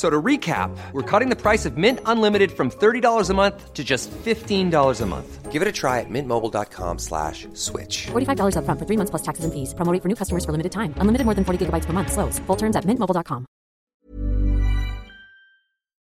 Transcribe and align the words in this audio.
F- 0.00 0.06
So 0.06 0.10
to 0.10 0.22
recap, 0.22 0.70
we're 0.92 1.20
cutting 1.20 1.36
the 1.36 1.36
price 1.36 1.68
of 1.68 1.76
Mint 1.76 1.98
Unlimited 2.06 2.50
from 2.50 2.70
$30 2.70 3.30
a 3.30 3.34
month 3.34 3.74
to 3.74 3.82
just 3.84 4.10
$15 4.24 5.02
a 5.02 5.06
month. 5.06 5.52
Give 5.52 5.62
it 5.62 5.68
a 5.68 5.72
try 5.72 6.00
at 6.00 6.06
mintmobile.com 6.08 6.98
slash 6.98 7.46
switch. 7.54 8.06
$45 8.12 8.54
upfront 8.56 8.78
for 8.78 8.86
three 8.86 8.96
months 8.96 9.10
plus 9.10 9.22
taxes 9.22 9.44
and 9.44 9.52
fees. 9.52 9.74
Promo 9.74 9.92
rate 9.92 10.02
for 10.02 10.08
new 10.08 10.14
customers 10.16 10.44
for 10.44 10.52
limited 10.52 10.72
time. 10.72 10.94
Unlimited 11.00 11.24
more 11.26 11.34
than 11.34 11.44
40 11.44 11.58
gigabytes 11.66 11.86
per 11.86 11.92
month. 11.92 12.12
Slows. 12.12 12.40
Full 12.46 12.56
terms 12.56 12.76
at 12.76 12.84
mintmobile.com. 12.86 13.44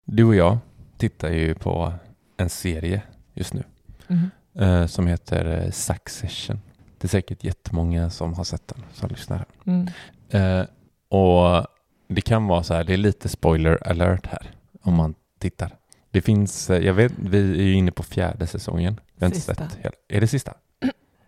Du 0.06 0.24
och 0.24 0.36
jag 0.36 0.58
tittar 0.98 1.30
ju 1.30 1.56
på 1.56 1.94
en 2.38 2.50
serie 2.50 3.02
just 3.34 3.54
nu 3.54 3.64
eh, 4.60 4.86
som 4.86 5.08
heter 5.08 5.64
eh, 5.66 5.72
Succession. 5.72 6.60
Det 6.98 7.06
är 7.06 7.10
säkert 7.10 7.44
jättemånga 7.44 8.10
som 8.10 8.34
har 8.34 8.44
sett 8.44 8.68
den 8.68 8.84
som 8.94 9.10
lyssnar 9.10 9.38
här. 9.38 9.48
Mm. 9.66 9.88
Eh, 10.30 10.66
och 11.10 11.68
det 12.10 12.22
kan 12.22 12.48
vara 12.48 12.64
så 12.64 12.74
här, 12.74 12.84
det 12.84 12.94
är 12.94 12.98
lite 12.98 13.30
spoiler 13.30 13.88
alert 13.88 14.26
här 14.28 14.52
om 14.82 14.94
man 14.94 15.16
tittar. 15.40 15.76
Det 16.12 16.22
finns, 16.22 16.70
eh, 16.70 16.86
jag 16.86 16.94
vet, 16.94 17.14
vi 17.18 17.38
är 17.52 17.64
ju 17.64 17.74
inne 17.74 17.92
på 17.92 18.04
fjärde 18.04 18.48
säsongen. 18.48 19.00
Inte 19.22 19.36
Sista. 19.36 19.56
sett. 19.56 19.78
Är 20.08 20.22
det 20.22 20.28
sista? 20.28 20.54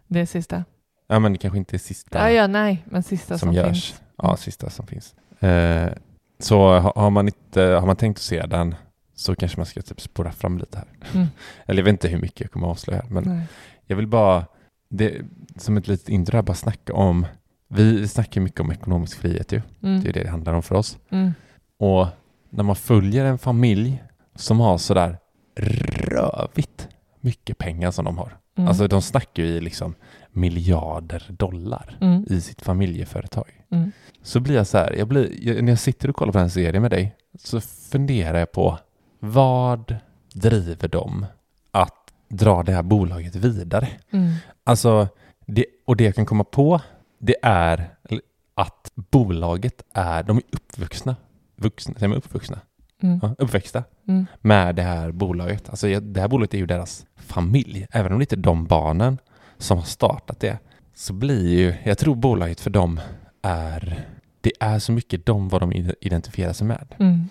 Det 0.07 0.19
är 0.19 0.25
sista. 0.25 0.63
Ja, 1.07 1.19
men 1.19 1.31
det 1.33 1.37
kanske 1.37 1.57
inte 1.57 1.75
är 1.75 1.79
sista 1.79 2.19
Ja, 2.19 2.31
ja, 2.35 2.47
nej, 2.47 2.83
men 2.85 3.03
sista 3.03 3.37
som, 3.37 3.47
som, 3.47 3.53
görs. 3.53 3.67
finns. 3.91 4.01
Ja, 4.17 4.37
sista 4.37 4.69
som 4.69 4.87
finns. 4.87 5.15
Eh, 5.39 5.91
så 6.39 6.79
ha- 6.79 6.93
har 6.95 7.09
man, 7.09 7.27
inte, 7.27 7.61
har 7.61 7.85
man 7.85 7.95
tänkt 7.95 8.17
att 8.17 8.21
se 8.21 8.45
den 8.45 8.75
så 9.15 9.35
kanske 9.35 9.57
man 9.59 9.65
ska 9.65 9.81
typ 9.81 10.01
spåra 10.01 10.31
fram 10.31 10.57
lite 10.57 10.77
här. 10.77 10.87
Mm. 11.13 11.27
Eller 11.65 11.79
jag 11.79 11.83
vet 11.85 11.91
inte 11.91 12.07
hur 12.07 12.17
mycket 12.21 12.41
jag 12.41 12.51
kommer 12.51 12.67
att 12.67 12.71
avslöja, 12.71 13.05
men 13.09 13.23
Nej. 13.23 13.41
jag 13.85 13.95
vill 13.95 14.07
bara, 14.07 14.45
det, 14.89 15.21
som 15.57 15.77
ett 15.77 15.87
litet 15.87 16.09
intro 16.09 16.35
här, 16.35 16.41
bara 16.43 16.53
snacka 16.55 16.93
om, 16.93 17.25
vi 17.73 18.07
snackar 18.07 18.41
mycket 18.41 18.59
om 18.59 18.71
ekonomisk 18.71 19.17
frihet 19.17 19.51
ju. 19.51 19.61
Mm. 19.83 20.01
Det 20.01 20.09
är 20.09 20.13
det 20.13 20.23
det 20.23 20.29
handlar 20.29 20.53
om 20.53 20.63
för 20.63 20.75
oss. 20.75 20.97
Mm. 21.09 21.33
Och 21.77 22.07
när 22.49 22.63
man 22.63 22.75
följer 22.75 23.25
en 23.25 23.37
familj 23.37 24.03
som 24.35 24.59
har 24.59 24.77
sådär 24.77 25.17
rövigt 25.55 26.87
mycket 27.19 27.57
pengar 27.57 27.91
som 27.91 28.05
de 28.05 28.17
har. 28.17 28.37
Mm. 28.57 28.67
Alltså 28.67 28.87
de 28.87 29.01
snackar 29.01 29.43
ju 29.43 29.49
i 29.49 29.61
liksom 29.61 29.95
miljarder 30.31 31.25
dollar 31.29 31.97
Mm. 32.01 32.25
i 32.29 32.41
sitt 32.41 32.61
familjeföretag. 32.61 33.63
Mm. 33.69 33.91
Så 34.23 34.39
blir 34.39 34.55
jag 34.55 34.67
så 34.67 34.77
här, 34.77 34.95
jag 34.97 35.07
blir, 35.07 35.47
jag, 35.47 35.63
när 35.63 35.71
jag 35.71 35.79
sitter 35.79 36.09
och 36.09 36.15
kollar 36.15 36.33
på 36.33 36.39
den 36.39 36.49
serien 36.49 36.81
med 36.81 36.91
dig 36.91 37.15
så 37.39 37.61
funderar 37.61 38.39
jag 38.39 38.51
på 38.51 38.77
vad 39.19 39.95
driver 40.33 40.87
dem 40.87 41.25
att 41.71 42.13
dra 42.29 42.63
det 42.63 42.71
här 42.71 42.83
bolaget 42.83 43.35
vidare? 43.35 43.87
Mm. 44.11 44.33
Alltså, 44.63 45.07
det, 45.45 45.65
och 45.85 45.95
det 45.97 46.03
jag 46.03 46.15
kan 46.15 46.25
komma 46.25 46.43
på 46.43 46.81
det 47.21 47.35
är 47.43 47.93
att 48.55 48.91
bolaget 48.95 49.83
är, 49.93 50.23
de 50.23 50.37
är 50.37 50.43
uppvuxna, 50.51 51.15
vuxna, 51.55 51.93
säger 51.93 52.07
man 52.07 52.17
uppvuxna? 52.17 52.59
Mm. 53.03 53.19
Ja, 53.21 53.35
uppväxta 53.37 53.83
Mm. 54.07 54.25
med 54.41 54.75
det 54.75 54.81
här 54.81 55.11
bolaget. 55.11 55.69
Alltså 55.69 55.99
det 55.99 56.21
här 56.21 56.27
bolaget 56.27 56.53
är 56.53 56.57
ju 56.57 56.65
deras 56.65 57.05
familj. 57.15 57.87
Även 57.91 58.11
om 58.11 58.19
det 58.19 58.23
inte 58.23 58.35
är 58.35 58.37
de 58.37 58.65
barnen 58.65 59.17
som 59.57 59.77
har 59.77 59.85
startat 59.85 60.39
det 60.39 60.57
så 60.95 61.13
blir 61.13 61.49
ju, 61.59 61.73
jag 61.83 61.97
tror 61.97 62.15
bolaget 62.15 62.59
för 62.59 62.69
dem 62.69 62.99
är, 63.41 64.05
det 64.41 64.51
är 64.59 64.79
så 64.79 64.91
mycket 64.91 65.25
de 65.25 65.49
vad 65.49 65.61
de 65.61 65.71
ide- 65.73 65.95
identifierar 66.01 66.53
sig 66.53 66.67
med. 66.67 66.95
Mm. 66.99 67.29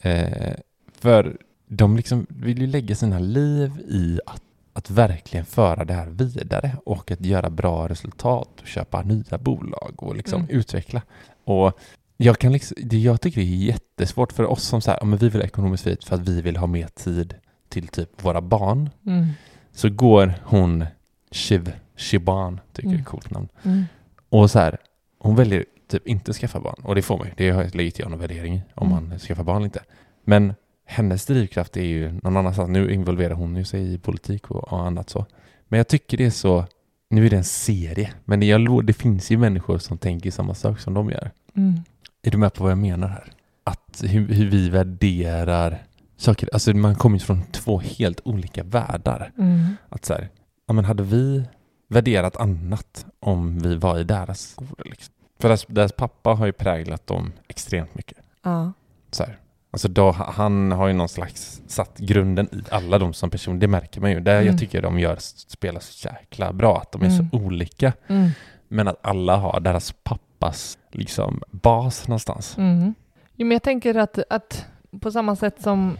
Eh, 0.00 0.54
för 0.98 1.36
de 1.68 1.96
liksom 1.96 2.26
vill 2.28 2.60
ju 2.60 2.66
lägga 2.66 2.94
sina 2.94 3.18
liv 3.18 3.72
i 3.88 4.20
att, 4.26 4.42
att 4.78 4.90
verkligen 4.90 5.46
föra 5.46 5.84
det 5.84 5.94
här 5.94 6.06
vidare 6.06 6.76
och 6.84 7.10
att 7.10 7.20
göra 7.20 7.50
bra 7.50 7.88
resultat 7.88 8.48
och 8.60 8.66
köpa 8.66 9.02
nya 9.02 9.38
bolag 9.38 9.94
och 10.02 10.16
liksom 10.16 10.40
Mm. 10.40 10.56
utveckla. 10.56 11.02
Och 11.44 11.78
jag, 12.16 12.38
kan 12.38 12.52
liksom, 12.52 12.76
det 12.82 12.98
jag 12.98 13.20
tycker 13.20 13.40
det 13.40 13.46
är 13.46 13.66
jättesvårt 13.66 14.32
för 14.32 14.44
oss 14.44 14.62
som 14.64 14.80
så 14.80 14.90
här, 14.90 14.98
ja, 15.00 15.06
men 15.06 15.18
vi 15.18 15.28
vill 15.28 15.40
ha 15.40 15.46
ekonomisk 15.46 15.82
frihet 15.84 16.04
för 16.04 16.14
att 16.14 16.28
vi 16.28 16.40
vill 16.42 16.56
ha 16.56 16.66
mer 16.66 16.86
tid 16.88 17.34
till 17.68 17.88
typ 17.88 18.24
våra 18.24 18.40
barn. 18.40 18.90
Mm. 19.06 19.26
Så 19.72 19.90
går 19.90 20.34
hon 20.44 20.84
Shiv, 21.30 21.72
Shiban, 21.96 22.60
tycker 22.72 22.88
jag 22.88 22.92
är 22.92 22.94
Mm. 22.94 23.00
ett 23.02 23.06
coolt 23.08 23.30
namn. 23.30 23.48
Mm. 23.62 23.84
Och 24.28 24.50
så 24.50 24.58
här, 24.58 24.78
hon 25.18 25.36
väljer 25.36 25.64
typ 25.88 26.06
inte 26.06 26.32
skaffa 26.32 26.60
barn. 26.60 26.80
Och 26.84 26.94
det 26.94 27.02
får 27.02 27.18
man 27.18 27.26
ju. 27.26 27.32
Det 27.36 27.74
lägger 27.74 27.92
jag 28.02 28.10
någon 28.10 28.20
värdering 28.20 28.54
i 28.54 28.62
om 28.74 28.92
Mm. 28.92 29.08
man 29.08 29.18
skaffar 29.18 29.44
barn 29.44 29.56
eller 29.56 29.64
inte. 29.64 29.82
Men 30.24 30.54
hennes 30.90 31.26
drivkraft 31.26 31.76
är 31.76 31.82
ju 31.82 32.12
någon 32.22 32.36
annanstans. 32.36 32.68
Nu 32.70 32.92
involverar 32.92 33.34
hon 33.34 33.56
ju 33.56 33.64
sig 33.64 33.94
i 33.94 33.98
politik 33.98 34.50
och, 34.50 34.72
och 34.72 34.86
annat 34.86 35.10
så. 35.10 35.26
Men 35.68 35.78
jag 35.78 35.88
tycker 35.88 36.16
det 36.16 36.24
är 36.26 36.30
så, 36.30 36.64
nu 37.10 37.26
är 37.26 37.30
det 37.30 37.36
en 37.36 37.44
serie, 37.44 38.12
men 38.24 38.42
jag, 38.42 38.60
lo- 38.60 38.80
det 38.80 38.92
finns 38.92 39.30
ju 39.30 39.36
människor 39.38 39.78
som 39.78 39.98
tänker 39.98 40.30
samma 40.30 40.54
sak 40.54 40.80
som 40.80 40.94
de 40.94 41.10
gör. 41.10 41.30
Mm. 41.56 41.80
Är 42.22 42.30
du 42.30 42.38
med 42.38 42.54
på 42.54 42.62
vad 42.62 42.70
jag 42.70 42.78
menar 42.78 43.08
här? 43.08 43.32
Att 43.64 44.02
hur, 44.06 44.28
hur 44.28 44.50
vi 44.50 44.68
värderar 44.70 45.82
saker, 46.16 46.48
alltså 46.52 46.74
man 46.74 46.94
kommer 46.94 47.16
ju 47.16 47.24
från 47.24 47.42
två 47.42 47.78
helt 47.78 48.20
olika 48.24 48.62
världar. 48.62 49.32
Mm. 49.38 49.76
Att 49.88 50.04
så 50.04 50.14
här, 50.14 50.28
ja 50.66 50.74
men 50.74 50.84
hade 50.84 51.02
vi 51.02 51.44
värderat 51.88 52.36
annat 52.36 53.06
om 53.20 53.58
vi 53.58 53.74
var 53.74 53.98
i 53.98 54.04
deras 54.04 54.40
skor 54.40 54.82
liksom? 54.84 55.14
För 55.40 55.48
deras, 55.48 55.66
deras 55.68 55.92
pappa 55.92 56.30
har 56.30 56.46
ju 56.46 56.52
präglat 56.52 57.06
dem 57.06 57.32
extremt 57.48 57.94
mycket. 57.94 58.18
Ja. 58.42 58.72
Så 59.10 59.24
här. 59.24 59.38
Alltså 59.70 59.88
då, 59.88 60.10
han 60.10 60.72
har 60.72 60.88
ju 60.88 60.94
någon 60.94 61.08
slags 61.08 61.62
satt 61.66 61.98
grunden 61.98 62.48
i 62.52 62.60
alla 62.70 62.98
de 62.98 63.12
som 63.12 63.30
personer, 63.30 63.60
det 63.60 63.68
märker 63.68 64.00
man 64.00 64.10
ju. 64.10 64.20
Det 64.20 64.32
Mm. 64.32 64.46
jag 64.46 64.58
tycker 64.58 64.82
de 64.82 64.98
gör 64.98 65.16
spelar 65.20 65.80
så 65.80 66.08
jäkla 66.08 66.52
bra, 66.52 66.78
att 66.78 66.92
de 66.92 67.02
är 67.02 67.06
Mm. 67.06 67.30
så 67.30 67.36
olika. 67.36 67.92
Mm. 68.08 68.28
Men 68.68 68.88
att 68.88 68.98
alla 69.02 69.36
har 69.36 69.60
deras 69.60 69.92
pappas 70.02 70.78
liksom 70.92 71.42
bas 71.50 72.08
någonstans. 72.08 72.58
Mm. 72.58 72.94
Jo, 73.36 73.46
men 73.46 73.54
jag 73.54 73.62
tänker 73.62 73.94
att, 73.94 74.18
att 74.30 74.66
på 75.00 75.10
samma 75.10 75.36
sätt 75.36 75.62
som 75.62 75.98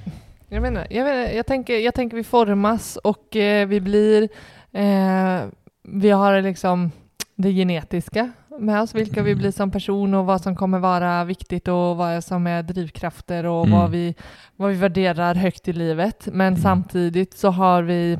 jag, 0.48 0.62
menar, 0.62 0.86
jag, 0.90 1.04
vet, 1.04 1.34
jag, 1.36 1.46
tänker, 1.46 1.78
jag 1.78 1.94
tänker 1.94 2.16
vi 2.16 2.24
formas 2.24 2.96
och 2.96 3.36
eh, 3.36 3.66
vi 3.68 3.80
blir 3.80 4.28
eh, 4.72 5.40
vi 5.82 6.10
har 6.10 6.40
liksom 6.42 6.90
det 7.34 7.52
genetiska 7.52 8.32
med 8.58 8.80
oss, 8.82 8.94
vilka 8.94 9.22
vi 9.22 9.34
blir 9.34 9.50
som 9.50 9.70
person 9.70 10.14
och 10.14 10.26
vad 10.26 10.40
som 10.40 10.56
kommer 10.56 10.78
vara 10.78 11.24
viktigt 11.24 11.68
och 11.68 11.96
vad 11.96 12.24
som 12.24 12.46
är 12.46 12.62
drivkrafter 12.62 13.44
och 13.46 13.66
Mm. 13.66 13.78
vad, 13.80 13.90
vi, 13.90 14.14
vad 14.56 14.70
vi 14.70 14.76
värderar 14.76 15.34
högt 15.34 15.68
i 15.68 15.72
livet. 15.72 16.26
Men 16.32 16.46
Mm. 16.46 16.60
samtidigt 16.60 17.38
så 17.38 17.50
har 17.50 17.82
vi, 17.82 18.18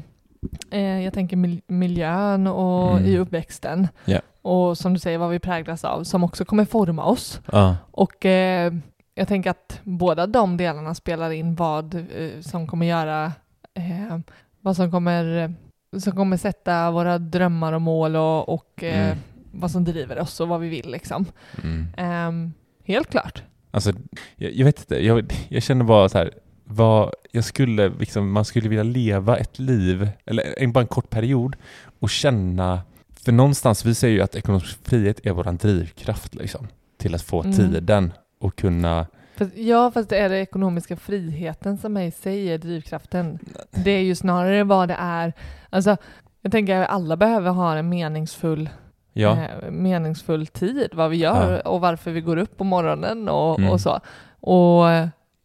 eh, 0.70 0.81
jag 1.05 1.12
tänker 1.14 1.37
mil- 1.37 1.62
miljön 1.67 2.46
och 2.46 2.90
Mm. 2.93 3.05
i 3.05 3.19
uppväxten 3.19 3.88
Ja. 4.05 4.20
och 4.43 4.79
som 4.79 4.94
du 4.94 5.00
säger 5.00 5.19
vad 5.19 5.31
vi 5.31 5.38
präglas 5.38 5.85
av 5.85 6.05
som 6.05 6.25
också 6.25 6.44
kommer 6.44 6.64
forma 6.64 7.05
oss. 7.05 7.41
Ja. 7.52 7.76
Och 7.91 8.26
eh, 8.26 8.73
jag 9.14 9.29
tänker 9.29 9.50
att 9.50 9.81
båda 9.82 10.26
de 10.26 10.56
delarna 10.56 10.94
spelar 10.94 11.31
in 11.31 11.55
vad 11.55 11.94
eh, 11.94 12.41
som 12.41 12.67
kommer 12.67 12.87
göra, 12.87 13.32
eh, 13.75 14.19
vad 14.61 14.76
som 14.76 14.91
kommer, 14.91 15.55
som 16.00 16.12
kommer 16.12 16.37
sätta 16.37 16.91
våra 16.91 17.19
drömmar 17.19 17.73
och 17.73 17.82
mål 17.82 18.17
och, 18.17 18.49
och 18.49 18.82
eh, 18.84 19.06
Mm. 19.06 19.19
Vad 19.60 19.70
som 19.70 19.84
driver 19.84 20.19
oss 20.19 20.40
och 20.40 20.49
vad 20.49 20.60
vi 20.60 20.69
vill 20.69 20.90
liksom. 20.90 21.25
Mm. 21.62 21.87
Ehm, 21.96 22.52
helt 22.84 23.10
klart. 23.10 23.43
Alltså, 23.70 23.93
jag, 24.37 24.52
jag 24.52 24.64
vet 24.64 24.78
inte, 24.78 25.05
jag, 25.06 25.32
jag 25.49 25.62
känner 25.62 25.84
bara 25.84 26.08
så 26.08 26.19
här, 26.19 26.32
vad, 26.64 27.12
jag 27.32 27.44
skulle, 27.44 27.88
liksom, 27.88 28.32
man 28.32 28.44
skulle 28.44 28.69
vilja 28.69 28.82
leva 28.84 29.37
ett 29.37 29.58
liv, 29.58 30.08
eller 30.26 30.55
en, 30.58 30.72
bara 30.72 30.81
en 30.81 30.87
kort 30.87 31.10
period, 31.10 31.56
och 31.99 32.10
känna, 32.10 32.81
för 33.25 33.32
någonstans, 33.32 33.84
vi 33.84 33.94
säger 33.94 34.14
ju 34.14 34.22
att 34.22 34.34
ekonomisk 34.34 34.78
frihet 34.88 35.26
är 35.26 35.31
våran 35.32 35.56
drivkraft 35.56 36.34
liksom, 36.34 36.69
till 36.99 37.14
att 37.14 37.22
få 37.22 37.43
Mm. 37.43 37.56
tiden 37.56 38.12
och 38.40 38.56
kunna, 38.56 39.06
Fast, 39.37 39.56
ja, 39.56 39.90
fast 39.90 40.08
det 40.10 40.19
är 40.19 40.28
det 40.28 40.38
ekonomiska 40.38 40.96
friheten 40.96 41.78
som 41.78 41.96
i 41.96 42.10
sig 42.10 42.52
är 42.52 42.58
drivkraften. 42.58 43.38
Det 43.70 43.90
är 43.90 44.02
ju 44.02 44.14
snarare 44.14 44.64
vad 44.64 44.88
det 44.88 44.96
är. 44.99 45.32
Alltså, 45.70 45.96
jag 46.43 46.52
tänker 46.52 46.81
att 46.81 46.88
alla 46.88 47.16
behöver 47.16 47.50
ha 47.50 47.76
en 47.76 47.88
meningsfull, 47.88 48.70
ja, 49.19 49.32
eh, 49.32 49.70
meningsfull 49.70 50.47
tid, 50.47 50.88
vad 50.93 51.11
vi 51.11 51.17
gör 51.17 51.53
Ja. 51.65 51.70
och 51.70 51.81
varför 51.81 52.11
vi 52.11 52.20
går 52.20 52.37
upp 52.37 52.56
på 52.56 52.65
morgonen 52.65 53.29
och, 53.29 53.59
Mm. 53.59 53.70
och 53.70 53.81
så. 53.81 54.00
Och 54.41 54.85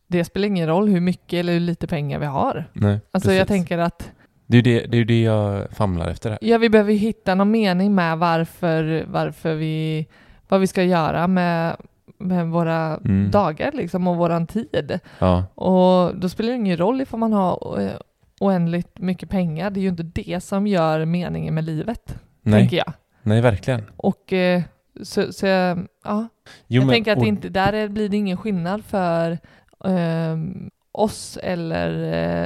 det 0.07 0.23
spelar 0.25 0.47
ingen 0.47 0.67
roll 0.67 0.87
hur 0.89 0.99
mycket 1.01 1.33
eller 1.39 1.53
hur 1.53 1.59
lite 1.59 1.87
pengar 1.87 2.19
vi 2.19 2.25
har. 2.25 2.65
nej, 2.73 2.99
Alltså 3.11 3.31
jag 3.33 3.47
precis. 3.47 3.59
tänker 3.59 3.77
att 3.77 4.11
Det 4.45 4.57
är 4.57 4.61
ju 4.67 4.79
det, 4.79 4.85
det, 4.87 4.97
är 4.97 5.05
det 5.05 5.21
jag 5.21 5.71
famlar 5.71 6.09
efter 6.09 6.29
här. 6.29 6.39
ja, 6.41 6.57
vi 6.57 6.69
behöver 6.69 6.91
ju 6.91 6.97
hitta 6.97 7.35
någon 7.35 7.51
mening 7.51 7.95
med 7.95 8.17
varför, 8.17 9.05
varför 9.07 9.53
vi, 9.55 10.07
vad 10.47 10.59
vi 10.59 10.67
ska 10.67 10.83
göra 10.83 11.27
med, 11.27 11.75
med 12.17 12.47
våra 12.47 12.97
Mm. 13.05 13.31
dagar 13.31 13.71
liksom 13.73 14.07
och 14.07 14.15
våran 14.17 14.47
tid. 14.47 14.99
Ja, 15.19 15.43
Och 15.55 16.15
då 16.15 16.29
spelar 16.29 16.49
det 16.49 16.55
ingen 16.55 16.77
roll 16.77 17.01
ifall 17.01 17.19
man 17.19 17.33
har 17.33 17.77
eh, 17.81 17.91
oändligt 18.39 18.99
mycket 18.99 19.29
pengar. 19.29 19.69
Det 19.69 19.79
är 19.79 19.81
ju 19.81 19.89
inte 19.89 20.03
det 20.03 20.43
som 20.43 20.67
gör 20.67 21.05
meningen 21.05 21.55
med 21.55 21.63
livet, 21.63 22.15
nej, 22.41 22.59
tänker 22.59 22.77
jag. 22.77 22.93
Nej 23.23 23.41
verkligen. 23.41 23.81
Och 23.97 24.33
eh, 24.33 24.61
så, 25.03 25.33
så 25.33 25.45
ja, 25.45 25.77
Jo, 26.03 26.27
jag 26.67 26.79
men- 26.85 26.89
tänker 26.93 27.11
att 27.11 27.17
och- 27.17 27.25
inte, 27.25 27.49
där 27.49 27.73
är, 27.73 27.87
blir 27.87 28.09
det 28.09 28.17
ingen 28.17 28.37
skillnad 28.37 28.83
för 28.85 29.37
ehm, 29.85 30.69
oss 30.91 31.37
eller 31.43 31.89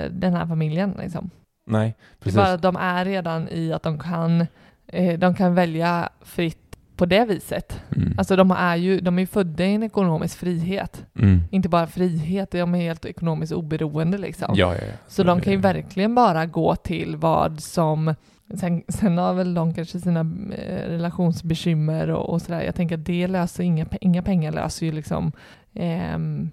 eh, 0.05 0.11
den 0.11 0.33
här 0.33 0.45
familjen. 0.45 0.95
Liksom. 1.01 1.29
Nej, 1.69 1.87
Det 1.87 2.13
är 2.13 2.23
precis. 2.23 2.35
bara 2.37 2.53
att 2.53 2.61
de 2.61 2.75
är 2.75 3.05
redan 3.05 3.47
i 3.49 3.73
att 3.73 3.83
de 3.83 3.99
kan, 3.99 4.47
eh, 4.87 5.19
de 5.19 5.35
kan 5.35 5.55
välja 5.55 6.09
fritt 6.21 6.57
på 6.95 7.05
det 7.05 7.25
viset. 7.25 7.81
Mm. 7.95 8.13
Alltså 8.17 8.35
de 8.35 8.51
är 8.51 8.75
ju 8.75 8.99
de 8.99 9.19
är 9.19 9.25
födda 9.25 9.65
i 9.65 9.73
en 9.75 9.83
ekonomisk 9.83 10.37
frihet. 10.37 11.05
Mm. 11.19 11.39
Inte 11.51 11.69
bara 11.69 11.87
frihet, 11.87 12.51
de 12.51 12.75
är 12.75 12.79
helt 12.81 13.05
ekonomiskt 13.05 13.53
oberoende 13.53 14.17
liksom. 14.17 14.53
Ja, 14.55 14.75
ja, 14.75 14.81
ja. 14.81 14.93
Så 15.07 15.23
de 15.23 15.41
kan 15.41 15.53
ju 15.53 15.59
verkligen 15.59 16.15
bara 16.15 16.45
gå 16.45 16.75
till 16.75 17.15
vad 17.15 17.59
som 17.61 18.15
Sen, 18.55 18.83
sen 18.87 19.17
har 19.17 19.33
väl 19.33 19.53
de 19.53 19.73
kanske 19.73 19.99
sina 19.99 20.19
eh, 20.57 20.89
relationsbekymmer 20.89 22.07
och, 22.09 22.29
och 22.29 22.41
sådär. 22.41 22.61
Jag 22.61 22.75
tänker 22.75 22.95
att 22.97 23.05
det 23.05 23.27
löser 23.27 23.63
inga, 23.63 23.85
inga 24.01 24.21
pengar 24.21 24.51
löser 24.51 24.85
ju 24.85 24.91
liksom 24.91 25.31
ehm, 25.73 26.49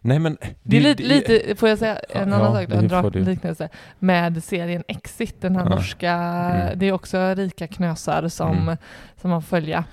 Nej, 0.00 0.18
men... 0.18 0.36
det 0.62 0.76
är 0.76 0.80
lite, 0.80 1.02
lite, 1.02 1.56
får 1.56 1.68
jag 1.68 1.78
säga 1.78 1.94
en 1.94 2.00
Ja, 2.14 2.20
annan 2.36 2.40
ja, 2.40 2.52
sak, 2.60 2.68
det 2.68 2.88
då, 2.88 2.96
en 2.96 3.02
får 3.02 3.10
du. 3.10 3.24
liknelse 3.24 3.68
med 3.98 4.44
serien 4.44 4.84
Exit, 4.88 5.40
den 5.40 5.56
här 5.56 5.62
Ja. 5.64 5.68
norska, 5.68 6.12
Mm. 6.12 6.78
det 6.78 6.86
är 6.86 6.92
också 6.92 7.34
rika 7.34 7.66
knösar 7.66 8.28
som, 8.28 8.56
Mm. 8.58 8.76
som 9.20 9.30
man 9.30 9.42
följer. 9.42 9.84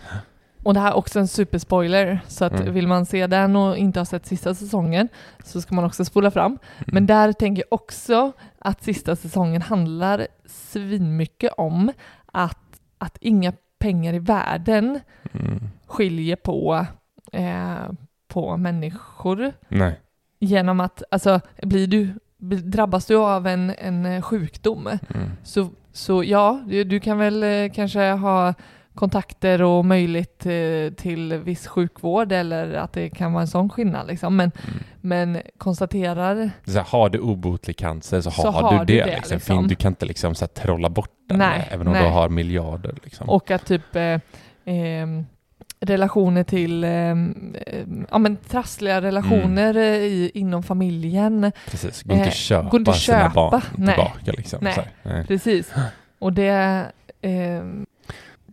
Och 0.64 0.74
det 0.74 0.80
här 0.80 0.92
är 0.92 0.96
också 0.96 1.20
en 1.20 1.28
superspoiler, 1.28 2.20
så 2.28 2.46
att 2.46 2.60
Mm. 2.60 2.74
vill 2.74 2.88
man 2.88 3.06
se 3.06 3.28
den 3.28 3.56
och 3.56 3.78
inte 3.78 4.00
ha 4.00 4.06
sett 4.06 4.26
sista 4.26 4.56
säsongen 4.56 5.08
så 5.44 5.62
ska 5.62 5.76
man 5.76 5.86
också 5.86 6.06
spola 6.06 6.32
fram. 6.32 6.52
Mm. 6.52 6.60
Men 6.86 7.06
där 7.08 7.34
tänker 7.34 7.64
jag 7.70 7.74
också 7.80 8.32
att 8.60 8.84
sista 8.84 9.16
säsongen 9.16 9.62
handlar 9.62 10.28
svinmycket 10.46 11.52
om 11.58 11.92
att, 12.32 12.80
att 12.98 13.18
inga 13.22 13.54
pengar 13.80 14.14
i 14.14 14.20
världen 14.20 15.00
Mm. 15.34 15.60
skiljer 15.88 16.36
på, 16.36 16.86
eh, 17.32 17.92
på 18.28 18.58
människor 18.58 19.52
Nej. 19.68 20.00
genom 20.40 20.80
att, 20.80 21.04
alltså 21.12 21.40
blir 21.62 21.88
du, 21.88 22.14
drabbas 22.62 23.06
du 23.06 23.16
av 23.16 23.48
en, 23.48 23.70
en 23.70 24.22
sjukdom 24.22 24.88
Mm. 24.88 25.00
så, 25.44 25.70
så 25.92 26.24
ja, 26.24 26.62
du, 26.68 26.84
du 26.84 27.00
kan 27.00 27.18
väl 27.18 27.44
eh, 27.44 27.72
kanske 27.74 28.12
ha 28.12 28.54
kontakter 28.96 29.62
och 29.62 29.86
möjlighet 29.86 30.46
eh, 30.46 30.94
till 30.96 31.34
viss 31.34 31.68
sjukvård 31.68 32.32
eller 32.32 32.74
att 32.74 32.94
det 32.94 33.10
kan 33.10 33.34
vara 33.34 33.42
en 33.42 33.48
sån 33.48 33.70
skillnad 33.70 34.08
liksom. 34.08 34.36
Men, 34.36 34.52
Mm. 34.68 34.80
men 35.02 35.42
konstaterar 35.58 36.50
Så 36.66 36.72
här, 36.72 36.84
har 36.90 37.10
du 37.10 37.20
obotlig 37.20 37.78
cancer 37.78 38.22
så, 38.22 38.32
Så 38.32 38.52
har, 38.52 38.62
har 38.62 38.86
du 38.86 38.86
det. 38.96 39.04
det, 39.04 39.16
liksom. 39.16 39.36
liksom. 39.36 39.68
Du 39.68 39.76
kan 39.76 39.92
inte 39.92 40.06
liksom 40.06 40.36
så 40.36 40.46
här, 40.46 40.50
trolla 40.64 40.90
bort 40.90 41.10
den, 41.30 41.38
Nej, 41.38 41.60
eh, 41.68 41.74
även 41.74 41.88
om 41.88 41.94
nej. 41.94 42.04
du 42.04 42.10
har 42.10 42.30
miljarder. 42.30 42.96
Liksom. 43.04 43.30
och 43.30 43.52
att 43.52 43.66
typ 43.66 43.96
eh, 43.96 44.20
ehm, 44.66 45.26
relationer 45.80 46.44
till 46.44 46.84
ehm, 46.84 47.56
ja, 48.12 48.18
men 48.18 48.36
trassliga 48.38 49.02
relationer 49.02 49.78
eh, 49.78 49.84
i, 49.84 50.32
inom 50.34 50.64
familjen. 50.64 51.52
Precis, 51.70 52.04
gå 52.04 52.14
inte 52.14 52.26
eh, 52.26 52.32
köpa 52.32 52.70
gå 52.70 52.78
inte 52.78 52.94
sina 52.94 53.20
köpa. 53.20 53.34
barn 53.34 53.62
Nej. 53.78 53.96
tillbaka. 53.96 54.32
Liksom. 54.38 54.60
Nej. 55.04 55.26
Precis. 55.28 55.74
Och 56.20 56.34
det, 56.34 56.86
ehm, 57.22 57.86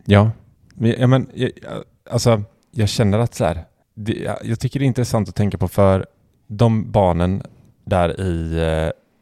Ja, 0.05 0.31
men, 0.75 0.95
ja, 0.99 1.07
men 1.07 1.29
jag, 1.33 1.51
jag- 1.61 1.83
alltså, 2.09 2.43
jag 2.71 2.89
känner 2.89 3.19
att 3.19 3.33
så 3.33 3.45
här, 3.45 3.65
det, 3.93 4.13
jag, 4.13 4.37
jag 4.43 4.59
tycker 4.59 4.79
det 4.79 4.85
är 4.85 4.87
intressant 4.87 5.29
att 5.29 5.35
tänka 5.35 5.57
på 5.57 5.67
för 5.67 6.05
de 6.47 6.91
barnen 6.91 7.43
där 7.85 8.21
i, 8.21 8.57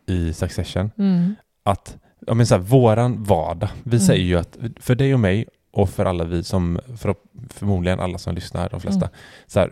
eh, 0.07 0.15
i 0.15 0.33
Succession, 0.33 0.91
mm, 0.97 1.35
att 1.63 1.97
ja, 2.27 2.33
men 2.33 2.47
så 2.47 2.55
här, 2.55 2.61
våran 2.61 3.23
vardag, 3.23 3.69
vi 3.83 3.95
Mm. 3.97 4.07
säger 4.07 4.23
ju 4.23 4.35
att 4.39 4.57
för 4.79 4.95
dig 4.95 5.13
och 5.13 5.19
mig 5.19 5.45
och 5.71 5.89
för 5.89 6.05
alla 6.05 6.23
vi 6.23 6.43
som, 6.43 6.79
för, 6.97 7.15
förmodligen 7.49 7.99
alla 7.99 8.17
som 8.17 8.35
lyssnar, 8.35 8.69
de 8.69 8.79
flesta, 8.81 9.05
Mm. 9.05 9.17
så 9.47 9.59
här, 9.59 9.71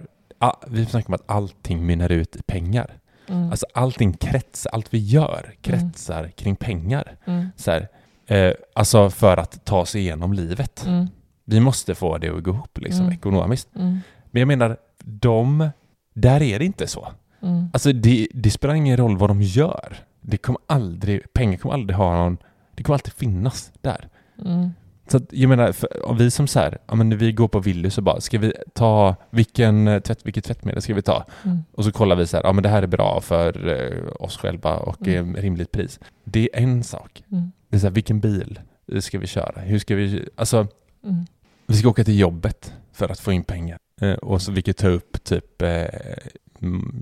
vi 0.67 0.85
snackar 0.85 1.07
om 1.07 1.13
att 1.13 1.23
allting 1.31 1.85
mynnar 1.85 2.11
ut 2.11 2.35
i 2.35 2.41
pengar. 2.41 2.97
mm, 3.29 3.49
Alltså 3.51 3.65
allting 3.73 4.13
kretsar, 4.13 4.71
allt 4.71 4.93
vi 4.93 4.97
gör 4.97 5.53
kretsar 5.61 6.27
kring 6.35 6.55
pengar. 6.55 7.17
mm, 7.25 7.47
Så 7.55 7.71
här, 7.71 7.87
eh, 8.27 8.51
alltså 8.73 9.09
för 9.09 9.37
att 9.37 9.65
ta 9.65 9.85
sig 9.85 10.01
igenom 10.01 10.33
livet. 10.33 10.85
mm, 10.87 11.07
Vi 11.45 11.59
måste 11.59 11.95
få 11.95 12.17
det 12.17 12.29
att 12.29 12.43
gå 12.43 12.51
ihop 12.51 12.77
liksom, 12.77 13.01
Mm. 13.05 13.13
ekonomiskt. 13.13 13.69
mm, 13.75 13.99
Men 14.31 14.39
jag 14.39 14.47
menar, 14.47 14.77
de, 15.03 15.69
där 16.13 16.41
är 16.41 16.59
det 16.59 16.65
inte 16.65 16.87
så. 16.87 17.07
mm, 17.41 17.69
Alltså 17.73 17.91
det, 17.93 18.27
det 18.33 18.51
spelar 18.51 18.73
ingen 18.75 18.97
roll 18.97 19.17
vad 19.17 19.29
de 19.29 19.41
gör. 19.41 19.97
Det 20.21 20.37
kommer 20.37 20.61
aldrig, 20.67 21.33
pengar 21.33 21.57
kommer 21.57 21.73
aldrig 21.73 21.97
ha 21.97 22.15
någon, 22.17 22.37
det 22.75 22.83
kommer 22.83 22.95
alltid 22.95 23.13
finnas 23.13 23.71
där. 23.81 24.07
mm, 24.45 24.69
Så 25.09 25.17
att, 25.17 25.23
jag 25.33 25.49
menar, 25.49 25.71
för, 25.71 26.13
vi 26.17 26.31
som 26.31 26.47
så 26.47 26.59
här, 26.59 26.77
ja 26.87 26.95
men 26.95 27.17
vi 27.17 27.31
går 27.31 27.47
på 27.47 27.59
Willys 27.59 27.97
och 27.97 28.03
bara, 28.03 28.21
ska 28.21 28.39
vi 28.39 28.53
ta, 28.73 29.15
vilken 29.29 29.87
eh, 29.87 29.99
tvätt, 29.99 30.19
vilket 30.25 30.43
tvättmedel 30.43 30.81
ska 30.81 30.93
vi 30.93 31.01
ta? 31.01 31.25
mm, 31.45 31.57
Och 31.71 31.83
så 31.85 31.91
kollar 31.91 32.15
vi 32.15 32.27
så 32.27 32.37
här, 32.37 32.43
ja 32.43 32.51
men 32.53 32.63
det 32.63 32.69
här 32.69 32.83
är 32.83 32.87
bra 32.87 33.21
för 33.21 33.67
eh, 33.69 34.23
oss 34.23 34.37
själva 34.37 34.77
och 34.77 35.07
Mm. 35.07 35.35
eh, 35.35 35.41
rimligt 35.41 35.71
pris. 35.71 35.99
Det 36.23 36.49
är 36.53 36.61
en 36.63 36.83
sak. 36.83 37.23
mm, 37.31 37.51
Det 37.69 37.75
är 37.75 37.79
så 37.79 37.87
här, 37.87 37.93
vilken 37.93 38.19
bil 38.19 38.59
ska 38.99 39.19
vi 39.19 39.27
köra? 39.27 39.61
Hur 39.61 39.79
ska 39.79 39.95
vi, 39.95 40.29
alltså 40.35 40.67
mm, 41.03 41.25
vi 41.67 41.77
ska 41.77 41.89
åka 41.89 42.03
till 42.03 42.19
jobbet 42.19 42.73
för 42.91 43.09
att 43.09 43.19
få 43.19 43.31
in 43.31 43.43
pengar. 43.43 43.79
Eh, 44.01 44.13
och 44.13 44.41
så 44.41 44.51
vilket 44.51 44.77
tar 44.77 44.89
upp 44.89 45.23
typ 45.23 45.61
eh, 45.61 45.85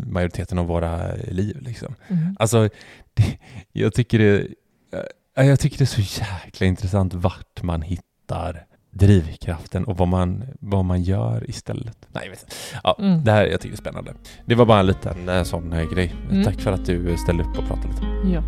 majoriteten 0.07 0.60
av 0.60 0.65
våra 0.65 1.15
liv 1.15 1.57
liksom. 1.62 1.95
mm. 2.07 2.36
Alltså, 2.39 2.69
det, 3.13 3.38
jag 3.72 3.93
tycker 3.93 4.19
det, 4.19 4.48
eh, 5.38 5.45
jag 5.45 5.60
tycker 5.60 5.77
det 5.77 5.84
är 5.84 6.01
så 6.03 6.22
jäkla 6.22 6.67
intressant 6.67 7.13
vart 7.13 7.63
man 7.63 7.81
hittar 7.81 8.65
drivkraften 8.91 9.86
och 9.86 9.98
vad 9.98 10.07
man, 10.07 10.43
vad 10.60 10.86
man 10.86 11.03
gör 11.03 11.50
istället. 11.50 11.98
Nej. 12.12 12.34
Ja, 12.84 12.95
Mm. 13.00 13.24
Det 13.24 13.31
här 13.31 13.45
jag 13.45 13.62
tycker 13.62 13.74
är 13.74 13.77
spännande. 13.77 14.13
Det 14.45 14.55
var 14.55 14.65
bara 14.65 14.79
en 14.79 14.86
liten 14.86 15.29
eh, 15.29 15.43
sån 15.43 15.74
eh, 15.74 15.91
grej. 15.91 16.15
Mm. 16.31 16.43
Tack 16.43 16.62
för 16.62 16.72
att 16.72 16.86
du 16.86 17.17
ställde 17.17 17.43
upp 17.43 17.57
och 17.57 17.67
pratade 17.67 17.88
lite. 17.88 18.05
Ja. 18.34 18.43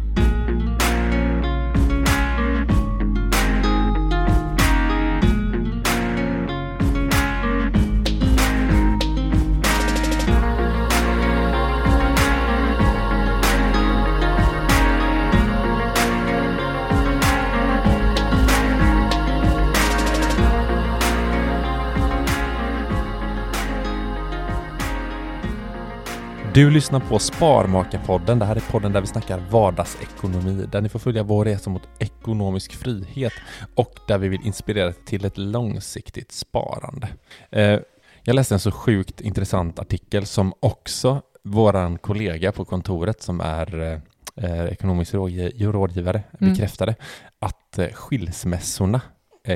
Du 26.57 26.69
lyssnar 26.69 26.99
på 26.99 27.19
Sparmakarpodden. 27.19 28.39
Det 28.39 28.45
här 28.45 28.55
är 28.55 28.71
podden 28.71 28.91
där 28.93 29.01
vi 29.01 29.07
snackar 29.07 29.39
vardagsekonomi, 29.49 30.65
där 30.71 30.81
ni 30.81 30.89
får 30.89 30.99
följa 30.99 31.23
vår 31.23 31.45
resa 31.45 31.69
mot 31.69 31.81
ekonomisk 31.99 32.73
frihet 32.73 33.33
och 33.75 33.99
där 34.07 34.17
vi 34.17 34.27
vill 34.27 34.45
inspirera 34.45 34.93
till 34.93 35.25
ett 35.25 35.37
långsiktigt 35.37 36.31
sparande. 36.31 37.07
Eh, 37.51 37.79
jag 38.23 38.33
läste 38.35 38.55
en 38.55 38.59
så 38.59 38.71
sjukt 38.71 39.21
intressant 39.21 39.79
artikel 39.79 40.25
som 40.25 40.53
också 40.59 41.21
våran 41.43 41.97
kollega 41.97 42.51
på 42.51 42.65
kontoret 42.65 43.21
som 43.21 43.41
är 43.41 44.01
eh, 44.35 44.65
ekonomisk 44.65 45.13
rådgivare 45.13 46.23
Mm. 46.39 46.53
bekräftade 46.53 46.95
att 47.39 47.79
eh, 47.79 47.87
skilsmässorna 47.87 49.01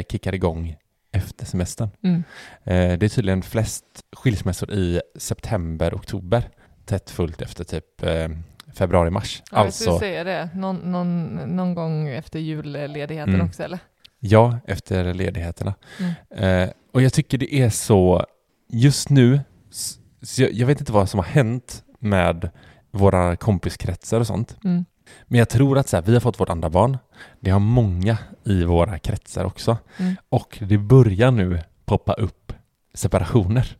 kickar 0.09 0.35
igång 0.35 0.75
efter 1.11 1.45
semestern. 1.45 1.89
Mm. 2.03 2.23
Det 2.99 3.03
är 3.03 3.09
tydligen 3.09 3.41
flest 3.41 3.85
skilsmässor 4.15 4.71
i 4.71 5.01
september, 5.17 5.93
oktober. 5.93 6.49
Tätt 6.91 7.09
fullt 7.09 7.41
efter 7.41 7.63
typ 7.63 8.03
eh, 8.03 8.29
februari, 8.73 9.09
mars. 9.09 9.43
Ja, 9.51 9.57
jag 9.57 9.65
alltså, 9.65 9.83
skulle 9.83 9.99
säga 9.99 10.23
det. 10.23 10.49
Någon, 10.55 10.75
någon, 10.75 11.35
någon 11.35 11.75
gång 11.75 12.07
efter 12.07 12.39
julledigheten 12.39 13.33
Mm. 13.33 13.45
också 13.47 13.63
eller? 13.63 13.79
ja, 14.19 14.59
efter 14.67 15.13
ledigheterna. 15.13 15.73
Mm. 15.99 16.63
Eh, 16.63 16.69
och 16.93 17.01
jag 17.01 17.13
tycker 17.13 17.37
det 17.37 17.55
är 17.55 17.69
så, 17.69 18.25
just 18.69 19.09
nu, 19.09 19.39
jag, 20.37 20.51
jag 20.53 20.67
vet 20.67 20.79
inte 20.79 20.91
vad 20.91 21.09
som 21.09 21.17
har 21.17 21.25
hänt 21.25 21.83
med 21.99 22.49
våra 22.91 23.35
kompiskretsar 23.35 24.19
och 24.19 24.27
sånt. 24.27 24.57
Mm. 24.63 24.85
Men 25.25 25.39
jag 25.39 25.49
tror 25.49 25.77
att 25.77 25.87
så 25.89 25.97
här, 25.97 26.03
vi 26.03 26.13
har 26.13 26.19
fått 26.19 26.39
vårt 26.39 26.49
andra 26.49 26.69
barn. 26.69 26.97
Det 27.39 27.51
har 27.51 27.59
många 27.59 28.17
i 28.43 28.63
våra 28.63 28.99
kretsar 28.99 29.45
också. 29.45 29.77
Mm. 29.97 30.15
Och 30.29 30.57
det 30.61 30.77
börjar 30.77 31.31
nu 31.31 31.59
poppa 31.85 32.13
upp 32.13 32.53
separationer. 32.93 33.77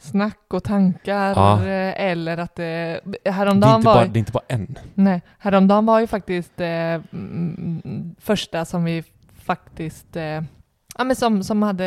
Snack 0.00 0.38
och 0.54 0.64
tankar 0.64 1.30
Ja. 1.36 1.58
eh, 1.66 2.00
eller 2.10 2.38
att 2.38 2.54
det... 2.54 3.00
Det 3.04 3.18
är, 3.28 3.32
Häromdagen 3.32 3.76
inte 3.76 3.86
var, 3.86 3.94
bara, 3.94 4.06
det 4.06 4.16
är 4.16 4.18
inte 4.18 4.32
bara 4.32 4.44
en. 4.48 4.78
nej, 4.94 5.22
häromdagen 5.38 5.86
var 5.86 6.00
ju 6.00 6.06
faktiskt 6.06 6.60
eh, 6.60 6.68
mm, 6.68 8.14
första 8.20 8.64
som 8.64 8.84
vi 8.84 9.04
faktiskt... 9.40 10.16
Eh, 10.16 10.42
ja, 10.98 11.04
men 11.04 11.16
som, 11.16 11.44
som 11.44 11.62
hade 11.62 11.86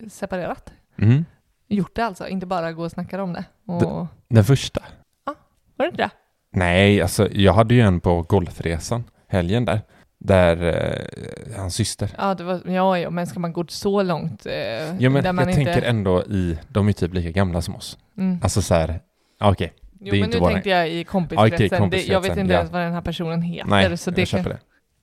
eh, 0.00 0.08
separerat. 0.08 0.72
Mm. 0.98 1.24
Gjort 1.68 1.94
det 1.96 2.04
alltså, 2.06 2.28
inte 2.28 2.46
bara 2.46 2.72
gå 2.72 2.84
och 2.84 2.90
snacka 2.90 3.22
om 3.22 3.32
det. 3.32 3.44
Och, 3.66 3.80
Det- 3.82 4.06
Den 4.34 4.44
första. 4.44 4.80
var 5.24 5.34
det 5.76 5.84
inte 5.86 6.02
det? 6.02 6.10
Nej, 6.52 7.02
alltså 7.02 7.28
jag 7.32 7.52
hade 7.52 7.74
ju 7.74 7.80
en 7.80 8.00
på 8.00 8.22
golfresan 8.22 9.04
helgen 9.28 9.64
där. 9.64 9.80
Där 10.26 10.62
eh, 10.62 11.56
hans 11.58 11.74
syster. 11.74 12.10
Ja, 12.18 12.34
det 12.34 12.44
var, 12.44 12.60
ja, 12.66 12.98
ja, 12.98 13.10
men 13.10 13.26
ska 13.26 13.40
man 13.40 13.52
gå 13.52 13.64
så 13.68 14.02
långt? 14.02 14.46
Eh, 14.46 14.52
Ja 14.54 15.10
men 15.10 15.12
där 15.12 15.32
jag 15.34 15.40
inte, 15.42 15.52
tänker 15.54 15.82
ändå 15.82 16.22
i, 16.22 16.58
de 16.68 16.88
är 16.88 16.92
typ 16.92 17.14
lika 17.14 17.30
gamla 17.30 17.62
som 17.62 17.76
oss. 17.76 17.98
Mm. 18.18 18.38
Alltså 18.42 18.62
så 18.62 18.74
här, 18.74 19.00
okej. 19.40 19.72
Jo, 20.00 20.10
det 20.12 20.16
är 20.18 20.20
men 20.20 20.24
inte 20.24 20.36
nu 20.36 20.40
våra- 20.40 20.52
tänkte 20.52 20.70
jag 20.70 20.88
i 20.90 21.04
kompiskretsen. 21.04 21.82
okej, 21.82 21.90
det, 22.06 22.12
jag 22.12 22.20
vet 22.20 22.36
inte 22.36 22.52
ja. 22.52 22.58
ens 22.58 22.72
vad 22.72 22.82
den 22.82 22.92
här 22.92 23.00
personen 23.00 23.42
heter. 23.42 23.70
Nej, 23.70 23.98
så 23.98 24.10
jag 24.10 24.14
det 24.16 24.26
köper 24.26 24.44
kan, 24.50 24.58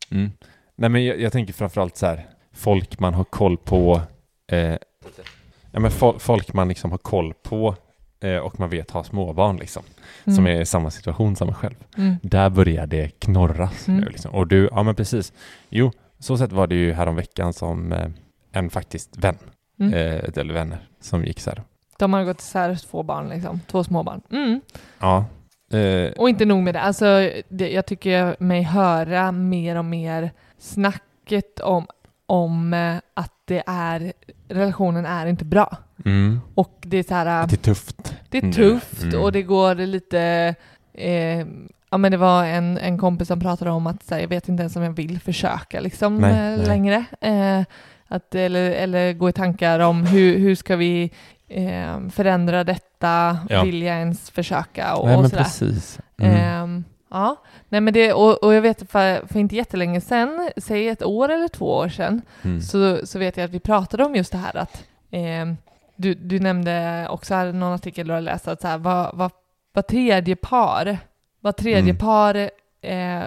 det. 0.10 0.16
Mm. 0.16 0.32
Nej 0.76 0.90
men 0.90 1.06
jag, 1.06 1.22
jag 1.22 1.32
tänker 1.32 1.54
framförallt 1.54 1.98
så 1.98 2.06
här, 2.06 2.26
folk 2.54 3.00
man 3.00 3.14
har 3.14 3.24
koll 3.24 3.58
på, 3.58 4.02
eh, 4.52 4.60
ja 5.72 5.80
men 5.80 5.92
fol- 5.92 6.20
folk 6.20 6.54
man 6.54 6.68
liksom 6.68 6.92
har 6.92 6.98
koll 6.98 7.34
på 7.44 7.76
eh, 8.22 8.38
och 8.38 8.60
man 8.60 8.70
vet 8.70 8.92
har 8.92 9.04
småbarn 9.04 9.58
liksom, 9.58 9.84
Mm. 10.26 10.36
som 10.36 10.48
är 10.48 10.62
i 10.62 10.66
samma 10.66 10.92
situation 10.92 11.36
som 11.36 11.48
en 11.48 11.54
själv. 11.54 11.76
Mm. 11.98 12.16
Där 12.24 12.50
börjar 12.50 12.88
det 12.88 13.20
knorras 13.20 13.88
Mm. 13.88 14.00
nu 14.02 14.08
liksom. 14.10 14.32
Och 14.36 14.48
du, 14.48 14.70
ja 14.72 14.84
men 14.84 14.96
precis. 14.96 15.34
Jo, 15.70 15.92
så 16.20 16.38
sätt 16.38 16.52
var 16.52 16.68
det 16.68 16.76
ju 16.76 16.94
häromveckan 16.94 17.54
som 17.54 17.92
eh, 17.94 18.08
en 18.52 18.70
faktiskt 18.70 19.18
vän, 19.18 19.38
Mm. 19.80 19.94
eh, 19.94 20.24
eller 20.38 20.54
vänner, 20.54 20.88
som 21.00 21.26
gick 21.26 21.40
så 21.40 21.50
här. 21.50 21.62
De 21.98 22.14
har 22.14 22.24
gått 22.24 22.40
isär 22.42 22.76
två 22.76 23.04
barn, 23.04 23.30
liksom. 23.30 23.60
två 23.68 23.84
småbarn. 23.84 24.22
Mm. 24.32 24.62
Ja. 25.00 25.26
Eh, 25.78 26.12
Och 26.18 26.30
inte 26.30 26.46
nog 26.46 26.64
med 26.64 26.76
det, 26.76 26.82
alltså, 26.82 27.30
det, 27.50 27.70
jag 27.72 27.86
tycker 27.86 28.36
mig 28.40 28.62
höra 28.62 29.32
mer 29.32 29.76
och 29.76 29.86
mer 29.86 30.32
snacket 30.58 31.60
om, 31.60 31.88
om 32.32 32.74
eh, 32.74 32.96
att 33.14 33.34
det 33.46 33.64
är, 33.68 34.14
relationen 34.50 35.06
är 35.06 35.26
inte 35.26 35.46
bra. 35.46 35.78
mm, 36.06 36.42
Och 36.56 36.78
det 36.82 36.98
är 36.98 37.04
så 37.04 37.14
här, 37.14 37.48
det 37.48 37.54
är 37.56 37.58
tufft. 37.58 38.16
det 38.30 38.38
är 38.38 38.42
nu. 38.42 38.54
tufft 38.54 39.04
Mm. 39.04 39.22
och 39.22 39.32
det 39.32 39.42
går 39.44 39.76
lite, 39.76 40.56
eh, 40.94 41.46
ja 41.92 41.98
men 41.98 42.12
det 42.12 42.18
var 42.18 42.46
en, 42.46 42.78
en 42.78 42.98
kompis 42.98 43.28
som 43.28 43.40
pratade 43.40 43.72
om 43.72 43.88
att 43.88 44.04
så 44.04 44.14
här, 44.16 44.22
jag 44.22 44.28
vet 44.28 44.50
inte 44.50 44.62
ens 44.62 44.76
om 44.76 44.84
jag 44.84 44.92
vill 44.92 45.20
försöka 45.20 45.80
liksom 45.80 46.18
Nej, 46.18 46.60
eh, 46.60 46.68
längre. 46.68 47.06
Eh, 47.22 47.62
att, 48.08 48.36
eller, 48.36 48.72
eller 48.72 49.14
gå 49.14 49.30
i 49.30 49.34
tankar 49.34 49.80
om 49.80 50.06
hur, 50.06 50.38
hur 50.40 50.56
ska 50.56 50.76
vi 50.76 51.12
eh, 51.48 52.08
förändra 52.10 52.64
detta, 52.64 53.38
Ja. 53.50 53.64
vill 53.64 53.82
jag 53.82 53.98
ens 53.98 54.30
försöka 54.30 54.96
och, 54.96 55.08
Nej 55.08 55.16
och 55.16 55.30
sådär. 55.30 55.44
precis. 55.44 56.00
Mm. 56.18 56.84
Ja, 57.12 57.36
nej 57.70 57.82
men 57.82 57.94
det, 57.94 58.14
och, 58.14 58.44
och 58.44 58.54
jag 58.54 58.62
vet 58.62 58.92
för, 58.92 59.28
för 59.28 59.40
inte 59.40 59.56
jättelänge 59.56 60.02
sedan, 60.02 60.50
säg 60.58 60.88
ett 60.88 61.04
år 61.04 61.30
eller 61.30 61.48
två 61.48 61.66
år 61.76 61.90
sedan, 61.90 62.22
Mm. 62.44 62.62
så, 62.62 63.06
så 63.08 63.20
vet 63.20 63.38
jag 63.38 63.46
att 63.46 63.52
vi 63.52 63.60
pratade 63.60 64.04
om 64.06 64.16
just 64.16 64.32
det 64.32 64.38
här 64.38 64.58
att 64.58 64.84
ehm, 65.12 65.58
du, 65.96 66.14
du 66.14 66.40
nämnde 66.40 67.08
också 67.10 67.34
här, 67.34 67.54
någon 67.54 67.74
artikel 67.74 68.08
du 68.08 68.14
har 68.14 68.22
läst 68.22 68.48
att 68.48 68.62
så 68.62 68.68
här, 68.68 68.78
vad, 68.78 69.18
vad, 69.18 69.32
vad 69.74 69.88
tredje 69.88 70.36
par, 70.36 70.98
vad 71.40 71.58
tredje 71.58 71.80
Mm. 71.94 71.98
par 71.98 72.36
eh, 72.82 73.24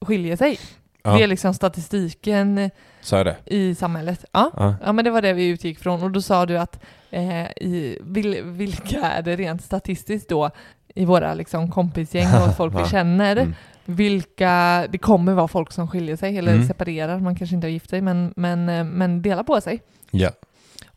skiljer 0.00 0.36
sig. 0.36 0.58
Ja. 1.02 1.16
Det 1.16 1.22
är 1.22 1.26
liksom 1.26 1.54
statistiken 1.54 2.58
är 2.58 3.36
i 3.44 3.74
samhället. 3.74 4.24
Ja. 4.32 4.50
Ja. 4.56 4.74
Ja, 4.84 4.92
men 4.92 5.04
det 5.04 5.10
var 5.10 5.22
det 5.22 5.32
vi 5.32 5.48
utgick 5.48 5.78
från 5.78 6.02
och 6.02 6.10
då 6.10 6.22
sa 6.22 6.46
du 6.46 6.58
att 6.58 6.82
eh, 7.10 7.42
i, 7.46 7.98
vil, 8.02 8.42
vilka 8.44 9.00
är 9.00 9.22
det 9.22 9.36
rent 9.36 9.64
statistiskt 9.64 10.28
då 10.28 10.50
i 10.96 11.04
våra 11.04 11.34
liksom, 11.34 11.70
kompisgäng 11.70 12.26
och 12.48 12.56
folk 12.56 12.74
vi 12.80 12.84
känner, 12.90 13.36
Mm. 13.36 13.54
vilka, 13.84 14.86
det 14.90 14.98
kommer 14.98 15.32
vara 15.32 15.48
folk 15.48 15.72
som 15.72 15.88
skiljer 15.88 16.16
sig 16.16 16.38
eller 16.38 16.52
Mm. 16.54 16.66
separerar, 16.66 17.18
man 17.18 17.36
kanske 17.36 17.56
inte 17.56 17.66
har 17.66 17.72
gift 17.72 17.90
sig 17.90 18.00
men, 18.00 18.32
men, 18.36 18.68
eh, 18.68 18.84
men 18.84 19.22
delar 19.22 19.42
på 19.42 19.60
sig. 19.60 19.82
Ja. 20.10 20.30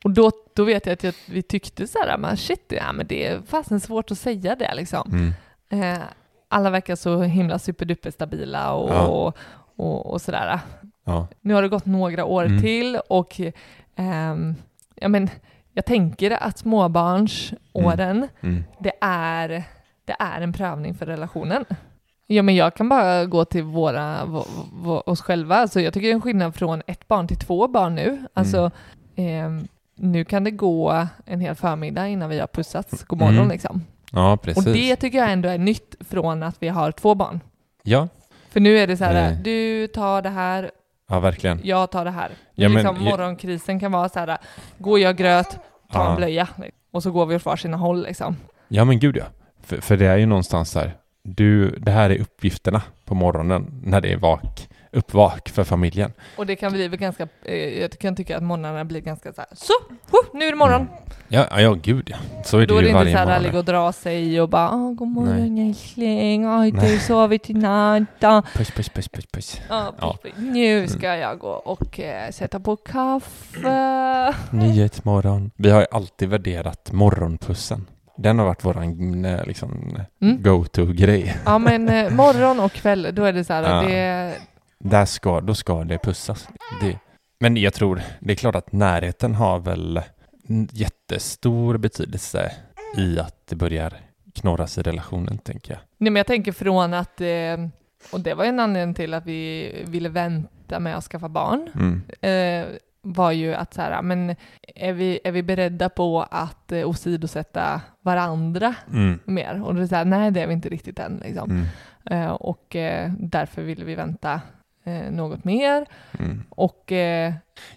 Och 0.03 0.11
då, 0.11 0.31
då 0.55 0.63
vet 0.63 0.85
jag 0.85 0.93
att 0.93 1.03
jag, 1.03 1.13
vi 1.29 1.41
tyckte 1.41 1.87
så 1.87 1.97
här, 2.07 2.17
men 2.17 2.37
shit, 2.37 2.65
ja, 2.77 2.91
men 2.93 3.07
det 3.07 3.27
är 3.27 3.41
fasen 3.47 3.79
svårt 3.79 4.11
att 4.11 4.17
säga 4.17 4.55
det 4.55 4.75
liksom. 4.75 5.33
Mm. 5.71 5.93
Eh, 5.93 5.99
alla 6.47 6.69
verkar 6.69 6.95
så 6.95 7.21
himla 7.21 7.59
superduper 7.59 8.11
stabila 8.11 8.73
och, 8.73 8.89
Ja. 8.89 9.01
och, 9.07 9.37
och, 9.75 10.05
och 10.13 10.21
sådär. 10.21 10.59
Ja. 11.05 11.27
Nu 11.41 11.53
har 11.53 11.61
det 11.61 11.67
gått 11.69 11.85
några 11.85 12.25
år 12.25 12.45
Mm. 12.45 12.61
till 12.61 12.99
och 13.09 13.41
ehm, 13.95 14.55
ja, 14.95 15.07
men, 15.07 15.29
jag 15.73 15.85
tänker 15.85 16.31
att 16.31 16.57
småbarnsåren, 16.57 18.27
Mm. 18.41 18.63
det, 18.79 18.91
är, 19.01 19.63
det 20.09 20.15
är 20.23 20.41
en 20.41 20.53
prövning 20.53 20.93
för 20.93 21.05
relationen. 21.05 21.65
Ja, 22.27 22.41
men 22.43 22.55
jag 22.55 22.73
kan 22.75 22.89
bara 22.89 23.25
gå 23.25 23.45
till 23.45 23.63
våra, 23.63 24.25
v- 24.25 24.43
v- 24.83 25.01
oss 25.05 25.21
själva. 25.21 25.55
Alltså, 25.55 25.81
jag 25.81 25.93
tycker 25.93 26.07
det 26.07 26.11
är 26.11 26.15
en 26.15 26.21
skillnad 26.21 26.55
från 26.55 26.81
ett 26.87 27.07
barn 27.07 27.27
till 27.27 27.37
två 27.37 27.67
barn 27.67 27.95
nu. 27.95 28.25
Alltså, 28.33 28.71
ehm, 29.15 29.67
nu 29.95 30.25
kan 30.25 30.43
det 30.43 30.51
gå 30.51 31.07
en 31.25 31.39
hel 31.39 31.55
förmiddag 31.55 32.07
innan 32.07 32.29
vi 32.29 32.39
har 32.39 32.47
pussats. 32.47 33.03
God 33.03 33.19
morgon 33.19 33.35
Mm. 33.35 33.49
liksom. 33.49 33.85
ja, 34.11 34.37
precis. 34.37 34.67
Och 34.67 34.73
det 34.73 34.95
tycker 34.95 35.17
jag 35.17 35.31
ändå 35.31 35.49
är 35.49 35.57
nytt 35.57 35.95
från 36.09 36.43
att 36.43 36.55
vi 36.59 36.67
har 36.67 36.91
två 36.91 37.15
barn. 37.15 37.39
Ja, 37.83 38.07
För 38.49 38.59
nu 38.59 38.77
är 38.77 38.87
det 38.87 38.97
så 38.97 39.03
här, 39.03 39.13
Nej. 39.13 39.35
du 39.43 39.87
tar 39.87 40.21
det 40.21 40.29
här, 40.29 40.71
ja 41.09 41.19
verkligen. 41.19 41.59
jag 41.63 41.91
tar 41.91 42.05
det 42.05 42.11
här. 42.11 42.29
Ja, 42.55 42.69
men- 42.69 42.77
liksom, 42.77 43.03
morgonkrisen 43.03 43.79
kan 43.79 43.91
vara 43.91 44.09
så 44.09 44.19
här, 44.19 44.37
gå 44.77 44.91
och 44.91 44.99
gör 44.99 45.13
gröt, 45.13 45.49
ta 45.91 45.99
Ja. 46.03 46.09
en 46.09 46.15
blöja. 46.15 46.47
Och 46.91 47.03
så 47.03 47.11
går 47.11 47.25
vi 47.25 47.35
åt 47.35 47.45
varsina 47.45 47.77
håll 47.77 48.03
liksom. 48.03 48.35
Ja 48.67 48.85
men 48.85 48.99
gud 48.99 49.17
ja. 49.17 49.23
För, 49.69 49.81
för 49.81 49.97
det 49.97 50.05
är 50.07 50.17
ju 50.17 50.25
någonstans 50.25 50.75
här, 50.75 50.91
du, 51.23 51.69
det 51.71 51.91
här 51.91 52.09
är 52.09 52.21
uppgifterna 52.21 52.81
på 53.05 53.15
morgonen 53.15 53.81
när 53.83 54.01
det 54.01 54.13
är 54.13 54.17
vak, 54.17 54.69
uppvak 54.91 55.49
för 55.49 55.63
familjen. 55.63 56.13
Och 56.37 56.45
det 56.45 56.55
kan 56.55 56.71
bli 56.73 56.87
väl 56.87 56.99
ganska, 56.99 57.27
eh, 57.45 57.55
jag 57.81 57.91
kan 57.99 58.15
tycka 58.15 58.37
att 58.37 58.43
morgnarna 58.43 58.85
blir 58.85 59.01
ganska 59.01 59.33
så 59.33 59.41
här, 59.41 59.49
så, 59.55 59.73
huh, 60.11 60.29
nu 60.39 60.45
är 60.45 60.49
det 60.51 60.55
morgon. 60.57 60.87
Ja, 61.27 61.47
ja, 61.51 61.61
ja 61.61 61.73
gud 61.73 62.09
ja. 62.11 62.17
Så 62.45 62.57
är 62.57 62.61
det 62.61 62.65
Då 62.67 62.73
är 62.77 62.77
ju 62.77 62.83
det 62.83 62.89
inte 62.89 62.97
varje 62.99 63.11
så 63.11 63.17
här, 63.17 63.25
morgon. 63.25 63.43
ligga 63.43 63.57
och 63.59 63.65
dra 63.65 63.91
sig 63.91 64.41
och 64.41 64.49
bara, 64.49 64.69
"Åh, 64.73 64.93
god 64.93 65.07
morgon 65.07 65.57
älskling, 65.57 66.45
har 66.45 66.71
du 66.91 66.99
sovit 66.99 67.49
i 67.49 67.53
natt? 67.53 68.03
Puss, 68.53 68.71
puss, 68.71 68.89
puss, 68.89 69.07
puss, 69.09 69.25
puss. 69.31 69.61
Ja, 69.69 69.93
Ja. 70.01 70.17
nu 70.37 70.87
ska 70.87 71.15
jag 71.15 71.39
gå 71.39 71.49
och 71.51 71.99
eh, 71.99 72.31
sätta 72.31 72.59
på 72.59 72.75
kaffe. 72.75 74.33
Nyhetsmorgon. 74.51 75.51
Vi 75.55 75.69
har 75.69 75.79
ju 75.79 75.85
alltid 75.91 76.29
värderat 76.29 76.91
morgonpussen. 76.91 77.85
Den 78.21 78.39
har 78.39 78.45
varit 78.45 78.65
våran 78.65 79.25
eh, 79.25 79.45
liksom, 79.45 79.97
Mm. 80.21 80.41
go-to-grej. 80.43 81.35
Ja 81.45 81.57
men 81.59 81.89
eh, 81.89 82.09
morgon 82.15 82.59
och 82.59 82.71
kväll, 82.71 83.07
då 83.13 83.23
är 83.25 83.33
det 83.33 83.43
så 83.43 83.53
här, 83.53 83.63
Ja. 83.63 83.81
det, 83.89 84.35
Där 84.79 85.05
ska, 85.05 85.41
då 85.41 85.55
ska 85.55 85.83
det 85.83 85.97
pussas. 85.97 86.47
Det. 86.81 86.97
Men 87.39 87.57
jag 87.57 87.73
tror, 87.73 88.01
det 88.19 88.31
är 88.33 88.35
klart 88.35 88.55
att 88.55 88.71
närheten 88.71 89.35
har 89.35 89.59
väl 89.59 90.01
jättestor 90.71 91.77
betydelse 91.77 92.51
i 92.97 93.19
att 93.19 93.47
det 93.47 93.55
börjar 93.55 93.93
knorras 94.35 94.77
i 94.77 94.81
relationen, 94.81 95.37
tänker 95.37 95.71
jag. 95.73 95.79
Nej 95.97 96.11
men 96.11 96.15
jag 96.15 96.27
tänker 96.27 96.51
från 96.51 96.93
att, 96.93 97.21
eh, 97.21 97.27
och 98.11 98.19
det 98.19 98.33
var 98.33 98.45
en 98.45 98.59
anledning 98.59 98.93
till 98.95 99.13
att 99.13 99.25
vi 99.25 99.71
ville 99.87 100.09
vänta 100.09 100.79
med 100.79 100.97
att 100.97 101.03
skaffa 101.03 101.29
barn, 101.29 101.69
Mm. 101.75 102.01
Var 103.01 103.31
ju 103.31 103.53
att 103.53 103.73
så 103.73 103.81
här, 103.81 104.01
men 104.01 104.35
är 104.75 104.93
vi, 104.93 105.19
är 105.23 105.31
vi 105.31 105.43
beredda 105.43 105.89
på 105.89 106.21
att 106.31 106.71
eh, 106.71 106.89
åsidosätta 106.89 107.81
varandra 108.01 108.75
Mm. 108.93 109.19
mer? 109.25 109.63
Och 109.63 109.75
det 109.75 109.81
är 109.81 109.87
så 109.87 109.95
här, 109.95 110.05
nej 110.05 110.31
det 110.31 110.41
är 110.41 110.47
vi 110.47 110.53
inte 110.53 110.69
riktigt 110.69 110.99
än 110.99 111.21
liksom. 111.25 111.49
Mm. 111.51 111.65
Eh, 112.05 112.31
och 112.31 112.75
eh, 112.75 113.11
därför 113.19 113.61
ville 113.61 113.85
vi 113.85 113.95
vänta 113.95 114.41
eh, 114.83 115.11
något 115.11 115.43
mer. 115.43 115.85
Mm. 116.19 116.43
Och 116.49 116.91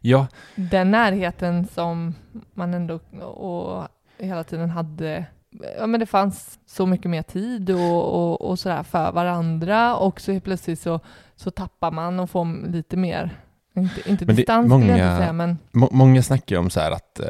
Ja, 0.00 0.26
den 0.54 0.90
närheten 0.90 1.66
som 1.66 2.14
man 2.54 2.74
ändå 2.74 2.94
och 3.24 3.88
hela 4.18 4.44
tiden 4.44 4.70
hade, 4.70 5.24
ja 5.78 5.86
men 5.86 6.00
det 6.00 6.06
fanns 6.06 6.58
så 6.66 6.86
mycket 6.86 7.10
mer 7.10 7.22
tid 7.22 7.70
och, 7.70 8.14
och, 8.14 8.40
och 8.50 8.58
sådär 8.58 8.82
för 8.82 9.12
varandra 9.12 9.96
och 9.96 10.20
så 10.20 10.32
helt 10.32 10.44
plötsligt 10.44 10.80
så, 10.80 11.00
så 11.36 11.50
tappar 11.50 11.90
man 11.90 12.20
och 12.20 12.30
får 12.30 12.68
lite 12.72 12.96
mer 12.96 13.30
Inte, 13.76 14.10
inte 14.10 14.26
Men 14.26 14.36
distans 14.36 14.66
skulle 14.72 14.84
jag 14.86 14.90
många- 14.90 15.04
inte 15.08 15.16
säga, 15.22 15.32
men 15.32 15.58
Må- 15.72 15.88
många 15.92 16.22
snackar 16.22 16.56
ju 16.56 16.60
om 16.60 16.70
så 16.70 16.80
här 16.80 16.90
att 16.90 17.20
eh, 17.20 17.26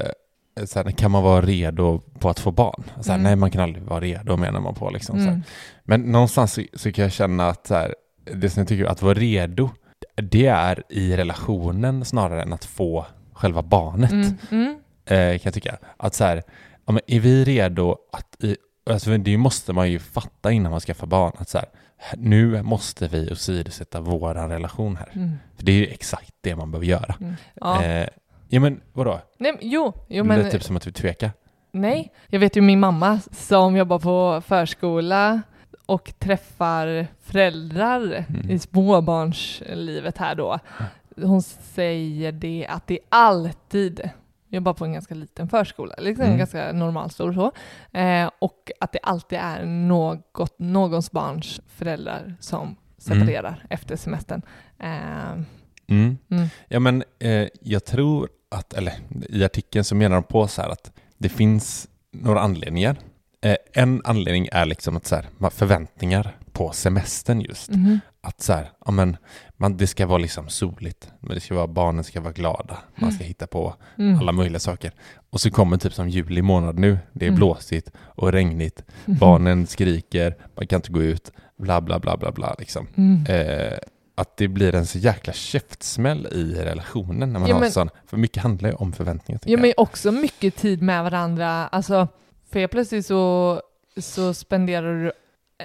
så 0.67 0.79
här, 0.83 0.91
kan 0.91 1.11
man 1.11 1.23
vara 1.23 1.41
redo 1.43 1.99
på 2.19 2.29
att 2.29 2.41
få 2.41 2.51
barn? 2.51 2.83
Så 3.01 3.11
här, 3.13 3.19
Mm. 3.19 3.23
Nej, 3.25 3.37
man 3.37 3.51
kan 3.51 3.63
aldrig 3.63 3.85
vara 3.85 4.01
redo 4.01 4.37
menar 4.37 4.61
man 4.61 4.75
på. 4.75 4.91
Liksom, 4.91 5.19
mm, 5.19 5.43
Men 5.85 6.01
någonstans 6.01 6.53
så, 6.53 6.63
så 6.75 6.93
kan 6.93 7.03
jag 7.03 7.13
känna 7.13 7.49
att 7.49 7.67
så 7.67 7.75
här, 7.75 7.95
det 8.35 8.51
som 8.51 8.61
jag 8.61 8.69
tycker 8.69 8.85
att 8.85 9.03
vara 9.03 9.15
redo, 9.15 9.71
det 10.23 10.47
är 10.47 10.83
i 10.89 11.17
relationen 11.17 12.05
snarare 12.05 12.43
än 12.43 12.53
att 12.53 12.65
få 12.65 13.07
själva 13.33 13.63
barnet. 13.63 14.11
mm, 14.13 14.37
mm, 14.51 14.77
Eh, 15.05 15.17
kan 15.39 15.41
jag 15.43 15.55
tycka. 15.55 15.77
Att 15.97 16.15
så 16.15 16.25
här, 16.25 16.43
ja, 16.87 16.99
är 17.07 17.21
vi 17.21 17.45
redo 17.45 17.97
att, 18.13 18.45
i, 18.45 18.57
alltså 18.91 19.17
det 19.19 19.37
måste 19.37 19.73
man 19.73 19.91
ju 19.91 19.99
fatta 19.99 20.53
innan 20.53 20.71
man 20.73 20.81
skaffar 20.81 21.07
barn, 21.07 21.33
att 21.39 21.49
så 21.49 21.59
här, 21.59 21.69
nu 22.17 22.63
måste 22.63 23.09
vi 23.09 23.33
åsidosätta 23.33 24.01
vår 24.01 24.35
relation 24.35 24.97
här. 24.97 25.09
mm, 25.15 25.31
För 25.57 25.65
det 25.65 25.73
är 25.73 25.77
ju 25.77 25.87
exakt 25.87 26.35
det 26.41 26.57
man 26.57 26.71
behöver 26.71 26.87
göra. 26.87 27.15
mm. 27.21 27.35
Ja. 27.55 27.83
Eh, 27.83 28.09
ja 28.49 28.61
men 28.61 28.81
vadå? 28.93 29.21
Nej, 29.39 29.53
men, 29.53 29.61
jo, 29.71 29.93
jo 30.09 30.23
det 30.23 30.29
men 30.29 30.39
lät 30.39 30.53
typ 30.53 30.63
som 30.63 30.77
att 30.77 30.83
du 30.83 30.93
tvekar. 30.93 31.31
nej. 31.73 32.13
Jag 32.29 32.41
vet 32.41 32.57
ju 32.57 32.61
min 32.61 32.81
mamma 32.81 33.21
som 33.31 33.77
jobbar 33.77 33.99
på 33.99 34.43
förskola 34.47 35.43
och 35.87 36.13
träffar 36.19 37.07
föräldrar 37.23 38.25
Mm. 38.29 38.51
i 38.51 38.59
småbarnslivet 38.59 40.19
här 40.19 40.35
då. 40.35 40.59
Hon 41.17 41.43
säger 41.43 42.33
det 42.33 42.67
att 42.69 42.87
det 42.87 42.99
alltid 43.09 44.11
jobbar 44.53 44.73
på 44.75 44.85
en 44.85 44.93
ganska 44.93 45.15
liten 45.15 45.49
förskola, 45.49 45.95
liksom 45.99 46.25
Mm. 46.25 46.39
ganska 46.39 46.73
normalstor 46.73 47.33
så. 47.33 47.53
Eh, 47.99 48.31
och 48.39 48.71
att 48.81 48.93
det 48.93 48.99
alltid 49.03 49.39
är 49.39 49.65
något, 49.65 50.59
någons 50.59 51.11
barns 51.13 51.61
föräldrar 51.67 52.37
som 52.41 52.77
separerar 52.99 53.67
efter 53.71 53.97
semestern. 53.97 54.43
Eh, 54.79 55.43
Mm. 55.87 56.19
Mm. 56.31 56.49
Ja 56.69 56.81
men 56.81 57.05
eh, 57.19 57.49
jag 57.61 57.85
tror 57.85 58.29
att, 58.51 58.73
eller 58.73 58.93
i 59.29 59.45
artikeln 59.45 59.85
så 59.85 59.95
menar 59.95 60.15
de 60.17 60.23
på 60.23 60.49
så 60.49 60.63
här 60.63 60.69
att 60.69 60.93
det 61.19 61.29
finns 61.29 61.89
några 62.13 62.41
anledningar. 62.41 62.97
Eh, 63.43 63.57
en 63.73 64.03
anledning 64.05 64.49
är 64.53 64.67
liksom 64.67 64.97
att 64.97 65.07
så 65.07 65.15
här, 65.17 65.51
förväntningar 65.51 66.37
på 66.53 66.73
semestern 66.73 67.41
just. 67.41 67.71
mhm, 67.71 68.01
Att 68.21 68.41
så 68.41 68.53
här, 68.53 68.71
ja 68.87 68.91
men 68.93 69.17
man, 69.63 69.77
det 69.77 69.87
ska 69.87 70.07
vara 70.07 70.19
liksom 70.19 70.49
soligt, 70.49 71.09
men 71.21 71.35
det 71.35 71.41
ska 71.41 71.55
vara, 71.55 71.67
barnen 71.67 72.05
ska 72.05 72.21
vara 72.21 72.33
glada, 72.33 72.79
man 72.95 73.13
ska 73.13 73.25
hitta 73.25 73.47
på 73.47 73.75
mm. 73.99 74.19
alla 74.19 74.33
möjliga 74.33 74.61
saker. 74.61 74.93
Och 75.31 75.41
så 75.41 75.51
kommer 75.51 75.77
typ 75.77 75.95
som 75.95 76.09
juli 76.09 76.43
månad 76.43 76.79
nu, 76.79 76.99
det 77.13 77.25
är 77.25 77.29
Mm. 77.29 77.37
blåsigt 77.39 77.91
och 77.97 78.33
regnigt, 78.33 78.85
barnen 79.05 79.67
skriker, 79.67 80.37
man 80.57 80.67
kan 80.67 80.77
inte 80.79 80.93
gå 80.93 81.03
ut, 81.03 81.33
bla 81.59 81.81
bla 81.81 81.99
bla 81.99 82.17
bla 82.17 82.33
bla 82.33 82.55
liksom. 82.59 82.87
Mm. 82.97 83.27
Eh, 83.27 83.79
att 84.15 84.37
det 84.37 84.49
blir 84.49 84.75
en 84.75 84.87
så 84.87 84.99
jäkla 84.99 85.33
käftsmäll 85.33 86.27
i 86.33 86.55
relationen 86.55 87.33
när 87.33 87.41
man 87.41 87.49
Ja, 87.49 87.55
har 87.55 87.61
men- 87.61 87.73
sån, 87.73 87.89
för 88.07 88.17
mycket 88.17 88.43
handlar 88.43 88.69
ju 88.69 88.75
om 88.75 88.93
förväntningar. 88.93 89.37
Ja, 89.37 89.45
tänker 89.45 89.61
men 89.61 89.69
jag. 89.77 89.79
också 89.83 90.13
mycket 90.13 90.57
tid 90.57 90.83
med 90.83 91.03
varandra. 91.05 91.49
Alltså, 91.69 92.09
för 92.53 92.61
jag 92.61 92.71
plötsligt 92.71 93.07
så, 93.07 93.61
så 93.97 94.35
spenderar 94.35 94.95
du 95.05 95.13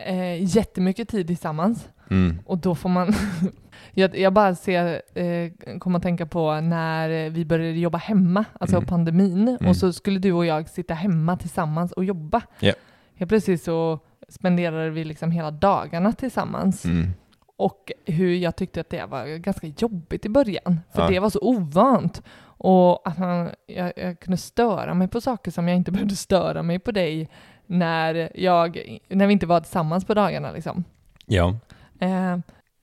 eh, 0.05 0.43
jättemycket 0.55 1.09
tid 1.09 1.27
tillsammans 1.27 1.87
Mm. 2.11 2.39
och 2.45 2.57
då 2.57 2.75
får 2.75 2.89
man... 2.89 3.13
jag, 3.99 4.17
jag 4.17 4.33
bara 4.33 4.55
ser, 4.55 5.01
eh, 5.13 5.77
kommer 5.79 5.97
att 5.99 6.03
tänka 6.03 6.25
på 6.25 6.61
när 6.61 7.29
vi 7.29 7.45
började 7.45 7.79
jobba 7.79 7.97
hemma, 7.97 8.45
alltså 8.59 8.75
Mm. 8.75 8.87
pandemin, 8.87 9.47
Mm. 9.47 9.69
och 9.69 9.75
så 9.75 9.93
skulle 9.93 10.19
du 10.19 10.31
och 10.33 10.45
jag 10.45 10.69
sitta 10.69 10.93
hemma 10.93 11.37
tillsammans 11.37 11.91
och 11.91 12.03
jobba. 12.05 12.41
Ja. 12.59 12.73
Helt 13.15 13.29
plötsligt 13.29 13.63
så 13.63 13.99
spenderade 14.29 14.89
vi 14.89 15.03
liksom 15.03 15.31
hela 15.31 15.51
dagarna 15.51 16.11
tillsammans. 16.13 16.85
Mm. 16.85 17.09
Och 17.57 17.91
hur 18.05 18.35
jag 18.35 18.55
tyckte 18.55 18.81
att 18.81 18.89
det 18.89 19.05
var 19.05 19.37
ganska 19.37 19.67
jobbigt 19.67 20.25
i 20.25 20.29
början. 20.29 20.79
För 20.93 21.01
Ja. 21.01 21.09
det 21.09 21.19
var 21.19 21.29
så 21.29 21.39
ovant. 21.41 22.21
Och 22.59 23.07
att 23.07 23.17
man, 23.17 23.49
jag, 23.67 23.93
jag 23.95 24.19
kunde 24.19 24.37
störa 24.37 24.93
mig 24.93 25.07
på 25.07 25.21
saker 25.21 25.51
som 25.51 25.67
jag 25.67 25.77
inte 25.77 25.91
behövde 25.97 26.15
störa 26.15 26.63
mig 26.63 26.79
på 26.79 26.91
dig 26.91 27.29
när, 27.65 28.31
jag, 28.35 28.97
när 29.09 29.27
vi 29.27 29.33
inte 29.33 29.45
var 29.45 29.59
tillsammans 29.59 30.05
på 30.05 30.13
dagarna. 30.13 30.51
Liksom. 30.51 30.83
Ja. 31.25 31.55
Eh, 31.99 32.37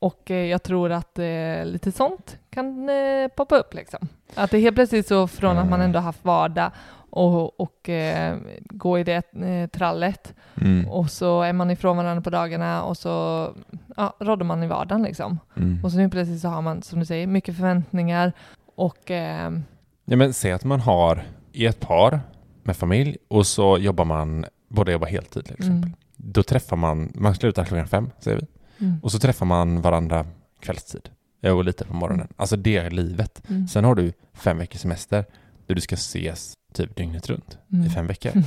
och 0.04 0.30
eh, 0.30 0.46
jag 0.46 0.62
tror 0.62 0.92
att 0.92 1.18
eh, 1.18 1.64
lite 1.64 1.92
sånt 1.92 2.37
kan 2.50 2.88
eh, 2.88 3.28
poppa 3.37 3.57
upp. 3.57 3.74
Liksom. 3.74 4.09
Att 4.35 4.50
det 4.50 4.59
helt 4.59 4.74
plötsligt 4.76 5.07
så 5.09 5.26
från 5.26 5.59
att 5.59 5.64
man 5.68 5.81
Mm. 5.81 5.85
ändå 5.85 5.98
haft 5.98 6.24
vardag 6.24 6.70
och, 7.11 7.61
och 7.61 7.88
eh, 7.88 8.37
gå 8.61 8.98
i 8.98 9.05
det 9.05 9.35
eh, 9.35 9.66
trallet 9.72 10.35
Mm. 10.61 10.88
och 10.88 11.11
så 11.11 11.42
är 11.42 11.52
man 11.52 11.70
ifrån 11.70 11.96
varandra 11.96 12.22
på 12.22 12.31
dagarna 12.31 12.83
och 12.85 12.96
så 12.96 13.09
ja, 13.96 14.16
rådde 14.20 14.44
man 14.44 14.62
i 14.62 14.66
vardagen 14.66 15.02
liksom. 15.02 15.38
Mm. 15.57 15.85
Och 15.85 15.92
så 15.92 15.98
nu 15.98 16.09
plötsligt 16.11 16.40
så 16.40 16.48
har 16.48 16.62
man, 16.62 16.83
som 16.83 16.98
du 17.00 17.07
säger, 17.07 17.26
mycket 17.26 17.57
förväntningar 17.57 18.33
och 18.74 19.11
eh, 19.11 19.50
Ja, 20.05 20.16
men 20.16 20.33
säg 20.35 20.52
att 20.52 20.64
man 20.64 20.81
har 20.81 21.22
i 21.52 21.66
ett 21.66 21.81
par 21.81 22.20
med 22.62 22.76
familj 22.76 23.16
och 23.28 23.46
så 23.46 23.78
jobbar 23.78 24.05
man, 24.05 24.44
båda 24.68 24.92
jobbar 24.92 25.07
heltid 25.09 25.44
till 25.44 25.55
exempel. 25.55 25.76
mm, 25.88 25.94
Då 26.16 26.42
träffar 26.42 26.76
man, 26.76 27.12
man 27.14 27.35
slutar 27.35 27.64
klockan 27.64 27.87
fem 27.88 28.11
säger 28.18 28.37
vi, 28.40 28.46
mm, 28.85 29.01
och 29.03 29.12
så 29.12 29.18
träffar 29.18 29.47
man 29.47 29.81
varandra 29.81 30.27
kvällstid. 30.61 31.09
Går 31.42 31.64
lite 31.64 31.85
på 31.85 31.94
morgonen. 31.94 32.29
Alltså 32.37 32.57
det 32.57 32.77
är 32.77 32.90
livet. 32.90 33.42
mm, 33.49 33.68
Sen 33.68 33.85
har 33.85 33.94
du 33.94 34.12
fem 34.35 34.59
veckors 34.59 34.81
semester 34.81 35.25
där 35.66 35.75
du 35.75 35.81
ska 35.81 35.94
ses 35.94 36.55
typ 36.73 36.97
dygnet 36.97 37.31
runt 37.31 37.59
mm. 37.73 37.87
i 37.87 37.90
fem 37.90 38.07
veckor. 38.07 38.33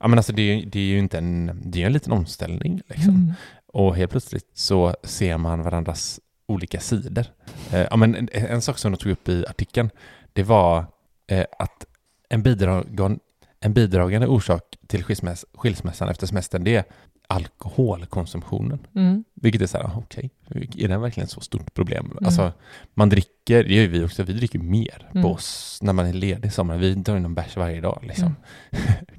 Ja 0.00 0.08
men 0.08 0.18
alltså 0.18 0.32
det 0.32 0.42
är, 0.42 0.66
det 0.66 0.78
är 0.78 0.84
ju 0.84 0.98
inte 0.98 1.18
en, 1.18 1.60
det 1.64 1.82
är 1.82 1.86
en 1.86 1.92
liten 1.92 2.12
omställning 2.12 2.80
liksom. 2.86 3.14
Mm. 3.14 3.32
Och 3.66 3.96
helt 3.96 4.10
plötsligt 4.10 4.50
så 4.54 4.94
ser 5.02 5.38
man 5.38 5.62
varandras 5.62 6.20
olika 6.46 6.80
sidor. 6.80 7.24
Eh, 7.72 7.86
ja, 7.90 7.96
men 7.96 8.14
en, 8.14 8.28
en 8.32 8.62
sak 8.62 8.78
som 8.78 8.92
de 8.92 8.98
tog 8.98 9.12
upp 9.12 9.28
i 9.28 9.46
artikeln, 9.46 9.90
det 10.32 10.42
var 10.42 10.84
eh, 11.26 11.44
att 11.58 11.84
en, 12.28 12.42
bidrag, 12.42 12.86
en 13.60 13.74
bidragande 13.74 14.26
orsak 14.26 14.62
till 14.86 15.04
skilsmäss, 15.04 15.44
skilsmässan 15.54 16.08
efter 16.08 16.26
semestern, 16.26 16.64
det 16.64 16.74
är 16.76 16.84
alkoholkonsumtionen. 17.26 18.78
Mm. 18.94 19.24
Vilket 19.34 19.62
är 19.62 19.66
så 19.66 19.78
här, 19.78 19.90
okej, 19.96 20.30
är 20.76 20.88
det 20.88 20.98
verkligen 20.98 21.24
ett 21.24 21.30
så 21.30 21.40
stort 21.40 21.74
problem? 21.74 22.06
Mm. 22.10 22.24
Alltså, 22.26 22.52
man 22.94 23.08
dricker, 23.08 23.64
det 23.64 23.74
gör 23.74 23.82
ju 23.82 23.88
vi 23.88 24.04
också, 24.04 24.22
vi 24.22 24.32
dricker 24.32 24.58
mer 24.58 25.08
Mm. 25.10 25.22
på 25.22 25.28
oss 25.32 25.78
när 25.82 25.92
man 25.92 26.06
är 26.06 26.12
ledig 26.12 26.48
i 26.48 26.50
sommar. 26.50 26.76
Vi 26.78 26.94
drar 26.94 27.16
in 27.16 27.24
en 27.24 27.34
bärs 27.34 27.56
varje 27.56 27.80
dag 27.80 28.00
liksom. 28.02 28.36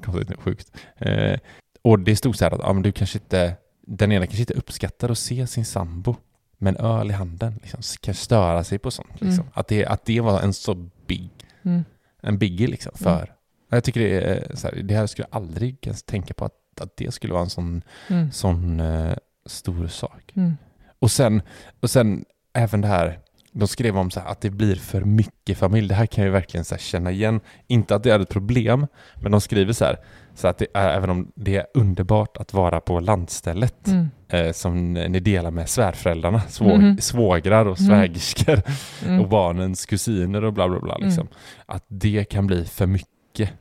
Mm. 0.08 0.25
Sjukt. 0.38 0.71
Eh, 0.97 1.39
och 1.82 1.99
det 1.99 2.15
stod 2.15 2.36
så 2.36 2.45
här 2.45 2.52
att, 2.52 2.60
ja 2.63 2.73
men 2.73 2.84
du 2.84 2.91
kanske 2.91 3.17
inte, 3.17 3.56
den 3.82 4.12
ena 4.12 4.25
kanske 4.25 4.41
inte 4.41 4.54
uppskattar 4.54 5.10
att 5.10 5.17
se 5.19 5.47
sin 5.47 5.65
sambo 5.65 6.15
med 6.58 6.75
en 6.78 6.86
öl 6.86 7.10
i 7.10 7.13
handen, 7.13 7.60
liksom, 7.62 7.82
kan 8.02 8.13
störa 8.13 8.63
sig 8.63 8.80
på 8.80 8.91
sånt. 8.91 9.12
Liksom. 9.21 9.30
Mm. 9.43 9.52
Att, 9.54 9.67
det, 9.67 9.86
att 9.86 10.06
det 10.06 10.21
var 10.21 10.41
en 10.41 10.54
så 10.54 10.89
big, 11.08 11.30
Mm. 11.63 11.84
en 12.21 12.38
biggie 12.38 12.67
liksom 12.67 12.91
för, 12.95 13.34
jag 13.70 13.84
tycker 13.84 14.00
det 14.00 14.22
är 14.22 14.56
så 14.56 14.68
här, 14.68 14.76
det 14.84 14.96
här 14.96 15.08
skulle 15.08 15.28
jag 15.32 15.42
aldrig 15.42 15.78
ens 15.82 16.04
tänka 16.04 16.34
på 16.34 16.46
att, 16.46 16.54
att 16.82 16.98
det 16.98 17.12
skulle 17.14 17.34
vara 17.34 17.44
en 17.44 17.50
sån, 17.50 17.82
Mm. 18.10 18.32
sån 18.32 18.80
eh, 18.80 19.14
stor 19.46 19.88
sak. 19.88 20.32
Mm. 20.36 20.58
Och 21.00 21.12
sen, 21.12 21.42
och 21.80 21.90
sen 21.90 22.26
även 22.54 22.82
det 22.82 22.88
här, 22.88 23.20
de 23.52 23.68
skrev 23.68 23.98
om 23.98 24.12
så 24.12 24.20
här, 24.20 24.28
att 24.32 24.42
det 24.42 24.50
blir 24.50 24.76
för 24.76 25.02
mycket 25.02 25.58
familj. 25.58 25.88
Det 25.88 25.96
här 25.96 26.06
kan 26.06 26.24
jag 26.24 26.32
verkligen 26.32 26.66
så 26.66 26.78
känna 26.78 27.12
igen. 27.12 27.40
Inte 27.68 27.96
att 27.96 28.04
det 28.04 28.12
är 28.14 28.20
ett 28.20 28.30
problem, 28.30 28.88
men 29.16 29.32
de 29.32 29.42
skriver 29.42 29.74
så 29.74 29.86
här, 29.86 29.98
så 30.36 30.48
att 30.48 30.58
det 30.58 30.66
även 30.74 31.10
om 31.10 31.32
det 31.36 31.56
är 31.56 31.66
underbart 31.74 32.38
att 32.38 32.54
vara 32.54 32.82
på 32.82 33.00
landstället 33.00 33.88
Mm. 33.88 34.08
eh, 34.28 34.52
som 34.52 34.94
ni 34.94 35.20
delar 35.20 35.52
med 35.52 35.70
svärföräldrarna, 35.70 36.42
svå, 36.42 36.78
Mhm. 36.78 36.98
svågrar 36.98 37.66
och 37.66 37.80
Mm. 37.80 37.90
svägerskor 37.92 38.62
Mm. 39.06 39.20
och 39.22 39.30
barnens 39.30 39.86
kusiner 39.86 40.44
och 40.44 40.54
bla 40.54 40.70
bla 40.70 40.80
bla. 40.80 40.98
Liksom. 40.98 41.28
Att 41.66 41.86
det 41.88 42.24
kan 42.30 42.48
bli 42.48 42.66
för 42.66 42.86
mycket 42.88 43.10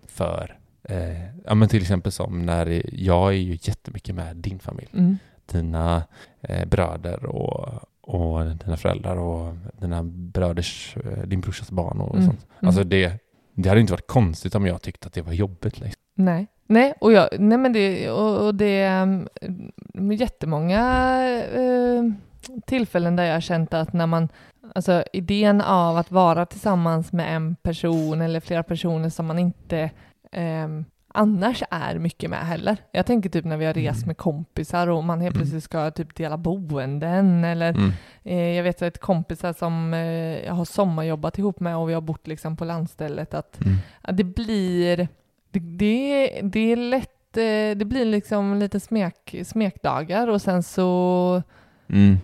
för, 0.07 0.59
eh, 0.83 1.24
ja 1.44 1.54
men 1.54 1.68
till 1.68 1.81
exempel 1.83 2.12
som 2.12 2.46
när 2.46 2.83
jag 2.94 3.28
är 3.28 3.37
ju 3.38 3.59
jättemycket 3.62 4.14
med 4.14 4.37
din 4.37 4.59
familj 4.59 4.88
Mm. 4.92 5.18
dina 5.52 6.02
eh, 6.40 6.64
bröder 6.68 7.24
och, 7.26 7.68
och 8.00 8.44
dina 8.57 8.76
föräldrar 8.76 9.16
och 9.16 9.54
dina 9.81 10.02
bröders, 10.04 10.96
eh, 10.96 11.22
din 11.26 11.40
brorsas 11.40 11.70
barn 11.70 12.00
och 12.00 12.14
Mm. 12.14 12.26
sånt. 12.26 12.46
Mm. 12.61 12.68
Alltså 12.68 12.85
det, 12.85 13.12
det 13.54 13.68
hade 13.68 13.81
inte 13.81 13.92
varit 13.92 14.07
konstigt 14.07 14.54
om 14.54 14.66
jag 14.66 14.83
tyckte 14.83 15.07
att 15.07 15.12
det 15.12 15.22
var 15.22 15.33
jobbigt. 15.33 15.81
Liksom. 15.81 16.02
Nej. 16.14 16.46
Nej, 16.70 16.94
och, 17.00 17.12
jag, 17.12 17.28
nej 17.38 17.59
men 17.59 17.72
det, 17.72 18.11
och, 18.11 18.46
och 18.46 18.54
det 18.54 18.81
är 18.81 19.02
um, 19.94 20.12
jättemånga 20.12 20.83
eh, 21.54 22.02
tillfällen 22.66 23.16
där 23.16 23.24
jag 23.24 23.35
har 23.35 23.40
känt 23.40 23.74
att 23.74 23.92
när 23.92 24.07
man, 24.07 24.29
alltså 24.74 25.05
idén 25.12 25.61
av 25.61 25.96
att 25.96 26.11
vara 26.11 26.46
tillsammans 26.46 27.12
med 27.12 27.37
en 27.37 27.57
person 27.57 28.20
eller 28.22 28.40
flera 28.40 28.62
personer 28.62 29.09
som 29.09 29.27
man 29.27 29.38
inte 29.38 29.90
ehm, 30.33 30.85
annars 31.14 31.62
är 31.70 31.98
mycket 31.98 32.31
med 32.31 32.38
heller. 32.38 32.77
Jag 32.92 33.07
tänker 33.07 33.31
typ 33.31 33.44
när 33.44 33.57
vi 33.57 33.64
har 33.66 33.74
rest 33.74 33.98
Mm. 33.98 34.07
med 34.07 34.16
kompisar 34.16 34.87
och 34.87 35.05
man 35.05 35.20
helt 35.20 35.35
Mm. 35.37 35.40
plötsligt 35.42 35.64
ska 35.64 35.90
typ 35.90 36.14
dela 36.14 36.37
boenden 36.37 37.44
eller 37.44 37.70
Mm. 37.70 37.92
Eh, 38.24 38.57
jag 38.57 38.62
vet 38.62 38.83
ett 38.83 38.98
kompisar 39.01 39.53
som 39.53 39.94
eh, 39.94 40.01
jag 40.46 40.55
har 40.55 40.64
sommarjobbat 40.64 41.38
ihop 41.38 41.61
med 41.61 41.77
och 41.77 41.88
vi 41.88 41.94
har 41.94 42.01
bott 42.01 42.27
liksom 42.27 42.57
på 42.57 42.64
landstället 42.64 43.35
att, 43.35 43.61
Mm. 43.61 43.77
att 44.03 44.16
det 44.16 44.24
blir 44.24 45.09
det, 45.51 45.59
det, 45.61 46.40
det 46.42 46.72
är 46.72 46.77
lätt 46.77 47.37
eh, 47.37 47.79
det 47.79 47.87
blir 47.87 48.05
liksom 48.05 48.59
lite 48.59 48.81
smek, 48.81 49.35
smekdagar 49.44 50.29
och 50.29 50.42
sen 50.42 50.62
så 50.62 51.42
Mm. 51.90 52.16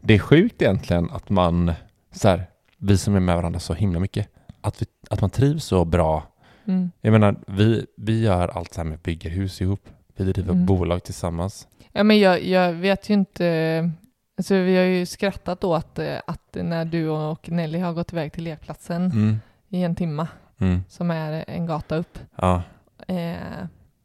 Det 0.00 0.14
är 0.14 0.18
sjukt 0.18 0.62
egentligen 0.62 1.10
att 1.10 1.30
man 1.30 1.72
så 2.12 2.28
här, 2.28 2.44
vi 2.78 2.98
som 2.98 3.16
är 3.16 3.20
med 3.20 3.36
varandra 3.36 3.60
så 3.60 3.74
himla 3.74 4.00
mycket, 4.00 4.28
att, 4.60 4.82
vi, 4.82 4.86
att 5.10 5.20
man 5.20 5.30
trivs 5.30 5.64
så 5.64 5.84
bra. 5.84 6.22
Mm. 6.64 6.90
Jag 7.00 7.12
menar, 7.12 7.36
vi, 7.46 7.86
vi 7.96 8.22
gör 8.22 8.48
allt 8.48 8.74
så 8.74 8.80
här 8.80 8.88
med 8.88 8.98
bygger 8.98 9.30
hus 9.30 9.60
ihop. 9.60 9.88
Vi 10.16 10.24
driver 10.32 10.52
Mm. 10.52 10.66
bolag 10.66 11.04
tillsammans. 11.04 11.68
Ja, 11.92 12.02
men 12.02 12.18
jag, 12.18 12.42
jag 12.44 12.72
vet 12.72 13.10
ju 13.10 13.14
inte. 13.14 13.90
Alltså, 14.38 14.54
vi 14.54 14.76
har 14.76 14.84
ju 14.84 15.06
skrattat 15.06 15.64
åt 15.64 15.98
eh, 15.98 16.16
att 16.26 16.56
när 16.62 16.84
du 16.84 17.08
och 17.08 17.50
Nelly 17.50 17.78
har 17.78 17.92
gått 17.92 18.12
iväg 18.12 18.32
till 18.32 18.44
lekplatsen 18.44 19.04
Mm. 19.04 19.36
i 19.68 19.82
en 19.82 19.94
timma, 19.94 20.28
Mm. 20.60 20.84
som 20.88 21.10
är 21.10 21.44
en 21.48 21.66
gata 21.66 21.96
upp, 21.96 22.18
Ja. 22.36 22.62
eh, 23.08 23.34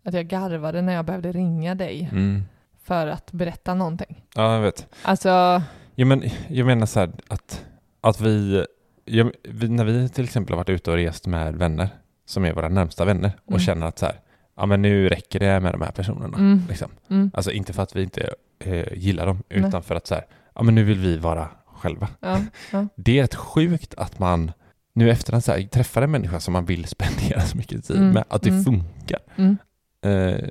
att 0.05 0.13
jag 0.13 0.25
garvade 0.27 0.81
när 0.81 0.93
jag 0.93 1.05
behövde 1.05 1.31
ringa 1.31 1.75
dig 1.75 2.09
Mm. 2.11 2.43
För 2.83 3.07
att 3.07 3.31
berätta 3.31 3.73
någonting. 3.73 4.23
ja, 4.35 4.53
jag 4.55 4.61
vet. 4.61 4.87
Alltså, 5.01 5.61
Jag, 5.95 6.07
men, 6.07 6.23
jag 6.47 6.65
menar 6.65 6.85
så 6.85 6.99
här 6.99 7.11
att, 7.27 7.65
att 8.01 8.21
vi, 8.21 8.65
jag, 9.05 9.31
vi, 9.43 9.67
när 9.69 9.85
vi 9.85 10.09
till 10.09 10.23
exempel 10.23 10.53
har 10.53 10.57
varit 10.57 10.69
ute 10.69 10.91
och 10.91 10.97
rest 10.97 11.27
med 11.27 11.55
vänner, 11.55 11.89
som 12.25 12.45
är 12.45 12.53
våra 12.53 12.69
närmsta 12.69 13.05
vänner, 13.05 13.31
och 13.45 13.51
Mm. 13.51 13.59
känner 13.59 13.87
att 13.87 13.99
så 13.99 14.05
här, 14.05 14.19
ja 14.57 14.65
men 14.65 14.81
nu 14.81 15.09
räcker 15.09 15.39
det 15.39 15.59
med 15.59 15.73
de 15.73 15.81
här 15.81 15.91
personerna. 15.91 16.37
Mm. 16.37 16.61
Liksom. 16.69 16.91
mm, 17.09 17.31
Alltså 17.33 17.51
inte 17.51 17.73
för 17.73 17.83
att 17.83 17.95
vi 17.95 18.03
inte 18.03 18.33
eh, 18.59 18.93
gillar 18.93 19.25
dem, 19.25 19.43
Nej. 19.49 19.59
utan 19.67 19.83
för 19.83 19.95
att 19.95 20.07
så 20.07 20.13
här, 20.15 20.25
ja 20.55 20.63
men 20.63 20.75
nu 20.75 20.83
vill 20.83 20.99
vi 20.99 21.17
vara 21.17 21.47
själva. 21.65 22.07
ja, 22.19 22.39
ja. 22.71 22.87
Det 22.95 23.17
är 23.19 23.21
rätt 23.21 23.35
sjukt 23.35 23.93
att 23.97 24.19
man 24.19 24.51
nu 24.95 25.11
efterhand 25.11 25.43
så 25.43 25.51
här, 25.51 25.61
träffar 25.61 26.01
en 26.01 26.11
människa 26.11 26.39
som 26.39 26.51
man 26.53 26.65
vill 26.65 26.85
spendera 26.85 27.41
så 27.41 27.57
mycket 27.57 27.85
tid 27.87 27.97
Mm, 27.97 28.09
med, 28.11 28.23
att 28.27 28.41
det 28.41 28.49
mm. 28.49 28.63
funkar. 28.63 29.19
Eh, 30.05 30.49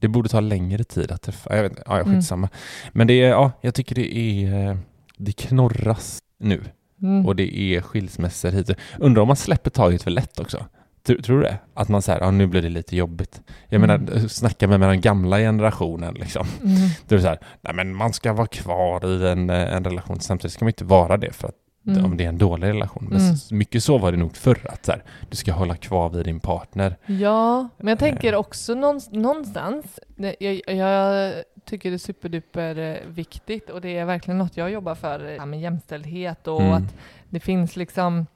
det 0.00 0.08
borde 0.08 0.28
ta 0.28 0.40
längre 0.40 0.84
tid 0.84 1.10
att 1.12 1.22
träffa, 1.22 1.56
jag 1.56 1.62
vet 1.62 1.72
inte, 1.72 1.82
ja, 1.86 2.00
Mm. 2.00 2.14
skitsamma. 2.14 2.48
Men 2.92 3.06
det 3.06 3.12
är, 3.22 3.28
ja, 3.28 3.52
jag 3.60 3.74
tycker 3.74 3.94
det 3.94 4.16
är, 4.16 4.68
eh, 4.70 4.76
det 5.16 5.32
knorras 5.32 6.18
nu 6.40 6.60
Mm. 7.02 7.26
och 7.26 7.36
det 7.36 7.58
är 7.58 7.80
skilsmässor 7.80 8.50
hit. 8.50 8.70
Undrar 8.98 9.22
om 9.22 9.28
man 9.28 9.36
släpper 9.36 9.70
taget 9.70 10.02
för 10.02 10.10
lätt 10.10 10.40
också? 10.40 10.64
Tror, 11.06 11.16
tror 11.16 11.36
du 11.36 11.42
det? 11.42 11.58
Att 11.74 11.88
man 11.88 12.02
säger, 12.02 12.20
ja 12.20 12.30
nu 12.30 12.46
blir 12.46 12.62
det 12.62 12.68
lite 12.68 12.96
jobbigt. 12.96 13.40
Jag 13.68 13.82
Mm. 13.84 14.04
menar, 14.04 14.28
snacka 14.28 14.68
med, 14.68 14.80
med 14.80 14.88
den 14.88 15.00
gamla 15.00 15.38
generationen 15.38 16.14
liksom. 16.14 16.46
Mm. 16.64 16.76
Då 17.08 17.14
är 17.14 17.16
det 17.16 17.22
så 17.22 17.28
här, 17.28 17.38
nej 17.60 17.74
men 17.74 17.94
man 17.94 18.12
ska 18.12 18.32
vara 18.32 18.46
kvar 18.46 19.06
i 19.06 19.28
en, 19.28 19.50
eh, 19.50 19.74
en 19.76 19.84
relation. 19.84 20.20
Samtidigt 20.20 20.52
ska 20.52 20.64
man 20.64 20.70
inte 20.70 20.84
vara 20.84 21.16
det 21.16 21.32
för 21.32 21.48
att 21.48 21.54
Mm. 21.92 22.04
om 22.04 22.16
det 22.16 22.24
är 22.24 22.28
en 22.28 22.38
dålig 22.38 22.66
relation. 22.68 23.06
Men 23.10 23.20
Mm. 23.20 23.34
mycket 23.50 23.84
så 23.84 23.98
var 23.98 24.12
det 24.12 24.18
nog 24.18 24.36
förr, 24.36 24.58
att 24.68 24.84
så 24.84 24.92
här, 24.92 25.02
du 25.30 25.36
ska 25.36 25.52
hålla 25.52 25.76
kvar 25.76 26.08
vid 26.10 26.24
din 26.24 26.40
partner. 26.40 26.96
Ja, 27.06 27.68
men 27.76 27.88
jag 27.88 27.98
tänker 27.98 28.32
Eh. 28.32 28.38
också 28.38 28.74
någonstans, 29.12 30.00
jag, 30.38 30.60
jag 30.66 31.32
tycker 31.64 31.90
det 31.90 31.96
är 31.96 31.98
superduper 31.98 32.78
eh, 32.78 32.96
viktigt 33.08 33.70
och 33.70 33.80
det 33.80 33.98
är 33.98 34.04
verkligen 34.04 34.38
något 34.38 34.56
jag 34.56 34.70
jobbar 34.70 34.94
för, 34.94 35.36
här 35.38 35.46
med 35.46 35.60
jämställdhet 35.60 36.46
och 36.48 36.60
Mm. 36.60 36.72
att 36.72 36.94
det 37.30 37.40
finns 37.40 37.76
liksom 37.76 38.26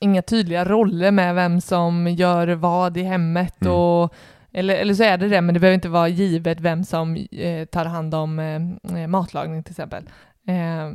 inga 0.00 0.22
tydliga 0.22 0.64
roller 0.64 1.10
med 1.10 1.34
vem 1.34 1.60
som 1.60 2.08
gör 2.08 2.48
vad 2.48 2.96
i 2.96 3.02
hemmet 3.02 3.60
Mm. 3.60 3.72
och 3.74 4.14
eller, 4.52 4.74
eller 4.74 4.94
så 4.94 5.02
är 5.02 5.18
det 5.18 5.28
det, 5.28 5.40
men 5.40 5.54
det 5.54 5.60
behöver 5.60 5.74
inte 5.74 5.88
vara 5.88 6.08
givet 6.08 6.60
vem 6.60 6.84
som 6.84 7.16
eh, 7.32 7.64
tar 7.64 7.84
hand 7.84 8.14
om 8.14 8.38
eh, 8.38 9.06
matlagning 9.06 9.62
till 9.62 9.72
exempel. 9.72 10.02
Eh, 10.46 10.90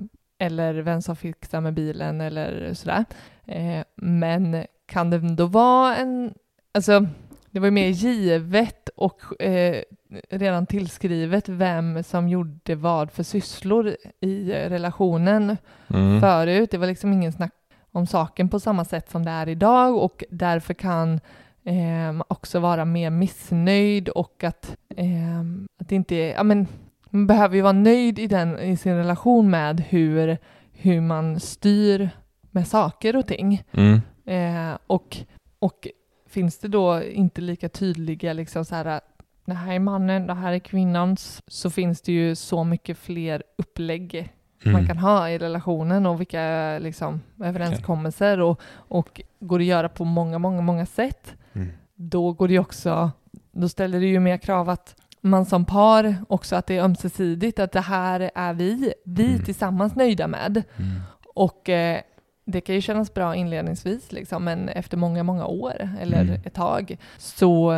eller 0.45 0.73
vem 0.73 1.01
som 1.01 1.15
fixar 1.15 1.62
med 1.62 1.73
bilen 1.73 2.21
eller 2.21 2.73
sådär. 2.73 3.06
Eh, 3.45 3.84
men 3.95 4.65
kan 4.86 5.10
det 5.10 5.17
ändå 5.17 5.45
vara 5.45 5.95
en, 5.95 6.34
alltså 6.73 7.06
det 7.51 7.60
var 7.60 7.67
ju 7.67 7.71
mer 7.71 7.88
givet 7.88 8.89
och 8.95 9.41
eh, 9.41 9.82
redan 10.29 10.65
tillskrivet 10.65 11.49
vem 11.49 12.03
som 12.03 12.29
gjorde 12.29 12.75
vad 12.75 13.12
för 13.12 13.23
sysslor 13.23 13.95
i 14.19 14.51
relationen 14.51 15.58
Mm. 15.88 16.21
förut. 16.21 16.71
Det 16.71 16.77
var 16.77 16.88
liksom 16.88 17.13
ingen 17.13 17.32
snack 17.32 17.53
om 17.91 18.08
saken 18.08 18.49
på 18.49 18.60
samma 18.60 18.86
sätt 18.86 19.12
som 19.12 19.25
det 19.25 19.32
är 19.32 19.49
idag 19.49 19.95
och 19.97 20.23
därför 20.29 20.73
kan 20.73 21.19
eh, 21.63 22.23
också 22.27 22.60
vara 22.60 22.86
mer 22.86 23.10
missnöjd 23.10 24.10
och 24.10 24.43
att, 24.43 24.75
eh, 24.97 25.39
att 25.79 25.89
det 25.89 25.95
inte 25.95 26.15
är, 26.15 26.34
ja 26.34 26.43
men 26.43 26.67
man 27.13 27.28
behöver 27.28 27.56
ju 27.56 27.62
vara 27.62 27.73
nöjd 27.73 28.19
i, 28.19 28.28
den, 28.28 28.60
i 28.60 28.78
sin 28.78 28.95
relation 28.95 29.49
med 29.49 29.80
hur, 29.89 30.38
hur 30.71 31.02
man 31.02 31.39
styr 31.39 32.10
med 32.52 32.67
saker 32.67 33.15
och 33.15 33.28
ting. 33.28 33.63
Mm. 33.71 34.02
Eh, 34.26 34.78
och, 34.88 35.17
och 35.60 35.88
finns 36.28 36.58
det 36.60 36.67
då 36.67 37.04
inte 37.04 37.41
lika 37.41 37.69
tydliga 37.69 38.34
liksom 38.34 38.65
så 38.65 38.76
här 38.76 39.02
det 39.45 39.54
här 39.54 39.73
är 39.73 39.80
mannen, 39.80 40.28
det 40.28 40.34
här 40.34 40.54
är 40.54 40.60
kvinnans, 40.60 41.41
så 41.47 41.69
finns 41.69 42.02
det 42.02 42.12
ju 42.12 42.36
så 42.36 42.63
mycket 42.63 42.97
fler 42.97 43.43
upplägg 43.58 44.34
man 44.65 44.76
Mm. 44.76 44.88
kan 44.88 44.97
ha 44.97 45.30
i 45.30 45.38
relationen 45.38 46.06
och 46.06 46.19
vilka 46.19 46.80
liksom, 46.80 47.21
överenskommelser 47.43 48.39
och, 48.39 48.62
och 48.71 49.21
går 49.39 49.60
det 49.60 49.63
att 49.63 49.67
göra 49.67 49.89
på 49.89 50.06
många, 50.06 50.39
många, 50.39 50.62
många 50.62 50.86
sätt, 50.86 51.36
Mm. 51.54 51.69
då 51.95 52.32
går 52.32 52.47
det 52.47 52.60
också, 52.60 53.12
då 53.52 53.69
ställer 53.69 53.99
det 53.99 54.06
ju 54.06 54.19
mer 54.19 54.38
krav 54.38 54.69
att 54.69 54.95
man 55.23 55.45
som 55.45 55.65
par 55.65 56.15
också 56.29 56.55
att 56.55 56.67
det 56.67 56.77
är 56.77 56.83
ömsesidigt, 56.83 57.59
att 57.59 57.71
det 57.71 57.81
här 57.81 58.31
är 58.36 58.53
vi, 58.53 58.93
vi 59.05 59.25
Mm. 59.33 59.43
tillsammans 59.45 59.95
nöjda 59.95 60.27
med. 60.27 60.63
Mm. 60.77 61.01
Och 61.36 61.69
eh, 61.69 62.01
det 62.45 62.62
kan 62.62 62.75
ju 62.75 62.81
kännas 62.81 63.13
bra 63.13 63.36
inledningsvis, 63.36 64.12
liksom, 64.12 64.43
men 64.43 64.69
efter 64.69 64.97
många, 64.97 65.23
många 65.23 65.45
år 65.45 65.89
eller 66.01 66.21
Mm. 66.21 66.41
ett 66.45 66.53
tag, 66.53 66.97
så, 67.17 67.73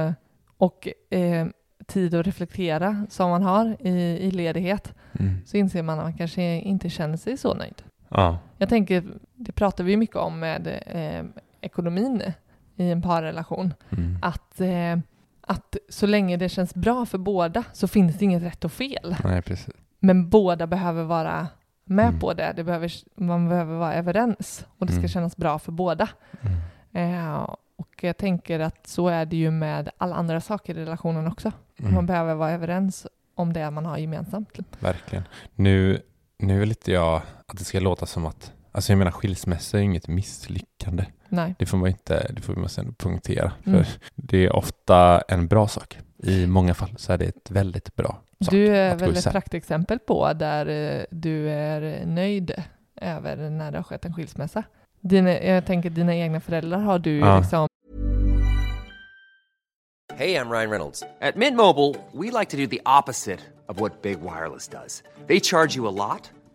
och 0.57 0.87
eh, 1.09 1.47
tid 1.87 2.15
att 2.15 2.27
reflektera 2.27 3.05
som 3.09 3.29
man 3.29 3.43
har 3.43 3.77
i, 3.87 3.89
i 4.27 4.31
ledighet, 4.31 4.93
Mm. 5.19 5.35
så 5.45 5.57
inser 5.57 5.83
man 5.83 5.99
att 5.99 6.05
man 6.05 6.13
kanske 6.17 6.41
inte 6.43 6.89
känner 6.89 7.17
sig 7.17 7.37
så 7.37 7.53
nöjd. 7.53 7.81
Ja. 8.09 8.37
Jag 8.57 8.69
tänker, 8.69 9.03
det 9.35 9.51
pratar 9.51 9.83
vi 9.83 9.97
mycket 9.97 10.15
om 10.15 10.39
med 10.39 10.67
eh, 10.85 11.25
ekonomin 11.61 12.21
i 12.75 12.91
en 12.91 13.01
parrelation, 13.01 13.73
Mm. 13.89 14.17
att, 14.21 14.61
eh, 14.61 14.97
att 15.47 15.75
så 15.89 16.05
länge 16.05 16.37
det 16.37 16.49
känns 16.49 16.75
bra 16.75 17.05
för 17.05 17.17
båda 17.17 17.63
så 17.73 17.87
finns 17.87 18.17
det 18.17 18.25
inget 18.25 18.43
rätt 18.43 18.65
och 18.65 18.71
fel. 18.71 19.15
Nej, 19.23 19.41
precis. 19.41 19.73
Men 19.99 20.29
båda 20.29 20.67
behöver 20.67 21.03
vara 21.03 21.47
med 21.83 22.07
Mm. 22.07 22.19
på 22.19 22.33
det. 22.33 22.53
det 22.55 22.63
behöver, 22.63 22.91
man 23.15 23.49
behöver 23.49 23.75
vara 23.77 23.93
överens 23.93 24.65
och 24.77 24.85
det 24.85 24.91
ska 24.93 24.99
Mm. 24.99 25.09
kännas 25.09 25.37
bra 25.37 25.59
för 25.59 25.71
båda. 25.71 26.09
Mm. 26.41 27.25
Eh, 27.25 27.49
och 27.77 28.03
jag 28.03 28.17
tänker 28.17 28.59
att 28.59 28.87
så 28.87 29.07
är 29.07 29.25
det 29.25 29.35
ju 29.37 29.51
med 29.51 29.89
alla 29.97 30.15
andra 30.15 30.41
saker 30.41 30.77
i 30.77 30.81
relationen 30.81 31.27
också. 31.27 31.51
Mm. 31.79 31.93
Man 31.93 32.05
behöver 32.05 32.33
vara 32.35 32.51
överens 32.51 33.07
om 33.35 33.53
det 33.53 33.71
man 33.71 33.85
har 33.85 33.97
gemensamt. 33.97 34.59
Verkligen. 34.79 35.23
Nu, 35.55 36.01
nu 36.37 36.59
vill 36.59 36.69
inte 36.69 36.91
jag 36.91 37.21
att 37.45 37.57
det 37.57 37.63
ska 37.63 37.79
låta 37.79 38.05
som 38.05 38.25
att, 38.25 38.53
alltså 38.75 38.91
jag 38.91 38.97
menar 38.97 39.11
skilsmässa 39.11 39.77
är 39.77 39.81
ju 39.81 39.85
inget 39.85 40.07
misslyckande. 40.07 41.05
Nej. 41.29 41.55
Det 41.59 41.65
får 41.65 41.77
man 41.77 41.89
inte, 41.89 42.31
det 42.33 42.41
får 42.41 42.55
man 42.55 42.69
sen 42.69 42.93
punktera. 42.93 43.51
Mm. 43.65 43.83
För 43.83 43.93
det 44.15 44.45
är 44.45 44.55
ofta 44.55 45.21
en 45.27 45.47
bra 45.47 45.67
sak. 45.67 45.97
I 46.23 46.47
många 46.47 46.73
fall 46.73 46.93
så 46.97 47.13
är 47.13 47.17
det 47.17 47.25
ett 47.25 47.51
väldigt 47.51 47.95
bra 47.95 48.21
sak. 48.41 48.51
Du 48.51 48.67
är 48.75 48.95
väl 48.95 49.17
ett 49.17 49.31
praktexempel 49.31 49.99
på 49.99 50.33
där 50.33 50.65
eh, 50.65 51.03
du 51.11 51.49
är 51.49 52.05
nöjd 52.05 52.63
över 53.01 53.49
när 53.49 53.71
det 53.71 53.77
har 53.77 53.83
skett 53.83 54.05
en 54.05 54.13
skilsmässa. 54.13 54.63
Dina, 55.01 55.31
jag 55.43 55.65
tänker 55.65 55.89
dina 55.89 56.15
egna 56.15 56.39
föräldrar 56.41 56.79
har 56.79 56.99
du 56.99 57.19
Ja. 57.19 57.39
liksom 57.39 57.67
Hey, 60.17 60.35
I'm 60.35 60.49
Ryan 60.49 60.69
Reynolds. 60.69 61.03
At 61.21 61.35
Mint 61.35 61.57
Mobile, 61.57 61.95
we 62.13 62.39
like 62.39 62.51
to 62.51 62.57
do 62.57 62.67
the 62.67 62.79
opposite 62.85 63.39
of 63.67 63.79
what 63.81 64.01
Big 64.01 64.17
Wireless 64.21 64.67
does. 64.67 65.03
They 65.27 65.39
charge 65.39 65.75
you 65.75 65.87
a 65.87 65.91
lot, 65.91 66.31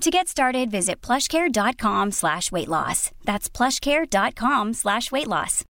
To 0.00 0.10
get 0.10 0.28
started, 0.28 0.70
visit 0.70 1.06
plushcare.com 1.06 2.12
slash 2.12 2.52
weight 2.52 2.68
loss. 2.68 3.10
That's 3.24 3.50
plushcare.com 3.56 4.74
slash 4.74 5.10
weight 5.12 5.26
loss. 5.26 5.64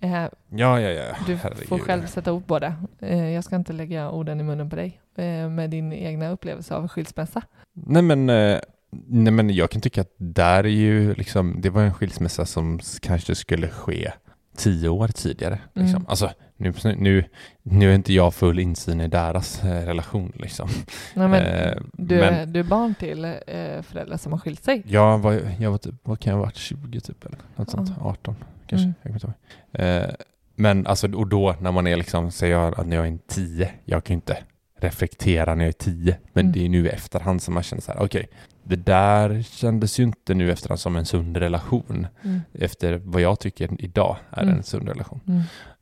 Eh, 0.00 0.10
Ja, 0.48 0.80
ja, 0.80 0.90
ja. 0.90 1.16
du 1.26 1.34
Herregud. 1.34 1.68
får 1.68 1.78
själv 1.78 2.06
sätta 2.06 2.32
ord 2.32 2.46
på 2.46 2.58
det. 2.58 2.74
Eh, 3.00 3.28
jag 3.30 3.44
ska 3.44 3.56
inte 3.56 3.72
lägga 3.72 4.10
orden 4.10 4.40
i 4.40 4.42
munnen 4.42 4.70
på 4.70 4.76
dig 4.76 5.00
eh, 5.16 5.48
med 5.48 5.70
din 5.70 5.92
egna 5.92 6.30
upplevelse 6.30 6.74
av 6.74 6.88
skilsmässa. 6.88 7.42
Nej 7.72 8.02
men, 8.02 8.26
nej 9.06 9.32
men 9.32 9.50
jag 9.50 9.70
kan 9.70 9.80
tycka 9.82 10.00
att 10.00 10.14
där 10.16 10.64
är 10.64 10.68
ju 10.68 11.14
liksom, 11.14 11.60
det 11.60 11.70
var 11.70 11.82
en 11.82 11.94
skilsmässa 11.94 12.46
som 12.46 12.80
kanske 13.00 13.34
skulle 13.34 13.68
ske 13.68 14.12
tio 14.56 14.88
år 14.88 15.08
tidigare. 15.08 15.58
Liksom. 15.72 15.96
Mm. 15.96 16.06
Alltså, 16.08 16.30
nu, 16.56 16.72
nu, 16.96 17.24
nu 17.62 17.90
är 17.90 17.94
inte 17.94 18.12
jag 18.12 18.34
full 18.34 18.58
insyn 18.58 19.00
i 19.00 19.08
deras 19.08 19.64
eh, 19.64 19.86
relation 19.86 20.32
liksom. 20.34 20.68
Nej, 21.14 21.28
men, 21.28 21.42
Eh, 21.46 21.76
du, 21.92 22.16
men- 22.16 22.34
är, 22.34 22.46
du 22.46 22.60
är 22.60 22.64
barn 22.64 22.94
till 22.94 23.24
eh, 23.24 23.32
föräldrar 23.82 24.16
som 24.16 24.32
har 24.32 24.38
skilt 24.38 24.64
sig. 24.64 24.82
Jag 24.86 25.18
var, 25.18 25.40
jag 25.58 25.70
var 25.70 25.78
typ, 25.78 25.94
vad 26.02 26.20
kan 26.20 26.30
jag 26.30 26.38
ha 26.38 26.44
varit, 26.44 26.56
20 26.56 27.00
typ 27.00 27.24
eller 27.26 27.38
något 27.56 27.70
sånt, 27.70 27.90
Ja. 28.00 28.04
18 28.06 28.36
kanske, 28.66 28.92
Mm. 29.04 29.18
jag. 29.72 30.02
Eh, 30.02 30.10
men 30.54 30.86
alltså, 30.86 31.12
och 31.12 31.26
då 31.26 31.54
när 31.60 31.72
man 31.72 31.86
är 31.86 31.96
liksom, 31.96 32.30
säger 32.30 32.54
jag 32.54 32.80
att 32.80 32.92
jag 32.92 33.04
är 33.04 33.08
en 33.08 33.18
10, 33.26 33.70
jag 33.84 34.04
kan 34.04 34.14
ju 34.14 34.16
inte 34.16 34.36
reflektera 34.80 35.54
när 35.54 35.64
jag 35.64 35.68
är 35.68 35.72
10, 35.72 36.16
men 36.32 36.44
Mm. 36.46 36.52
det 36.52 36.64
är 36.64 36.68
nu 36.68 36.86
i 36.86 36.88
efterhand 36.88 37.42
som 37.42 37.54
man 37.54 37.62
känner 37.62 37.82
så 37.82 37.92
här, 37.92 38.02
okej, 38.02 38.28
det 38.64 38.76
där 38.76 39.42
kändes 39.42 40.00
ju 40.00 40.04
inte 40.04 40.34
nu 40.34 40.52
efterhand 40.52 40.80
som 40.80 40.96
en 40.96 41.04
sund 41.06 41.36
relation, 41.36 42.06
Mm. 42.24 42.40
efter 42.52 43.00
vad 43.04 43.22
jag 43.22 43.40
tycker 43.40 43.84
idag 43.84 44.16
är 44.30 44.42
Mm. 44.42 44.54
en 44.56 44.62
sund 44.62 44.88
relation. 44.88 45.20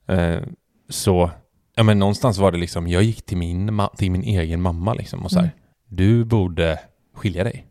Eh, 0.06 0.40
så, 0.88 1.30
ja 1.76 1.82
men 1.82 1.98
någonstans 1.98 2.38
var 2.38 2.52
det 2.52 2.58
liksom, 2.58 2.86
jag 2.88 3.02
gick 3.02 3.26
till 3.26 3.36
min, 3.36 3.80
till 3.96 4.10
min 4.10 4.22
egen 4.22 4.60
mamma 4.60 4.94
liksom 4.94 5.24
och 5.24 5.30
så 5.30 5.38
här, 5.38 5.44
Mm. 5.46 5.56
du 5.88 6.24
borde 6.24 6.78
skilja 7.14 7.44
dig. 7.44 7.66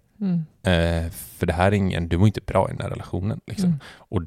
Eh, 0.64 1.10
för 1.12 1.46
det 1.46 1.54
här 1.54 1.68
är 1.68 1.72
ingen, 1.76 2.08
du 2.10 2.18
mår 2.18 2.28
inte 2.28 2.42
bra 2.48 2.68
i 2.70 2.72
den 2.72 2.82
här 2.82 2.90
relationen. 2.90 3.40
Liksom. 3.48 3.80
Och, 3.98 4.22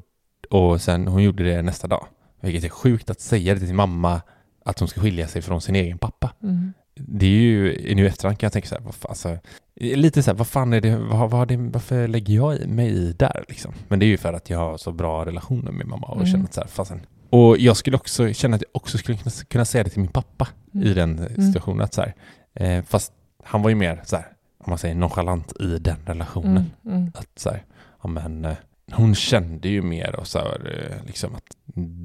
och 0.49 0.81
sen 0.81 1.07
hon 1.07 1.23
gjorde 1.23 1.43
det 1.43 1.61
nästa 1.61 1.87
dag. 1.87 2.07
Vilket 2.41 2.63
är 2.63 2.69
sjukt 2.69 3.09
att 3.09 3.19
säga 3.21 3.53
det 3.53 3.59
till 3.59 3.73
mamma 3.73 4.21
att 4.65 4.79
hon 4.79 4.87
ska 4.87 5.01
skilja 5.01 5.27
sig 5.27 5.41
från 5.41 5.61
sin 5.61 5.75
egen 5.75 5.97
pappa. 5.97 6.33
Mm. 6.43 6.73
Det 6.99 7.25
är 7.25 7.29
ju, 7.29 7.95
nu 7.95 8.03
i 8.03 8.07
efterhand 8.07 8.39
kan 8.39 8.45
jag 8.47 8.53
tänka 8.53 8.67
så 8.67 8.75
här, 8.75 8.81
vad 8.81 8.95
fan, 8.95 9.09
alltså, 9.09 9.37
lite 9.75 10.23
så 10.23 10.31
här, 10.31 10.37
vad 10.37 10.47
fan 10.47 10.73
är 10.73 10.81
det, 10.81 10.97
vad, 10.97 11.29
vad 11.29 11.47
det, 11.47 11.57
varför 11.57 12.07
lägger 12.07 12.35
jag 12.35 12.67
mig 12.67 12.89
i 12.89 13.13
där 13.13 13.45
liksom? 13.47 13.73
Men 13.87 13.99
det 13.99 14.05
är 14.05 14.07
ju 14.07 14.17
för 14.17 14.33
att 14.33 14.49
jag 14.49 14.57
har 14.59 14.77
så 14.77 14.91
bra 14.91 15.25
relationer 15.25 15.71
med 15.71 15.87
mamma 15.87 16.07
och 16.07 16.15
Mm. 16.15 16.27
känner 16.27 16.45
att 16.45 16.53
så 16.53 16.61
här, 16.61 16.67
fasen. 16.67 16.99
Och 17.29 17.57
jag 17.57 17.77
skulle 17.77 17.97
också 17.97 18.33
känna 18.33 18.55
att 18.55 18.61
jag 18.61 18.69
också 18.71 18.97
skulle 18.97 19.17
kunna, 19.47 19.65
säga 19.65 19.83
det 19.83 19.89
till 19.89 19.99
min 20.01 20.11
pappa 20.11 20.47
Mm. 20.73 20.87
i 20.87 20.93
den 20.93 21.17
situationen. 21.45 21.81
Att 21.81 21.93
så 21.93 22.01
här, 22.01 22.13
eh, 22.53 22.83
fast 22.83 23.13
han 23.43 23.61
var 23.61 23.69
ju 23.69 23.75
mer 23.75 24.01
så 24.05 24.15
här, 24.15 24.25
om 24.57 24.69
man 24.69 24.77
säger 24.77 24.95
nonchalant 24.95 25.53
i 25.61 25.77
den 25.79 25.97
relationen 26.05 26.65
Mm. 26.85 26.97
Mm. 26.97 27.11
att 27.15 27.29
så 27.39 27.49
här, 27.49 27.63
ja 28.03 28.09
men 28.09 28.45
eh, 28.45 28.55
hon 28.91 29.15
kände 29.15 29.69
ju 29.69 29.81
mer 29.81 30.15
och 30.15 30.27
så 30.27 30.39
här, 30.39 30.89
eh, 30.91 31.05
liksom 31.07 31.35
att 31.35 31.43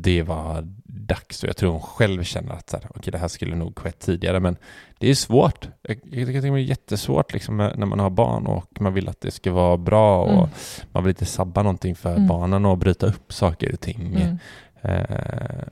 det 0.02 0.22
var 0.22 0.68
dags 1.06 1.42
och 1.42 1.48
jag 1.48 1.56
tror 1.56 1.70
hon 1.72 1.80
själv 1.80 2.22
känner 2.24 2.52
att 2.52 2.70
så 2.70 2.76
här, 2.76 2.86
okej 2.94 3.10
det 3.12 3.18
här 3.18 3.28
skulle 3.28 3.56
nog 3.56 3.78
skett 3.78 3.98
tidigare 3.98 4.40
men 4.40 4.56
det 4.98 5.10
är 5.10 5.14
svårt. 5.14 5.68
Jag, 5.82 5.96
jag 6.04 6.26
tycker 6.26 6.42
det 6.42 6.48
är 6.48 6.56
jättesvårt 6.56 7.32
liksom 7.32 7.56
när 7.56 7.86
man 7.86 7.98
har 8.00 8.10
barn 8.10 8.46
och 8.46 8.80
man 8.80 8.94
vill 8.94 9.08
att 9.08 9.20
det 9.20 9.30
ska 9.30 9.52
vara 9.52 9.76
bra 9.76 10.22
och 10.22 10.32
Mm. 10.38 10.48
man 10.92 11.04
vill 11.04 11.10
inte 11.10 11.24
sabba 11.24 11.62
någonting 11.62 11.94
för 11.96 12.14
Mm. 12.16 12.26
barnen 12.26 12.64
och 12.66 12.78
bryta 12.78 13.06
upp 13.06 13.32
saker 13.32 13.72
och 13.72 13.80
ting. 13.80 14.14
Mm. 14.14 14.38
Eh, 14.82 15.66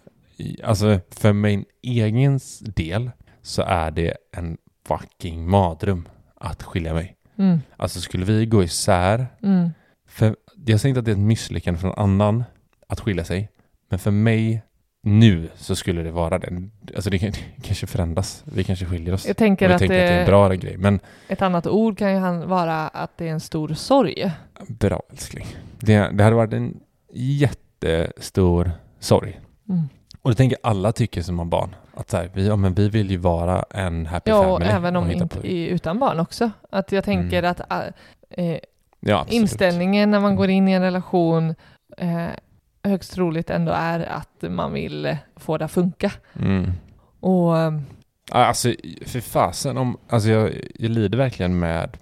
alltså 0.64 1.00
för 1.10 1.32
min 1.32 1.64
egen 1.82 2.40
del 2.60 3.10
så 3.42 3.62
är 3.62 3.90
det 3.90 4.16
en 4.32 4.56
fucking 4.86 5.48
madrum 5.50 6.08
att 6.34 6.62
skilja 6.62 6.94
mig. 6.94 7.16
Mm. 7.38 7.60
Alltså 7.76 8.00
skulle 8.00 8.24
vi 8.24 8.46
gå 8.46 8.62
isär, 8.62 9.26
Mm. 9.42 9.70
för 10.08 10.36
jag 10.66 10.80
säger 10.80 10.88
inte 10.90 10.98
att 10.98 11.04
det 11.04 11.10
är 11.10 11.12
ett 11.16 11.18
misslyckande 11.18 11.80
för 11.80 11.88
någon 11.88 11.98
annan 11.98 12.44
att 12.88 13.00
skilja 13.00 13.24
sig, 13.24 13.48
men 13.88 13.98
för 13.98 14.10
mig 14.10 14.62
nu 15.02 15.48
så 15.56 15.76
skulle 15.76 16.02
det 16.02 16.10
vara 16.10 16.38
det. 16.38 16.62
Alltså 16.94 17.10
det, 17.10 17.18
kan, 17.18 17.30
det 17.30 17.62
kanske 17.62 17.86
förändras, 17.86 18.42
vi 18.54 18.64
kanske 18.64 18.84
skiljer 18.86 19.14
oss. 19.14 19.26
Jag 19.26 19.36
tänker 19.36 19.68
vi 19.68 19.74
att 19.74 19.78
tänker 19.78 19.94
att 19.94 20.08
det 20.08 20.08
är 20.08 20.12
en 20.12 20.20
det- 20.20 20.26
bra 20.30 20.48
grej, 20.48 20.76
men 20.76 21.00
Ett 21.28 21.42
annat 21.42 21.66
ord 21.66 21.98
kan 21.98 22.14
ju 22.14 22.46
vara 22.46 22.88
att 22.88 23.10
det 23.18 23.28
är 23.28 23.32
en 23.32 23.40
stor 23.40 23.68
sorg. 23.68 24.32
bra 24.68 25.02
älskling. 25.10 25.46
Det, 25.78 26.10
det 26.12 26.24
hade 26.24 26.36
varit 26.36 26.52
en 26.52 26.80
jättestor 27.12 28.70
sorg. 28.98 29.40
Mm. 29.68 29.88
Och 30.22 30.30
det 30.30 30.36
tänker 30.36 30.56
jag 30.62 30.70
alla 30.70 30.92
tycker 30.92 31.22
som 31.22 31.38
har 31.38 31.46
barn. 31.46 31.74
Att 31.94 32.10
så 32.10 32.16
här, 32.16 32.30
vi, 32.34 32.46
ja, 32.46 32.56
men 32.56 32.74
vi 32.74 32.88
vill 32.88 33.10
ju 33.10 33.16
vara 33.16 33.64
en 33.70 34.06
happy 34.06 34.30
Ja, 34.30 34.38
och 34.38 34.58
family. 34.58 34.70
även 34.76 34.96
om 34.96 35.10
inte 35.10 35.48
utan 35.48 35.98
barn 35.98 36.20
också. 36.20 36.50
Att 36.70 36.92
jag 36.92 37.04
tänker 37.04 37.38
Mm. 37.38 37.50
att 37.50 37.60
äh, 38.30 38.56
ja, 39.00 39.26
inställningen 39.28 40.10
när 40.10 40.20
man 40.20 40.30
Mm. 40.30 40.36
går 40.36 40.50
in 40.50 40.68
i 40.68 40.72
en 40.72 40.82
relation 40.82 41.54
eh, 41.96 42.26
högst 42.84 43.12
troligt 43.14 43.50
ändå 43.50 43.72
är 43.72 44.00
att 44.00 44.42
man 44.42 44.72
vill 44.72 45.16
få 45.36 45.58
det 45.58 45.64
att 45.64 45.72
funka. 45.72 46.12
Mm. 46.38 46.72
Och 47.20 47.54
Alltså 48.32 48.74
för 49.06 49.20
fasen, 49.20 49.78
om, 49.78 49.98
alltså 50.08 50.28
jag, 50.28 50.52
jag 50.74 50.90
lider 50.90 51.18
verkligen 51.18 51.58
med 51.58 51.96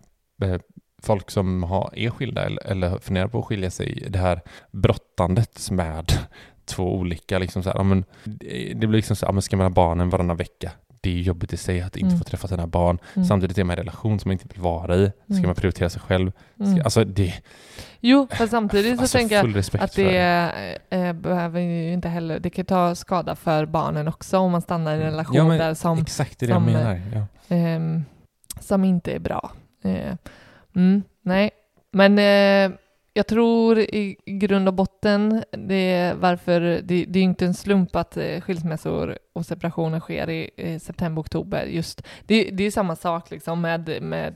folk 1.03 1.31
som 1.31 1.63
har, 1.63 1.91
är 1.97 2.11
skilda 2.11 2.47
eller, 2.47 2.67
eller 2.67 2.99
funderar 2.99 3.29
på 3.29 3.39
att 3.39 3.45
skilja 3.45 3.71
sig. 3.71 4.07
Det 4.09 4.19
här 4.19 4.41
brottandet 4.71 5.71
med 5.71 6.13
två 6.65 6.95
olika, 6.95 7.39
liksom 7.39 7.63
så 7.63 7.71
här, 7.71 7.85
men, 7.85 8.05
det 8.75 8.87
blir 8.87 8.97
liksom 8.97 9.17
så 9.17 9.27
här, 9.27 9.33
men 9.33 9.43
ska 9.43 9.57
man 9.57 9.65
ha 9.65 9.71
barnen 9.71 10.11
varannan 10.11 10.37
vecka? 10.37 10.71
Det 11.01 11.11
är 11.11 11.21
jobbigt 11.23 11.53
i 11.53 11.57
sig 11.57 11.81
att 11.81 11.97
inte 11.97 12.07
Mm. 12.09 12.19
få 12.19 12.25
träffa 12.25 12.49
sina 12.49 12.67
barn. 12.67 12.99
mm, 13.17 13.27
Samtidigt 13.29 13.59
är 13.59 13.65
man 13.65 13.71
i 13.71 13.73
en 13.73 13.85
relation 13.85 14.21
som 14.21 14.29
man 14.29 14.33
inte 14.33 14.49
vill 14.49 14.63
vara 14.63 14.97
i. 14.97 15.13
Ska 15.25 15.35
Mm. 15.35 15.47
man 15.47 15.55
prioritera 15.55 15.91
sig 15.91 16.01
själv? 16.03 16.33
Ska, 16.55 16.65
mm. 16.65 16.81
Alltså 16.85 17.05
det... 17.05 17.35
Jo, 18.01 18.27
fast 18.31 18.51
samtidigt 18.51 18.97
så 18.97 19.01
Alltså 19.03 19.19
tänker 19.19 19.37
jag 19.37 19.59
att 19.81 19.93
det 19.95 20.79
eh, 20.91 21.13
behöver 21.13 21.61
ju 21.61 21.93
inte 21.93 22.09
heller, 22.09 22.39
det 22.41 22.51
kan 22.51 22.65
ta 22.65 22.95
skada 22.95 23.37
för 23.37 23.67
barnen 23.67 24.09
också 24.09 24.39
om 24.39 24.53
man 24.53 24.63
stannar 24.63 24.93
i 24.93 24.97
en 24.97 25.03
relation 25.03 25.37
Ja, 25.37 25.45
men 25.49 25.59
där 25.59 25.75
som, 25.75 25.99
Exakt 25.99 26.39
det 26.39 26.47
är 26.47 26.49
det 26.49 26.55
som, 26.55 26.69
jag 26.69 26.73
menar. 26.83 27.01
Ja. 27.15 27.27
ehm, 27.57 28.05
som 28.61 28.85
inte 28.85 29.13
är 29.13 29.19
bra. 29.19 29.51
Eh, 29.85 30.15
mm, 30.77 31.03
nej, 31.23 31.51
men 31.93 32.19
eh, 32.19 32.79
jag 33.13 33.27
tror 33.27 33.79
i 33.79 34.17
grund 34.25 34.69
och 34.69 34.75
botten, 34.75 35.45
det 35.51 35.75
är 35.75 36.15
varför, 36.15 36.61
det, 36.61 37.05
det 37.05 37.19
är 37.19 37.23
inte 37.23 37.47
en 37.47 37.55
slump 37.55 37.97
att 37.97 38.17
eh, 38.17 38.41
skilsmässor 38.41 39.19
och 39.33 39.47
separationer 39.47 40.01
sker 40.01 40.31
i, 40.31 40.51
i 40.57 40.79
september, 40.79 41.23
oktober. 41.23 41.65
Just, 41.65 42.03
det, 42.27 42.51
det 42.53 42.65
är 42.65 42.71
samma 42.71 42.97
sak 42.97 43.31
liksom 43.31 43.61
med, 43.61 44.03
med 44.03 44.35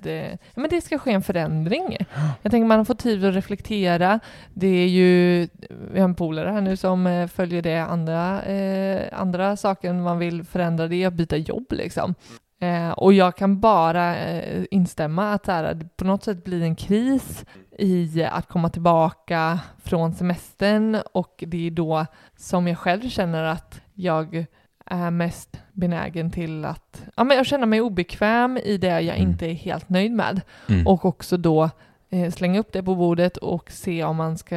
ja, 0.54 0.60
men 0.60 0.70
det 0.70 0.80
ska 0.80 0.98
ske 0.98 1.12
en 1.12 1.22
förändring. 1.22 1.96
Jag 2.42 2.50
tänker 2.50 2.66
man 2.66 2.78
har 2.78 2.84
fått 2.84 2.98
tid 2.98 3.24
att 3.24 3.34
reflektera. 3.34 4.20
Det 4.54 4.66
är 4.66 4.88
ju, 4.88 5.48
vi 5.92 6.00
har 6.00 6.08
en 6.08 6.14
polare 6.14 6.50
här 6.50 6.60
nu 6.60 6.76
som 6.76 7.28
följer 7.32 7.62
det 7.62 7.78
andra, 7.78 8.42
eh, 8.42 9.02
andra 9.12 9.56
saken 9.56 10.02
man 10.02 10.18
vill 10.18 10.44
förändra, 10.44 10.88
det 10.88 11.02
är 11.02 11.06
att 11.06 11.14
byta 11.14 11.36
jobb 11.36 11.66
liksom. 11.70 12.14
Eh, 12.62 12.90
och 12.90 13.12
jag 13.12 13.36
kan 13.36 13.60
bara 13.60 14.16
eh, 14.16 14.64
instämma 14.70 15.32
att 15.32 15.46
här, 15.46 15.74
det 15.74 15.96
på 15.96 16.04
något 16.04 16.24
sätt 16.24 16.44
blir 16.44 16.62
en 16.62 16.76
kris 16.76 17.44
i 17.78 18.24
att 18.24 18.48
komma 18.48 18.68
tillbaka 18.68 19.60
från 19.84 20.14
semestern 20.14 20.98
och 21.12 21.44
det 21.46 21.66
är 21.66 21.70
då 21.70 22.06
som 22.36 22.68
jag 22.68 22.78
själv 22.78 23.08
känner 23.08 23.44
att 23.44 23.80
jag 23.94 24.46
är 24.86 25.10
mest 25.10 25.60
benägen 25.72 26.30
till 26.30 26.64
att 26.64 27.02
ja, 27.16 27.24
men 27.24 27.36
jag 27.36 27.46
känner 27.46 27.66
mig 27.66 27.80
obekväm 27.80 28.56
i 28.56 28.76
det 28.76 28.86
jag 29.00 29.16
Mm. 29.16 29.30
inte 29.30 29.46
är 29.46 29.54
helt 29.54 29.88
nöjd 29.88 30.12
med 30.12 30.40
Mm. 30.68 30.86
och 30.86 31.04
också 31.04 31.36
då 31.36 31.70
eh, 32.10 32.30
slänga 32.30 32.60
upp 32.60 32.72
det 32.72 32.82
på 32.82 32.94
bordet 32.94 33.36
och 33.36 33.70
se 33.70 34.04
om 34.04 34.16
man 34.16 34.38
ska 34.38 34.56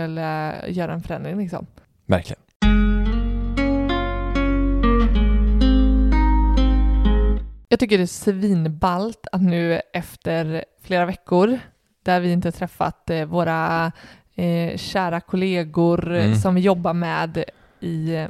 göra 0.68 0.94
en 0.94 1.04
förändring. 1.04 1.38
Liksom. 1.38 1.66
Verkligen. 2.06 2.42
Jag 7.76 7.80
tycker 7.80 7.98
det 7.98 8.04
är 8.04 8.08
svinballt 8.08 9.28
att 9.32 9.42
nu 9.42 9.82
efter 9.94 10.66
flera 10.84 11.06
veckor 11.06 11.60
där 12.04 12.20
vi 12.20 12.32
inte 12.32 12.52
träffat 12.52 13.10
eh, 13.10 13.26
våra 13.26 13.92
eh, 14.36 14.78
kära 14.78 15.20
kollegor 15.22 16.16
Mm. 16.16 16.36
som 16.36 16.56
vi 16.56 16.62
jobbar 16.62 16.94
med 16.94 17.44
i 17.80 18.16
eh, 18.16 18.28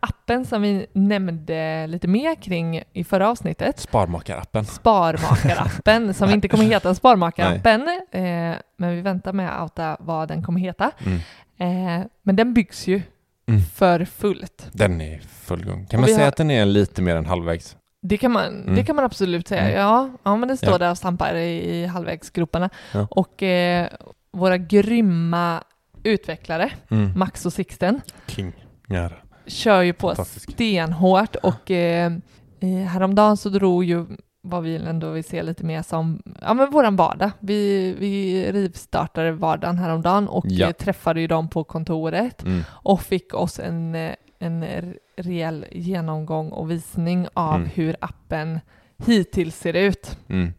appen 0.00 0.44
som 0.46 0.62
vi 0.62 0.86
nämnde 0.92 1.86
lite 1.86 2.08
mer 2.08 2.34
kring 2.34 2.82
i 2.92 3.04
förra 3.04 3.28
avsnittet. 3.30 3.78
Sparmakarappen. 3.78 4.64
Sparmakarappen, 4.64 6.14
som 6.14 6.30
inte 6.30 6.48
kommer 6.48 6.64
heta 6.64 6.94
Sparmakarappen, 6.94 7.88
eh, 8.10 8.54
men 8.76 8.90
vi 8.96 9.00
väntar 9.00 9.32
med 9.32 9.56
att 9.56 9.62
outa 9.62 9.96
vad 10.00 10.28
den 10.28 10.42
kommer 10.42 10.60
heta. 10.60 10.90
Mm. 10.98 11.18
Eh, 11.58 12.06
men 12.22 12.36
den 12.36 12.54
byggs 12.54 12.86
ju 12.86 13.02
Mm. 13.48 13.60
för 13.60 14.04
fullt. 14.04 14.68
Den 14.72 15.00
är 15.00 15.14
i 15.16 15.20
full 15.20 15.64
gång. 15.64 15.86
Kan 15.86 15.98
Och 15.98 16.00
man 16.00 16.08
säga 16.08 16.18
har- 16.20 16.28
att 16.28 16.36
den 16.36 16.50
är 16.50 16.64
lite 16.66 17.02
mer 17.02 17.16
än 17.16 17.26
halvvägs? 17.26 17.76
Det 18.04 18.16
kan 18.18 18.32
man, 18.32 18.46
Mm. 18.62 18.74
det 18.74 18.84
kan 18.84 18.96
man 18.96 19.04
absolut 19.04 19.48
säga. 19.48 19.62
Mm. 19.62 19.74
Ja, 19.76 20.10
ja, 20.22 20.36
men 20.36 20.48
det 20.48 20.56
står 20.56 20.70
Ja. 20.70 20.78
där 20.78 20.90
och 20.90 20.98
stampar 20.98 21.34
i, 21.34 21.76
i 21.82 21.86
halvvägsgroparna. 21.86 22.70
Ja. 22.94 23.06
Och 23.10 23.42
eh, 23.42 23.88
våra 24.32 24.56
grymma 24.58 25.62
utvecklare, 26.02 26.70
Mm. 26.90 27.18
Max 27.18 27.46
och 27.46 27.52
Sixten, 27.52 28.00
King. 28.26 28.52
Ja. 28.86 29.10
kör 29.46 29.82
ju 29.82 29.92
på 29.92 30.14
stenhårt 30.24 31.36
och 31.36 31.70
eh, 31.70 32.12
eh, 32.60 32.68
häromdagen 32.68 33.36
så 33.36 33.48
drog 33.48 33.84
ju 33.84 34.06
vad 34.44 34.62
vi 34.62 34.76
ändå 34.76 35.10
vill 35.10 35.24
se 35.24 35.42
lite 35.42 35.64
mer 35.64 35.82
som 35.82 36.22
ja, 36.40 36.54
men 36.54 36.70
våran 36.70 36.96
vardag. 36.96 37.30
Vi, 37.40 37.92
vi 37.98 38.44
rivstartade 38.52 39.32
vardagen 39.32 39.78
häromdagen 39.78 40.28
och 40.28 40.44
Ja. 40.48 40.66
eh, 40.66 40.72
träffade 40.72 41.20
ju 41.20 41.26
dem 41.26 41.48
på 41.48 41.64
kontoret 41.64 42.42
Mm. 42.42 42.62
och 42.70 43.00
fick 43.02 43.34
oss 43.34 43.58
en, 43.60 43.94
eh, 43.94 44.14
en 44.42 44.94
rejäl 45.16 45.66
genomgång 45.72 46.50
och 46.50 46.70
visning 46.70 47.26
av 47.34 47.54
Mm. 47.54 47.68
hur 47.74 47.96
appen 48.00 48.60
hittills 49.06 49.56
ser 49.56 49.76
ut. 49.76 50.18
Mm. 50.28 50.52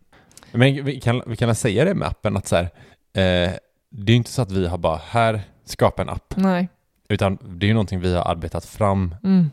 Men 0.51 0.85
vi 0.85 0.99
kan, 0.99 1.21
vi 1.27 1.35
kan 1.35 1.55
säga 1.55 1.85
det 1.85 1.93
med 1.93 2.07
appen 2.07 2.37
att 2.37 2.47
så 2.47 2.55
här, 2.55 2.63
eh, 3.13 3.51
det 3.89 4.11
är 4.11 4.15
inte 4.15 4.29
så 4.31 4.41
att 4.41 4.51
vi 4.51 4.67
har 4.67 4.77
bara 4.77 4.99
här, 5.09 5.41
skapa 5.65 6.01
en 6.01 6.09
app, 6.09 6.33
Nej. 6.37 6.69
utan 7.09 7.37
det 7.41 7.65
är 7.65 7.67
ju 7.67 7.73
någonting 7.73 7.99
vi 7.99 8.15
har 8.15 8.31
arbetat 8.31 8.65
fram 8.65 9.15
Mm. 9.23 9.49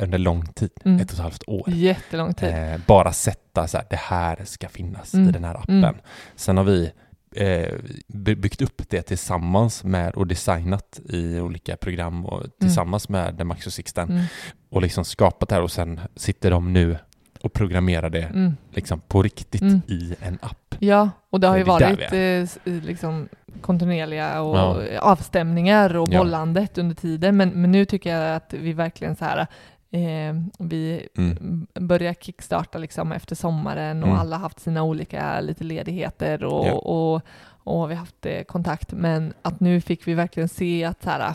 under 0.00 0.18
lång 0.18 0.46
tid, 0.46 0.70
Mm. 0.84 1.00
ett 1.00 1.08
och 1.08 1.14
ett 1.14 1.22
halvt 1.22 1.42
år. 1.48 1.64
Jättelång 1.70 2.34
tid. 2.34 2.48
Eh, 2.48 2.80
bara 2.86 3.12
sätta 3.12 3.66
så 3.68 3.76
här, 3.76 3.86
det 3.90 3.96
här 3.96 4.44
ska 4.44 4.68
finnas 4.68 5.14
i 5.14 5.16
Mm. 5.18 5.32
den 5.32 5.44
här 5.44 5.54
appen. 5.54 5.84
Mm. 5.84 5.96
Sen 6.36 6.56
har 6.56 6.64
vi 6.64 6.92
eh, 7.34 7.74
by- 8.08 8.34
byggt 8.34 8.62
upp 8.62 8.82
det 8.88 9.02
tillsammans 9.02 9.84
med 9.84 10.14
och 10.14 10.26
designat 10.26 11.00
i 11.08 11.40
olika 11.40 11.76
program 11.76 12.26
och 12.26 12.42
tillsammans 12.60 13.08
med 13.08 13.46
Maxo 13.46 13.70
Sixten 13.70 14.10
Mm. 14.10 14.24
och 14.70 14.82
liksom 14.82 15.04
skapat 15.04 15.48
det 15.48 15.54
här 15.54 15.62
och 15.62 15.72
sen 15.72 16.00
sitter 16.16 16.50
de 16.50 16.72
nu 16.72 16.96
och 17.42 17.52
programmerar 17.52 18.10
det 18.10 18.22
Mm. 18.22 18.56
liksom 18.70 19.00
på 19.00 19.22
riktigt 19.22 19.62
Mm. 19.62 19.80
i 19.88 20.14
en 20.22 20.38
app. 20.42 20.74
Ja, 20.78 21.10
och 21.30 21.40
det 21.40 21.46
har 21.46 21.56
ju 21.56 21.64
Det 21.64 21.70
varit 21.70 22.12
eh, 22.12 22.18
s- 22.18 22.58
liksom 22.64 23.28
kontinuerliga 23.60 24.42
och 24.42 24.56
Ja. 24.58 25.00
avstämningar 25.00 25.96
och 25.96 26.08
Ja. 26.10 26.18
bollandet 26.18 26.78
under 26.78 26.94
tiden. 26.94 27.36
Men, 27.36 27.48
men 27.48 27.72
nu 27.72 27.84
tycker 27.84 28.16
jag 28.16 28.36
att 28.36 28.54
vi 28.54 28.72
verkligen 28.72 29.16
så 29.16 29.24
här, 29.24 29.46
eh, 29.94 30.34
vi 30.58 31.08
Mm. 31.16 31.66
börjar 31.74 32.14
kickstarta 32.14 32.78
liksom 32.78 33.12
efter 33.12 33.34
sommaren 33.36 34.02
och 34.02 34.08
Mm. 34.08 34.20
alla 34.20 34.36
har 34.36 34.42
haft 34.42 34.60
sina 34.60 34.82
olika 34.82 35.40
lite 35.40 35.64
ledigheter 35.64 36.44
och, 36.44 36.66
Ja. 36.66 36.72
och, 36.72 37.22
och 37.64 37.90
vi 37.90 37.94
har 37.94 38.00
haft 38.00 38.26
eh, 38.26 38.42
kontakt. 38.42 38.92
Men 38.92 39.32
att 39.42 39.60
nu 39.60 39.80
fick 39.80 40.08
vi 40.08 40.14
verkligen 40.14 40.48
se 40.48 40.84
att 40.84 41.02
så 41.02 41.10
här, 41.10 41.34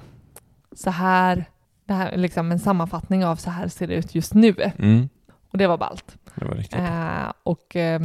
så 0.76 0.90
här, 0.90 1.46
det 1.86 1.94
här 1.94 2.10
är 2.12 2.18
liksom 2.18 2.52
en 2.52 2.60
sammanfattning 2.60 3.26
av 3.26 3.36
så 3.36 3.50
här 3.50 3.68
ser 3.68 3.88
det 3.88 3.94
ut 3.96 4.16
just 4.16 4.34
nu. 4.34 4.56
Mm. 4.80 5.10
Och 5.52 5.58
det 5.58 5.68
var 5.68 5.78
ballt. 5.78 6.18
Det 6.36 6.46
var 6.46 6.56
riktigt. 6.56 6.80
Eh, 6.80 7.32
och 7.44 7.76
eh, 7.76 8.00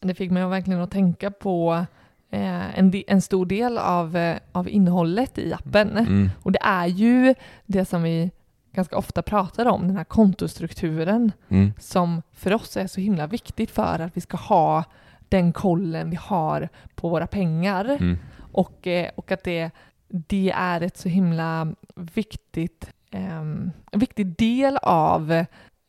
det 0.00 0.14
fick 0.14 0.30
mig 0.30 0.46
verkligen 0.46 0.80
att 0.80 0.90
tänka 0.90 1.30
på 1.30 1.84
eh, 2.30 2.78
en, 2.78 2.92
en 3.06 3.22
stor 3.22 3.46
del 3.46 3.78
av, 3.78 4.16
eh, 4.16 4.36
av 4.52 4.68
innehållet 4.68 5.38
i 5.38 5.52
appen. 5.52 5.96
Mm. 5.96 6.30
Och 6.42 6.52
det 6.52 6.58
är 6.62 6.86
ju 6.86 7.34
det 7.66 7.84
som 7.84 8.02
vi 8.02 8.30
ganska 8.72 8.96
ofta 8.96 9.22
pratar 9.22 9.66
om, 9.66 9.86
den 9.86 9.96
här 9.96 10.04
kontostrukturen 10.04 11.32
Mm. 11.48 11.72
som 11.78 12.22
för 12.32 12.52
oss 12.54 12.76
är 12.76 12.86
så 12.86 13.00
himla 13.00 13.26
viktigt 13.26 13.70
för 13.70 13.98
att 13.98 14.16
vi 14.16 14.20
ska 14.20 14.36
ha 14.36 14.84
den 15.28 15.52
kollen 15.52 16.10
vi 16.10 16.16
har 16.16 16.68
på 16.94 17.08
våra 17.08 17.26
pengar. 17.26 17.84
Mm. 17.84 18.18
Och, 18.52 18.86
eh, 18.86 19.10
och 19.14 19.32
att 19.32 19.44
det, 19.44 19.70
det 20.08 20.50
är 20.56 20.80
ett 20.80 20.96
så 20.96 21.08
himla 21.08 21.74
viktigt, 21.96 22.90
en 23.10 23.72
viktig 23.92 24.36
del 24.36 24.76
av 24.82 25.32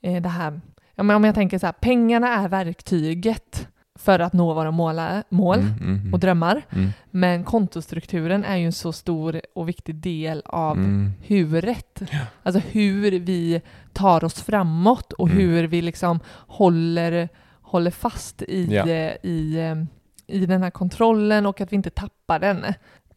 eh, 0.02 0.22
det 0.22 0.30
här. 0.30 0.62
Ja, 0.96 1.04
men 1.04 1.16
om 1.16 1.24
jag 1.24 1.36
tänker 1.36 1.60
så 1.60 1.66
här, 1.66 1.74
pengarna 1.74 2.28
är 2.28 2.50
verktyget 2.50 3.68
för 4.00 4.20
att 4.20 4.34
nå 4.34 4.54
våra 4.54 4.72
mål, 4.72 5.00
mål 5.30 5.60
Mm. 5.60 5.74
Mm. 5.82 6.14
och 6.14 6.20
drömmar. 6.20 6.62
Mm. 6.70 6.90
Men 7.12 7.44
kontostrukturen 7.44 8.44
är 8.46 8.58
ju 8.58 8.66
en 8.66 8.74
så 8.74 8.92
stor 8.94 9.42
och 9.56 9.70
viktig 9.70 9.96
del 9.96 10.42
av 10.46 10.78
Mm. 10.78 11.12
huret. 11.28 12.02
Alltså 12.44 12.62
hur 12.72 13.12
vi 13.20 13.62
tar 13.94 14.24
oss 14.24 14.42
framåt 14.42 15.14
och 15.14 15.28
Mm. 15.30 15.40
hur 15.40 15.64
vi 15.68 15.82
liksom 15.82 16.20
håller, 16.48 17.30
håller 17.62 17.92
fast 17.92 18.42
i, 18.42 18.66
Ja. 18.76 18.88
eh, 18.90 19.14
i, 19.24 19.58
eh, 19.60 19.76
i 20.38 20.46
den 20.46 20.64
här 20.64 20.70
kontrollen 20.72 21.46
och 21.46 21.62
att 21.62 21.72
vi 21.72 21.76
inte 21.76 21.90
tappar 21.90 22.40
den. 22.40 22.66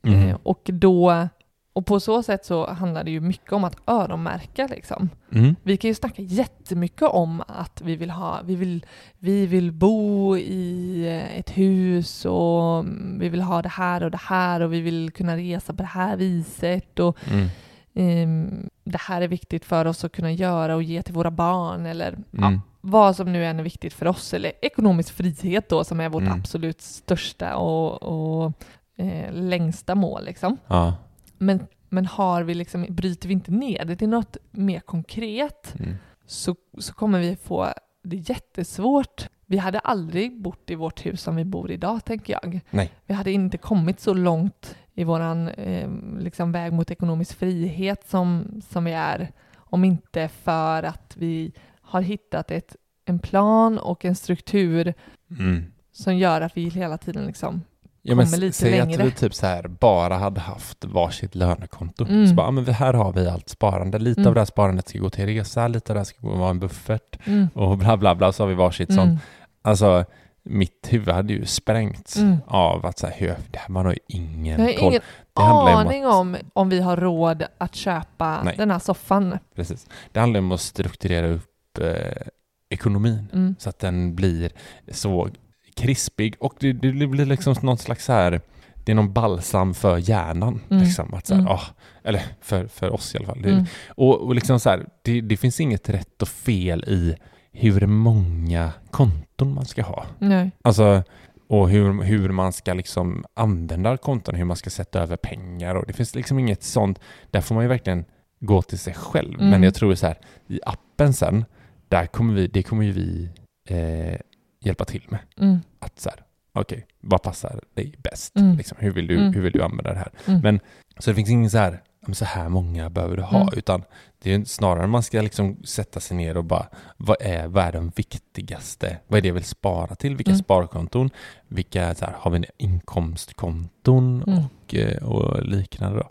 Mm. 0.07 0.29
Eh, 0.29 0.37
Och 0.43 0.61
då 0.73 1.29
och 1.73 1.87
på 1.87 2.01
så 2.01 2.23
sätt 2.23 2.45
så 2.45 2.71
handlar 2.71 3.05
det 3.05 3.11
ju 3.11 3.21
mycket 3.21 3.53
om 3.53 3.65
att 3.65 3.77
öronmärka 3.87 4.67
liksom. 4.67 5.09
Mm. 5.33 5.57
Vi 5.63 5.77
kan 5.77 5.89
ju 5.89 5.95
snacka 5.95 6.23
jättemycket 6.23 7.03
om 7.09 7.43
att 7.49 7.81
vi 7.85 7.97
vill 7.97 8.11
ha, 8.11 8.41
vi 8.45 8.55
vill, 8.57 8.87
vi 9.19 9.47
vill 9.47 9.73
bo 9.73 10.37
i 10.37 11.07
ett 11.37 11.51
hus 11.59 12.25
och 12.25 12.85
vi 13.21 13.29
vill 13.29 13.43
ha 13.43 13.63
det 13.63 13.69
här 13.69 14.03
och 14.03 14.11
det 14.11 14.21
här 14.23 14.61
och 14.61 14.73
vi 14.73 14.81
vill 14.81 15.11
kunna 15.11 15.37
resa 15.37 15.73
på 15.73 15.83
det 15.83 15.89
här 15.89 16.17
viset 16.17 16.99
och 16.99 17.17
Mm. 17.31 17.49
ehm, 17.95 18.71
det 18.85 19.01
här 19.01 19.23
är 19.23 19.29
viktigt 19.29 19.65
för 19.65 19.85
oss 19.85 20.05
att 20.05 20.13
kunna 20.13 20.33
göra 20.33 20.75
och 20.75 20.83
ge 20.83 21.03
till 21.03 21.15
våra 21.15 21.31
barn 21.31 21.87
eller 21.87 22.19
ja, 22.31 22.47
Mm. 22.47 22.61
vad 22.81 23.17
som 23.17 23.33
nu 23.33 23.45
än 23.47 23.59
är 23.59 23.63
viktigt 23.65 23.93
för 23.95 24.07
oss 24.07 24.35
eller 24.35 24.53
ekonomisk 24.63 25.15
frihet 25.15 25.69
då 25.69 25.85
som 25.85 26.01
är 26.01 26.09
vårt 26.09 26.23
Mm. 26.23 26.35
absolut 26.41 26.81
största 26.81 27.57
och, 27.57 28.03
och 28.03 28.53
eh, 28.97 29.33
längsta 29.33 29.95
mål 29.95 30.25
liksom. 30.25 30.57
Ja. 30.67 30.95
Men, 31.43 31.67
men 31.89 32.07
har 32.07 32.43
vi 32.43 32.55
liksom, 32.55 32.87
bryter 32.91 33.29
vi 33.29 33.35
inte 33.35 33.51
ner 33.51 33.85
det 33.85 33.97
till 33.97 34.09
något 34.09 34.37
mer 34.51 34.81
konkret 34.81 35.75
Mm. 35.81 35.95
så, 36.27 36.57
så 36.79 36.95
kommer 36.95 37.19
vi 37.21 37.37
få 37.37 37.69
det 38.03 38.17
jättesvårt. 38.17 39.29
Vi 39.47 39.57
hade 39.59 39.79
aldrig 39.79 40.41
bott 40.43 40.71
i 40.71 40.75
vårt 40.75 41.07
hus 41.07 41.23
som 41.23 41.37
vi 41.37 41.45
bor 41.45 41.71
idag, 41.71 42.05
tänker 42.05 42.33
jag. 42.43 42.61
Nej. 42.71 42.93
Vi 43.07 43.15
hade 43.15 43.33
inte 43.33 43.59
kommit 43.59 44.01
så 44.01 44.15
långt 44.15 44.77
i 44.95 45.05
våran 45.05 45.49
eh, 45.49 45.91
liksom 46.19 46.53
väg 46.53 46.73
mot 46.73 46.91
ekonomisk 46.91 47.39
frihet 47.39 48.09
som, 48.09 48.61
som 48.71 48.85
vi 48.85 48.93
är, 48.93 49.33
om 49.57 49.85
inte 49.85 50.29
för 50.29 50.83
att 50.83 51.15
vi 51.19 51.53
har 51.81 52.01
hittat 52.03 52.51
ett, 52.51 52.77
en 53.05 53.19
plan 53.19 53.79
och 53.79 54.05
en 54.05 54.15
struktur 54.15 54.95
Mm. 55.39 55.65
som 55.93 56.17
gör 56.17 56.41
att 56.41 56.57
vi 56.57 56.69
hela 56.69 56.99
tiden 56.99 57.27
liksom 57.27 57.63
Ja, 58.05 58.15
men 58.15 58.31
lite 58.31 58.53
säg 58.59 58.71
längre. 58.71 59.03
att 59.03 59.07
vi 59.09 59.13
typ 59.13 59.35
så 59.35 59.47
här 59.47 59.69
bara 59.69 60.15
hade 60.17 60.41
haft 60.41 60.85
varsitt 60.85 61.35
lönekonto. 61.35 62.05
Mm. 62.05 62.27
Så 62.27 62.35
bara, 62.35 62.47
ja, 62.47 62.51
men 62.51 62.67
här 62.67 62.93
har 62.95 63.13
vi 63.13 63.29
allt 63.29 63.49
sparande. 63.49 63.99
Lite 63.99 64.21
Mm. 64.21 64.29
av 64.29 64.35
det 64.35 64.41
här 64.41 64.45
sparandet 64.47 64.89
ska 64.89 64.99
gå 64.99 65.11
till 65.11 65.27
resa, 65.27 65.69
lite 65.69 65.93
av 65.93 65.95
det 65.95 66.01
här 66.01 66.05
ska 66.05 66.17
vara 66.29 66.51
en 66.51 66.59
buffert 66.61 67.19
mm, 67.27 67.49
och 67.55 67.79
bla 67.79 67.97
bla 67.97 68.15
bla. 68.15 68.33
Så 68.33 68.43
har 68.43 68.49
vi 68.49 68.55
varsitt 68.55 68.95
sånt. 68.95 69.07
mm, 69.09 69.19
Alltså, 69.63 70.05
mitt 70.43 70.87
huvud 70.91 71.15
hade 71.15 71.33
ju 71.33 71.47
sprängts 71.47 72.17
Mm. 72.17 72.37
av 72.47 72.87
att 72.87 72.99
så 72.99 73.07
här, 73.07 73.37
det 73.51 73.59
här, 73.59 73.69
man 73.69 73.87
har 73.87 73.93
ju 73.93 73.99
ingen 74.09 74.61
Jag 74.61 74.67
har 74.67 74.75
koll. 74.79 74.89
ingen 74.91 75.03
Det 75.35 75.43
ju 75.43 75.49
om 75.51 75.67
aning 75.87 76.07
om 76.07 76.37
om 76.53 76.69
vi 76.69 76.81
har 76.81 76.97
råd 76.97 77.45
att 77.59 77.75
köpa 77.75 78.43
Nej. 78.43 78.55
den 78.57 78.71
här 78.71 78.79
soffan. 78.79 79.39
Precis. 79.57 79.87
Det 80.13 80.21
handlar 80.21 80.41
om 80.41 80.53
att 80.53 80.61
strukturera 80.61 81.27
upp 81.29 81.79
eh, 81.81 82.23
ekonomin 82.71 83.29
Mm. 83.33 83.55
så 83.59 83.69
att 83.69 83.79
den 83.79 84.15
blir 84.15 84.51
så 84.91 85.29
krispig 85.75 86.35
och 86.41 86.55
det, 86.61 86.73
det 86.73 87.07
blir 87.07 87.27
liksom 87.27 87.55
någon 87.63 87.79
slags 87.79 88.05
så 88.05 88.13
här 88.13 88.41
det 88.85 88.93
är 88.93 88.97
någon 88.97 89.13
balsam 89.13 89.75
för 89.75 89.99
hjärnan. 89.99 90.61
Mm. 90.71 90.83
Liksom, 90.83 91.15
att 91.15 91.27
så 91.27 91.35
här, 91.35 91.41
Mm. 91.41 91.53
ah, 91.53 91.63
eller 92.05 92.23
för, 92.41 92.67
för 92.67 92.91
oss 92.91 93.15
i 93.15 93.19
alla 93.19 93.27
fall. 93.27 93.43
Det, 93.43 93.51
Mm. 93.51 93.65
och, 93.89 94.21
och 94.21 94.35
liksom 94.35 94.61
så 94.61 94.71
här, 94.71 94.87
det, 95.03 95.21
det 95.21 95.37
finns 95.37 95.61
inget 95.61 95.89
rätt 95.89 96.23
och 96.23 96.29
fel 96.29 96.85
i 96.85 97.15
hur 97.53 97.87
många 97.87 98.73
konton 98.91 99.55
man 99.55 99.65
ska 99.65 99.83
ha. 99.83 100.07
Nej. 100.19 100.51
Alltså, 100.63 101.03
och 101.49 101.71
hur, 101.71 102.03
hur 102.03 102.29
man 102.29 102.53
ska 102.53 102.75
liksom 102.75 103.25
använda 103.35 103.97
konton, 103.97 104.35
hur 104.35 104.45
man 104.45 104.57
ska 104.57 104.71
sätta 104.71 105.01
över 105.01 105.17
pengar. 105.17 105.75
Och 105.75 105.85
det 105.87 105.93
finns 105.93 106.15
liksom 106.15 106.39
inget 106.39 106.63
sånt. 106.63 106.99
Där 107.31 107.41
får 107.41 107.55
man 107.55 107.65
ju 107.65 107.69
verkligen 107.69 108.05
gå 108.41 108.63
till 108.63 108.79
sig 108.79 108.95
själv. 108.95 109.35
Mm. 109.35 109.51
Men 109.51 109.63
jag 109.63 109.75
tror 109.75 109.95
så 109.95 110.07
här, 110.07 110.17
i 110.49 110.61
appen 110.67 111.13
sen, 111.15 111.45
där 111.89 112.07
kommer 112.07 112.35
vi, 112.35 112.47
det 112.47 112.63
kommer 112.63 112.85
ju 112.85 112.93
vi 112.93 113.31
eh, 113.69 114.19
hjälpa 114.63 114.85
till 114.85 115.03
med. 115.09 115.21
Mm. 115.37 115.59
Att 115.79 116.01
så 116.01 116.09
här, 116.11 116.19
okej, 116.53 116.87
vad 117.01 117.23
passar 117.23 117.61
dig 117.75 117.95
bäst? 117.99 118.37
Mm. 118.37 118.57
Liksom, 118.57 118.77
hur, 118.81 118.91
vill 118.93 119.07
du, 119.07 119.17
Mm. 119.19 119.33
hur 119.33 119.43
vill 119.43 119.53
du 119.53 119.63
använda 119.63 119.93
det 119.93 119.99
här? 119.99 120.13
Mm. 120.27 120.41
Men 120.41 120.61
så 120.99 121.11
det 121.11 121.15
finns 121.15 121.31
ingen 121.31 121.51
så 121.51 121.59
här, 121.59 121.73
"Ja, 121.73 122.07
men 122.07 122.15
så 122.15 122.25
här 122.25 122.49
många 122.49 122.91
behöver 122.91 123.17
du 123.17 123.23
ha, 123.23 123.41
Mm. 123.43 123.55
utan 123.57 123.83
det 124.23 124.35
är 124.35 124.45
snarare 124.45 124.87
man 124.87 125.03
ska 125.03 125.23
liksom 125.23 125.57
sätta 125.65 126.01
sig 126.01 126.17
ner 126.17 126.37
och 126.37 126.45
bara, 126.45 126.67
vad 126.97 127.17
är, 127.21 127.49
vad 127.49 127.65
är 127.65 127.73
de 127.73 127.93
viktigaste? 127.97 128.99
Vad 129.09 129.19
är 129.19 129.23
det 129.23 129.29
jag 129.29 129.35
vill 129.35 129.45
spara 129.45 129.95
till? 129.95 130.17
Vilka 130.17 130.31
Mm. 130.31 130.39
sparkonton? 130.43 131.11
Vilka, 131.49 131.95
så 131.95 132.05
här, 132.05 132.15
har 132.19 132.31
vi 132.31 132.45
inkomstkonton 132.57 134.23
och, 134.23 134.75
eh, 134.75 135.03
och 135.03 135.43
liknande 135.47 135.99
då? 135.99 136.09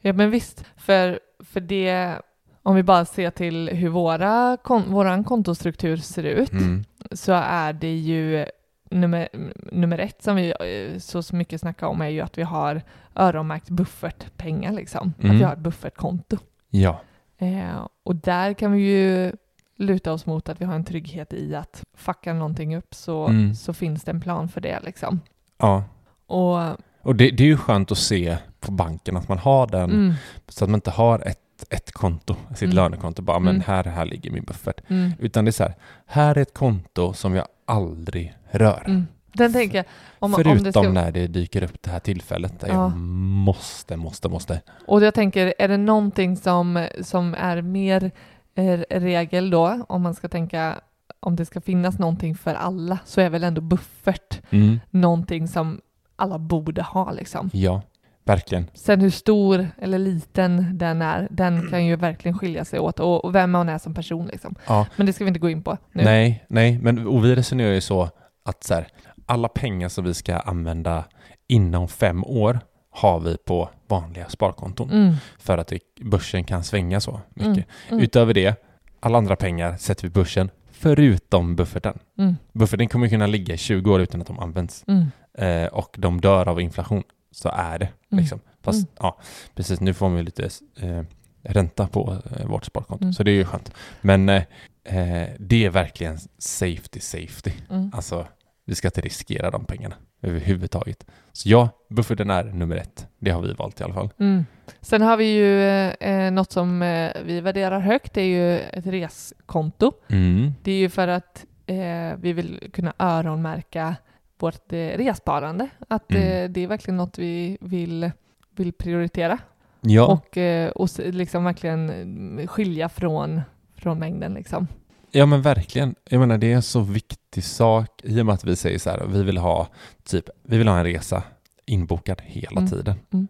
Ja 0.00 0.12
men 0.12 0.30
visst, 0.30 0.64
för, 0.76 1.20
för 1.44 1.60
det, 1.60 2.18
om 2.62 2.74
vi 2.74 2.82
bara 2.82 3.04
ser 3.04 3.30
till 3.30 3.68
hur 3.68 3.88
våra 3.88 4.56
kon, 4.64 4.92
våran 4.92 5.24
kontostruktur 5.24 5.96
ser 5.96 6.22
ut, 6.22 6.52
Mm. 6.52 6.84
Så 7.12 7.32
är 7.32 7.72
det 7.72 7.96
ju 7.96 8.46
nummer, 8.90 9.28
nummer 9.72 9.98
ett 9.98 10.22
som 10.22 10.36
vi 10.36 10.48
eh, 10.50 10.98
så 10.98 11.22
så 11.22 11.36
mycket 11.36 11.60
snackar 11.60 11.86
om 11.86 12.00
är 12.00 12.08
ju 12.08 12.20
att 12.20 12.38
vi 12.38 12.42
har 12.42 12.82
öronmärkt 13.14 13.70
buffertpengar 13.70 14.72
liksom. 14.72 15.14
Mm. 15.20 15.30
Att 15.34 15.40
vi 15.40 15.44
har 15.44 15.52
ett 15.52 15.58
buffertkonto. 15.58 16.36
Ja, 16.70 17.00
Eh, 17.40 17.86
och 18.02 18.16
där 18.16 18.52
kan 18.52 18.72
vi 18.72 18.80
ju 18.80 19.32
luta 19.76 20.12
oss 20.12 20.26
mot 20.26 20.48
att 20.48 20.60
vi 20.60 20.64
har 20.64 20.74
en 20.74 20.84
trygghet 20.84 21.32
i 21.32 21.54
att 21.54 21.84
fuckar 21.94 22.34
någonting 22.34 22.76
upp 22.76 22.94
så, 22.94 23.26
Mm. 23.26 23.54
så 23.54 23.72
finns 23.72 24.04
det 24.04 24.10
en 24.10 24.20
plan 24.20 24.48
för 24.48 24.60
det 24.60 24.80
liksom. 24.80 25.20
ja. 25.58 25.84
Och, 26.26 26.58
Och 27.02 27.16
det, 27.16 27.30
det 27.30 27.42
är 27.42 27.46
ju 27.46 27.56
skönt 27.56 27.92
att 27.92 27.98
se 27.98 28.36
på 28.60 28.72
banken 28.72 29.16
att 29.16 29.28
man 29.28 29.38
har 29.38 29.66
den, 29.66 29.90
mm, 29.90 30.14
så 30.48 30.64
att 30.64 30.70
man 30.70 30.78
inte 30.78 30.90
har 30.90 31.18
ett, 31.28 31.40
ett 31.70 31.92
konto, 31.92 32.36
sitt 32.54 32.62
Mm. 32.62 32.76
lönekonto, 32.76 33.22
bara 33.22 33.38
men 33.38 33.54
Mm. 33.54 33.62
här, 33.66 33.84
här 33.84 34.04
ligger 34.04 34.30
min 34.30 34.44
buffert. 34.44 34.80
mm, 34.90 35.12
Utan 35.18 35.44
det 35.44 35.48
är 35.48 35.52
så 35.52 35.62
här, 35.62 35.74
här 36.06 36.36
är 36.38 36.42
ett 36.42 36.54
konto 36.54 37.12
som 37.12 37.34
jag 37.34 37.46
aldrig 37.66 38.34
rör. 38.50 38.82
mm. 38.86 39.06
Den 39.32 39.52
tänker 39.52 39.76
jag, 39.76 39.84
om, 40.18 40.34
om 40.34 40.36
Förutom 40.42 40.64
det 40.64 40.72
ska, 40.72 40.82
när 40.82 41.12
det 41.12 41.26
dyker 41.26 41.62
upp 41.62 41.82
det 41.82 41.90
här 41.90 41.98
tillfället 41.98 42.60
där 42.60 42.68
Ja. 42.68 42.74
jag 42.74 42.96
måste, 42.98 43.96
måste, 43.96 44.28
måste. 44.28 44.62
och 44.86 45.02
jag 45.02 45.14
tänker, 45.14 45.54
är 45.58 45.68
det 45.68 45.76
någonting 45.76 46.36
som, 46.36 46.86
som 47.02 47.34
är 47.34 47.62
mer 47.62 48.10
eh, 48.54 48.78
regel 48.90 49.50
då, 49.50 49.84
om 49.88 50.02
man 50.02 50.14
ska 50.14 50.28
tänka 50.28 50.80
om 51.20 51.36
det 51.36 51.46
ska 51.46 51.60
finnas 51.60 51.98
någonting 51.98 52.34
för 52.34 52.54
alla, 52.54 52.98
så 53.04 53.20
är 53.20 53.30
väl 53.30 53.44
ändå 53.44 53.60
buffert 53.60 54.40
Mm. 54.50 54.80
någonting 54.90 55.48
som 55.48 55.80
alla 56.16 56.38
borde 56.38 56.82
ha 56.82 57.12
liksom. 57.12 57.50
Ja, 57.52 57.82
verkligen. 58.28 58.70
Sen 58.74 59.00
hur 59.00 59.10
stor 59.10 59.68
eller 59.78 59.98
liten 59.98 60.78
den 60.78 61.02
är, 61.02 61.28
den 61.30 61.70
kan 61.70 61.86
ju 61.86 61.96
verkligen 61.96 62.38
skilja 62.38 62.64
sig 62.64 62.78
åt 62.80 63.00
och, 63.00 63.24
och 63.24 63.34
vem 63.34 63.50
man 63.50 63.68
är 63.68 63.78
som 63.78 63.94
person 63.94 64.26
liksom. 64.26 64.54
Ja. 64.66 64.86
Men 64.96 65.06
det 65.06 65.12
ska 65.12 65.24
vi 65.24 65.28
inte 65.28 65.40
gå 65.40 65.50
in 65.50 65.62
på 65.62 65.76
nu. 65.92 66.04
Nej, 66.04 66.44
nej, 66.48 66.78
men 66.82 67.06
och 67.06 67.24
vi 67.24 67.34
resonerar 67.36 67.72
ju 67.72 67.80
så 67.80 68.08
att 68.44 68.64
så 68.64 68.74
här, 68.74 68.86
alla 69.26 69.48
pengar 69.48 69.88
som 69.88 70.04
vi 70.04 70.14
ska 70.14 70.36
använda 70.36 71.04
inom 71.48 71.88
fem 71.88 72.24
år 72.24 72.60
har 72.90 73.20
vi 73.20 73.36
på 73.36 73.68
vanliga 73.88 74.28
sparkonton 74.28 74.90
Mm, 74.90 75.14
för 75.38 75.58
att 75.58 75.68
det, 75.68 75.78
börsen 76.00 76.44
kan 76.44 76.64
svänga 76.64 77.00
så 77.00 77.20
mycket. 77.34 77.46
mm, 77.48 77.62
mm, 77.90 78.02
Utöver 78.04 78.34
det, 78.34 78.64
alla 79.00 79.18
andra 79.18 79.36
pengar 79.36 79.76
sätter 79.76 80.02
vi 80.02 80.08
i 80.08 80.10
börsen 80.10 80.50
förutom 80.72 81.56
bufferten. 81.56 81.98
mm, 82.18 82.36
Bufferten 82.52 82.88
kommer 82.88 83.08
kunna 83.08 83.26
ligga 83.26 83.54
i 83.54 83.56
20 83.58 83.92
år 83.92 84.00
utan 84.00 84.20
att 84.20 84.26
de 84.26 84.38
används 84.38 84.84
mm, 84.86 85.06
eh, 85.38 85.66
och 85.72 85.94
de 85.98 86.20
dör 86.20 86.48
av 86.48 86.60
inflation. 86.60 87.02
Så 87.30 87.48
är 87.48 87.78
det 87.78 87.88
Mm. 88.12 88.22
liksom. 88.22 88.40
Fast 88.62 88.78
Mm. 88.78 88.92
ja, 88.98 89.18
precis 89.54 89.80
nu 89.80 89.94
får 89.94 90.08
vi 90.10 90.22
lite 90.22 90.48
eh, 90.80 91.02
ränta 91.42 91.86
på 91.88 92.16
eh, 92.36 92.46
vårt 92.46 92.64
sparkonto, 92.64 93.04
Mm. 93.04 93.12
så 93.12 93.22
det 93.22 93.30
är 93.30 93.34
ju 93.34 93.44
skönt. 93.44 93.72
Men 94.00 94.28
eh, 94.28 94.42
eh, 94.84 95.28
det 95.38 95.64
är 95.64 95.70
verkligen 95.70 96.18
safety, 96.38 97.00
safety. 97.00 97.50
mm. 97.70 97.90
Alltså, 97.94 98.26
vi 98.64 98.74
ska 98.74 98.88
inte 98.88 99.00
riskera 99.00 99.50
de 99.50 99.64
pengarna 99.64 99.94
överhuvudtaget. 100.22 101.06
Så 101.32 101.48
ja, 101.48 101.68
bufferten 101.90 102.30
är 102.30 102.44
nummer 102.44 102.76
ett. 102.76 103.06
Det 103.18 103.30
har 103.30 103.42
vi 103.42 103.52
valt 103.52 103.80
i 103.80 103.84
alla 103.84 103.94
fall. 103.94 104.10
Mm. 104.20 104.46
Sen 104.80 105.02
har 105.02 105.16
vi 105.16 105.24
ju 105.24 105.62
eh, 105.90 106.30
något 106.30 106.52
som 106.52 106.82
eh, 106.82 107.12
vi 107.24 107.40
värderar 107.40 107.80
högt, 107.80 108.14
det 108.14 108.20
är 108.20 108.26
ju 108.26 108.58
ett 108.58 108.86
reskonto. 108.86 109.92
Mm. 110.08 110.52
Det 110.62 110.72
är 110.72 110.78
ju 110.78 110.88
för 110.88 111.08
att 111.08 111.44
eh, 111.66 112.16
vi 112.18 112.32
vill 112.32 112.70
kunna 112.72 112.92
öronmärka 112.98 113.96
vårt 114.38 114.72
eh, 114.72 114.76
resparande. 114.78 115.68
Att 115.88 116.10
Mm. 116.12 116.22
eh, 116.44 116.50
det 116.50 116.60
är 116.60 116.66
verkligen 116.66 116.96
något 116.96 117.18
vi 117.18 117.58
vill, 117.60 118.10
vill 118.56 118.72
prioritera 118.72 119.38
Ja, 119.80 120.06
och, 120.06 120.36
eh, 120.38 120.70
och 120.70 120.88
liksom 120.98 121.44
verkligen 121.44 121.90
mm, 121.90 122.46
skilja 122.46 122.88
från, 122.88 123.40
från 123.76 123.98
mängden. 123.98 124.34
Liksom. 124.34 124.68
ja, 125.10 125.26
men 125.26 125.42
verkligen. 125.42 125.94
Jag 126.10 126.20
menar, 126.20 126.38
det 126.38 126.52
är 126.52 126.56
en 126.56 126.62
så 126.62 126.80
viktig 126.80 127.44
sak 127.44 128.00
i 128.04 128.20
och 128.20 128.26
med 128.26 128.32
att 128.34 128.44
vi 128.44 128.56
säger 128.56 128.78
så 128.78 128.90
här, 128.90 129.06
vi 129.06 129.22
vill 129.22 129.38
ha 129.38 129.68
typ, 130.04 130.24
vi 130.42 130.58
vill 130.58 130.68
ha 130.68 130.78
en 130.78 130.84
resa 130.84 131.22
inbokad 131.66 132.20
hela 132.24 132.60
Mm. 132.60 132.70
tiden. 132.70 132.94
Mm. 133.12 133.28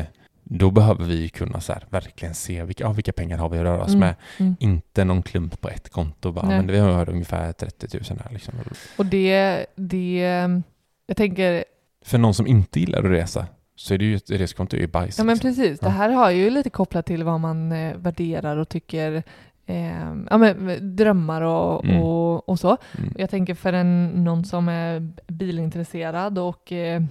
Eh, 0.00 0.04
då 0.50 0.70
behöver 0.70 1.04
vi 1.04 1.14
ju 1.22 1.28
kunna 1.28 1.60
så 1.60 1.72
här, 1.72 1.84
verkligen 1.90 2.34
se 2.34 2.64
vilka, 2.64 2.84
ja, 2.84 2.92
vilka 2.92 3.12
pengar 3.12 3.38
har 3.38 3.48
vi 3.48 3.58
att 3.58 3.64
röra 3.64 3.82
oss 3.82 3.88
Mm. 3.94 4.00
med. 4.00 4.14
Mm. 4.38 4.56
Inte 4.60 5.04
någon 5.04 5.22
klump 5.22 5.60
på 5.60 5.68
ett 5.68 5.88
konto. 5.88 6.32
Bara, 6.32 6.46
Nej. 6.48 6.56
men 6.56 6.66
vi 6.66 6.78
har 6.78 7.10
ungefär 7.10 7.52
30 7.52 7.86
000 8.10 8.20
här. 8.24 8.32
Liksom. 8.32 8.54
Och 8.98 9.06
det, 9.06 9.66
det, 9.76 10.18
jag 11.06 11.16
tänker, 11.16 11.64
För 12.04 12.18
någon 12.18 12.34
som 12.34 12.46
inte 12.46 12.80
gillar 12.80 12.98
att 12.98 13.10
resa 13.10 13.46
så 13.76 13.94
är 13.94 13.98
det 13.98 14.04
ju 14.04 14.16
ett 14.16 14.30
reskonto 14.30 14.76
är 14.76 14.80
ju 14.80 14.86
bajs. 14.86 15.18
ja 15.18 15.24
men 15.24 15.34
liksom. 15.34 15.50
precis, 15.54 15.80
det 15.80 15.90
här 15.90 16.10
har 16.10 16.30
ju 16.30 16.50
lite 16.50 16.70
kopplat 16.70 17.06
till 17.06 17.24
vad 17.24 17.40
man 17.40 17.72
eh, 17.72 17.96
värderar 17.96 18.56
och 18.56 18.68
tycker 18.68 19.22
Eh, 19.70 20.14
ja, 20.30 20.38
men, 20.38 20.78
drömmar 20.96 21.42
och, 21.42 21.84
Mm. 21.84 22.02
och, 22.02 22.48
och 22.48 22.58
så. 22.60 22.76
Mm. 22.98 23.12
Jag 23.18 23.30
tänker 23.30 23.54
för 23.54 23.72
en, 23.72 24.08
någon 24.24 24.44
som 24.44 24.68
är 24.68 25.10
bilintresserad 25.26 26.38
och 26.38 26.72
eh, 26.72 27.02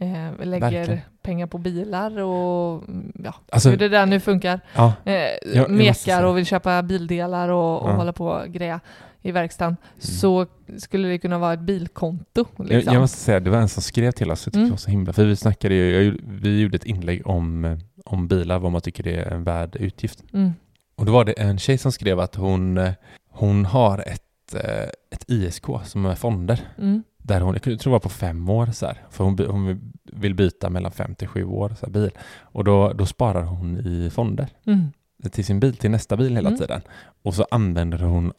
eh, 0.00 0.46
lägger 0.46 0.70
Verkligen. 0.70 1.00
pengar 1.22 1.46
på 1.46 1.58
bilar 1.58 2.18
och 2.18 2.88
mm, 2.88 3.12
ja, 3.24 3.34
Alltså- 3.52 3.70
hur 3.70 3.76
det 3.76 3.88
där 3.88 4.06
nu 4.06 4.20
funkar. 4.20 4.60
Ja, 4.76 4.92
Eh, 5.04 5.14
jag 5.54 5.70
mekar 5.70 5.92
säga- 5.92 6.28
och 6.28 6.36
vill 6.36 6.46
köpa 6.46 6.82
bildelar 6.82 7.48
och, 7.48 7.82
och 7.82 7.90
Ja. 7.90 7.94
hålla 7.94 8.12
på 8.12 8.26
och 8.26 8.48
greja 8.48 8.80
i 9.22 9.32
verkstaden 9.32 9.76
så 9.98 10.46
skulle 10.78 11.08
det 11.08 11.18
kunna 11.18 11.38
vara 11.38 11.52
ett 11.52 11.60
bilkonto. 11.60 12.44
jag, 12.56 12.66
Liksom. 12.68 12.94
jag 12.94 13.00
måste 13.00 13.18
säga, 13.18 13.40
det 13.40 13.50
var 13.50 13.58
en 13.58 13.68
som 13.68 13.82
skrev 13.82 14.10
till 14.12 14.30
oss, 14.30 14.46
jag 14.46 14.52
tycker 14.52 14.58
Mm. 14.58 14.68
det 14.68 14.72
var 14.72 14.76
så 14.78 14.90
himla, 14.90 15.12
för 15.12 15.24
vi 15.24 15.36
snackade 15.36 15.74
ju, 15.74 16.04
jag, 16.04 16.16
vi 16.28 16.60
gjorde 16.60 16.76
ett 16.76 16.84
inlägg 16.84 17.26
om, 17.26 17.64
eh, 17.64 17.78
om 18.04 18.28
bilar, 18.28 18.58
vad 18.58 18.72
man 18.72 18.80
tycker 18.80 19.02
det 19.02 19.16
är 19.16 19.30
en 19.30 19.44
värd 19.44 19.76
utgift. 19.76 20.22
mm. 20.32 20.52
Och 20.96 21.06
då 21.06 21.12
var 21.12 21.24
det 21.24 21.32
en 21.32 21.58
tjej 21.58 21.78
som 21.78 21.92
skrev 21.92 22.20
att 22.20 22.34
hon, 22.34 22.78
eh, 22.78 22.90
hon 23.30 23.64
har 23.64 23.98
ett, 23.98 24.54
eh, 24.54 24.84
ett 25.10 25.24
ISK 25.28 25.64
som 25.84 26.06
är 26.06 26.14
fonder. 26.14 26.60
Mm. 26.78 27.02
Där 27.26 27.40
hon, 27.40 27.54
jag 27.54 27.62
tror 27.62 27.76
det 27.78 27.88
var 27.90 27.98
på 27.98 28.08
fem 28.08 28.48
år 28.48 28.66
så 28.66 28.86
här, 28.86 29.02
för 29.10 29.24
hon, 29.24 29.38
hon 29.48 29.92
vill 30.12 30.34
byta 30.34 30.70
mellan 30.70 30.92
fem 30.92 31.14
till 31.14 31.28
sju 31.28 31.44
år 31.44 31.68
så 31.80 31.86
här, 31.86 31.92
bil. 31.92 32.10
Och 32.40 32.64
då, 32.64 32.92
då 32.92 33.06
sparar 33.06 33.42
hon 33.42 33.76
i 33.86 34.10
fonder 34.10 34.48
Mm. 34.66 34.92
till 35.32 35.44
sin 35.44 35.60
bil, 35.60 35.76
till 35.76 35.90
nästa 35.90 36.16
bil 36.16 36.36
hela 36.36 36.48
Mm. 36.48 36.60
tiden. 36.60 36.80
Och 37.22 37.34
så 37.34 37.46
använder 37.50 37.98
hon 37.98 38.32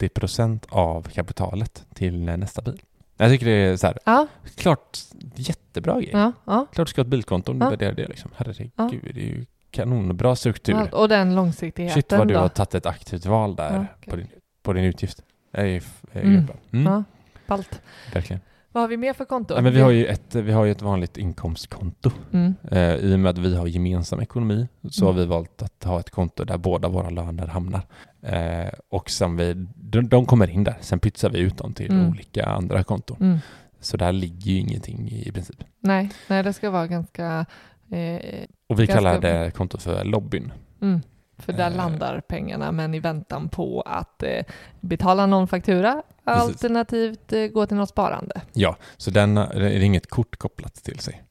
80% 0.00 0.66
av 0.68 1.02
kapitalet 1.02 1.86
till 1.94 2.20
nästa 2.24 2.62
bil. 2.62 2.82
Jag 3.16 3.30
tycker 3.30 3.46
det 3.46 3.52
är 3.52 3.76
så 3.76 3.86
här, 3.86 3.98
Ja, 4.04 4.26
klart 4.56 4.98
jättebra 5.34 5.94
grej. 6.00 6.10
ja, 6.12 6.32
ja. 6.44 6.66
Klart 6.72 6.86
du 6.88 6.90
ska 6.90 7.00
ha 7.00 7.04
ett 7.04 7.10
bilkonto 7.10 7.52
om 7.52 7.58
du 7.58 7.64
Ja. 7.66 7.70
värderar 7.70 7.92
det 7.92 8.08
liksom. 8.08 8.30
Herregud, 8.36 8.70
Ja. 8.76 8.90
det 9.14 9.20
är 9.20 9.24
ju 9.24 9.46
kanonbra 9.70 10.36
struktur. 10.36 10.94
Och 10.94 11.08
den 11.08 11.34
långsiktigheten 11.34 11.94
Shit 11.94 12.12
vad 12.12 12.28
du 12.28 12.34
då. 12.34 12.40
har 12.40 12.48
tagit 12.48 12.74
ett 12.74 12.86
aktivt 12.86 13.26
val 13.26 13.56
där 13.56 13.86
okej. 13.98 14.10
på, 14.10 14.16
din, 14.16 14.26
på 14.62 14.72
din 14.72 14.84
utgift. 14.84 15.22
Det 15.52 15.60
är, 15.60 15.76
f- 15.76 16.04
är 16.12 16.22
Mm. 16.22 16.46
mm. 16.72 17.04
Ballt. 17.50 17.82
Verkligen. 18.14 18.40
Vad 18.72 18.82
har 18.82 18.88
vi 18.88 18.96
mer 18.96 19.12
för 19.12 19.24
konto? 19.24 19.54
Ja, 19.54 19.60
men 19.60 19.72
vi, 19.72 19.80
har 19.80 19.90
ju 19.90 20.06
ett, 20.06 20.34
vi 20.34 20.52
har 20.52 20.64
ju 20.64 20.70
ett 20.70 20.82
vanligt 20.82 21.16
inkomstkonto. 21.16 22.10
Mm. 22.32 22.54
Eh, 22.70 22.94
I 22.94 23.14
och 23.14 23.18
med 23.20 23.30
att 23.30 23.38
vi 23.38 23.56
har 23.56 23.66
gemensam 23.66 24.20
ekonomi 24.20 24.68
så 24.90 25.04
har 25.04 25.12
Mm. 25.12 25.20
vi 25.20 25.26
valt 25.26 25.62
att 25.62 25.84
ha 25.84 26.00
ett 26.00 26.10
konto 26.10 26.44
där 26.44 26.58
båda 26.58 26.88
våra 26.88 27.10
löner 27.10 27.46
hamnar. 27.46 27.82
Eh, 28.22 28.68
och 28.88 29.10
sen 29.10 29.36
vi, 29.36 29.54
de, 29.76 30.08
de 30.08 30.26
kommer 30.26 30.50
in 30.50 30.64
där, 30.64 30.76
sen 30.80 30.98
pytsar 31.00 31.30
vi 31.30 31.38
ut 31.38 31.56
dem 31.58 31.72
till 31.72 31.90
Mm. 31.92 32.08
olika 32.08 32.44
andra 32.46 32.82
konton. 32.84 33.16
Mm. 33.20 33.38
Så 33.80 33.96
där 33.96 34.12
ligger 34.12 34.50
ju 34.52 34.58
ingenting 34.58 35.08
i, 35.10 35.32
princip. 35.32 35.64
Nej, 35.80 36.10
nej, 36.28 36.42
det 36.42 36.52
ska 36.52 36.70
vara 36.70 36.86
ganska... 36.86 37.46
Eh, 37.90 38.20
Och 38.68 38.80
vi 38.80 38.86
Ganska- 38.86 38.94
kallar 38.94 39.20
det 39.20 39.50
kontot 39.50 39.82
för 39.82 40.04
lobbyn. 40.04 40.52
mm. 40.82 41.00
För 41.38 41.52
där 41.52 41.70
Eh. 41.70 41.76
landar 41.76 42.20
pengarna, 42.28 42.72
men 42.72 42.94
i 42.94 42.98
väntan 43.00 43.48
på 43.48 43.80
att 43.86 44.22
eh, 44.22 44.44
betala 44.80 45.26
någon 45.26 45.48
faktura. 45.48 46.02
Alternativt 46.30 47.32
eh, 47.32 47.46
gå 47.46 47.66
till 47.66 47.76
något 47.76 47.88
sparande. 47.88 48.40
Ja, 48.52 48.76
så 48.96 49.10
den 49.10 49.34
det 49.34 49.70
är 49.70 49.80
inget 49.80 50.06
kort 50.10 50.36
kopplat 50.36 50.74
till 50.74 50.98
sig. 50.98 51.22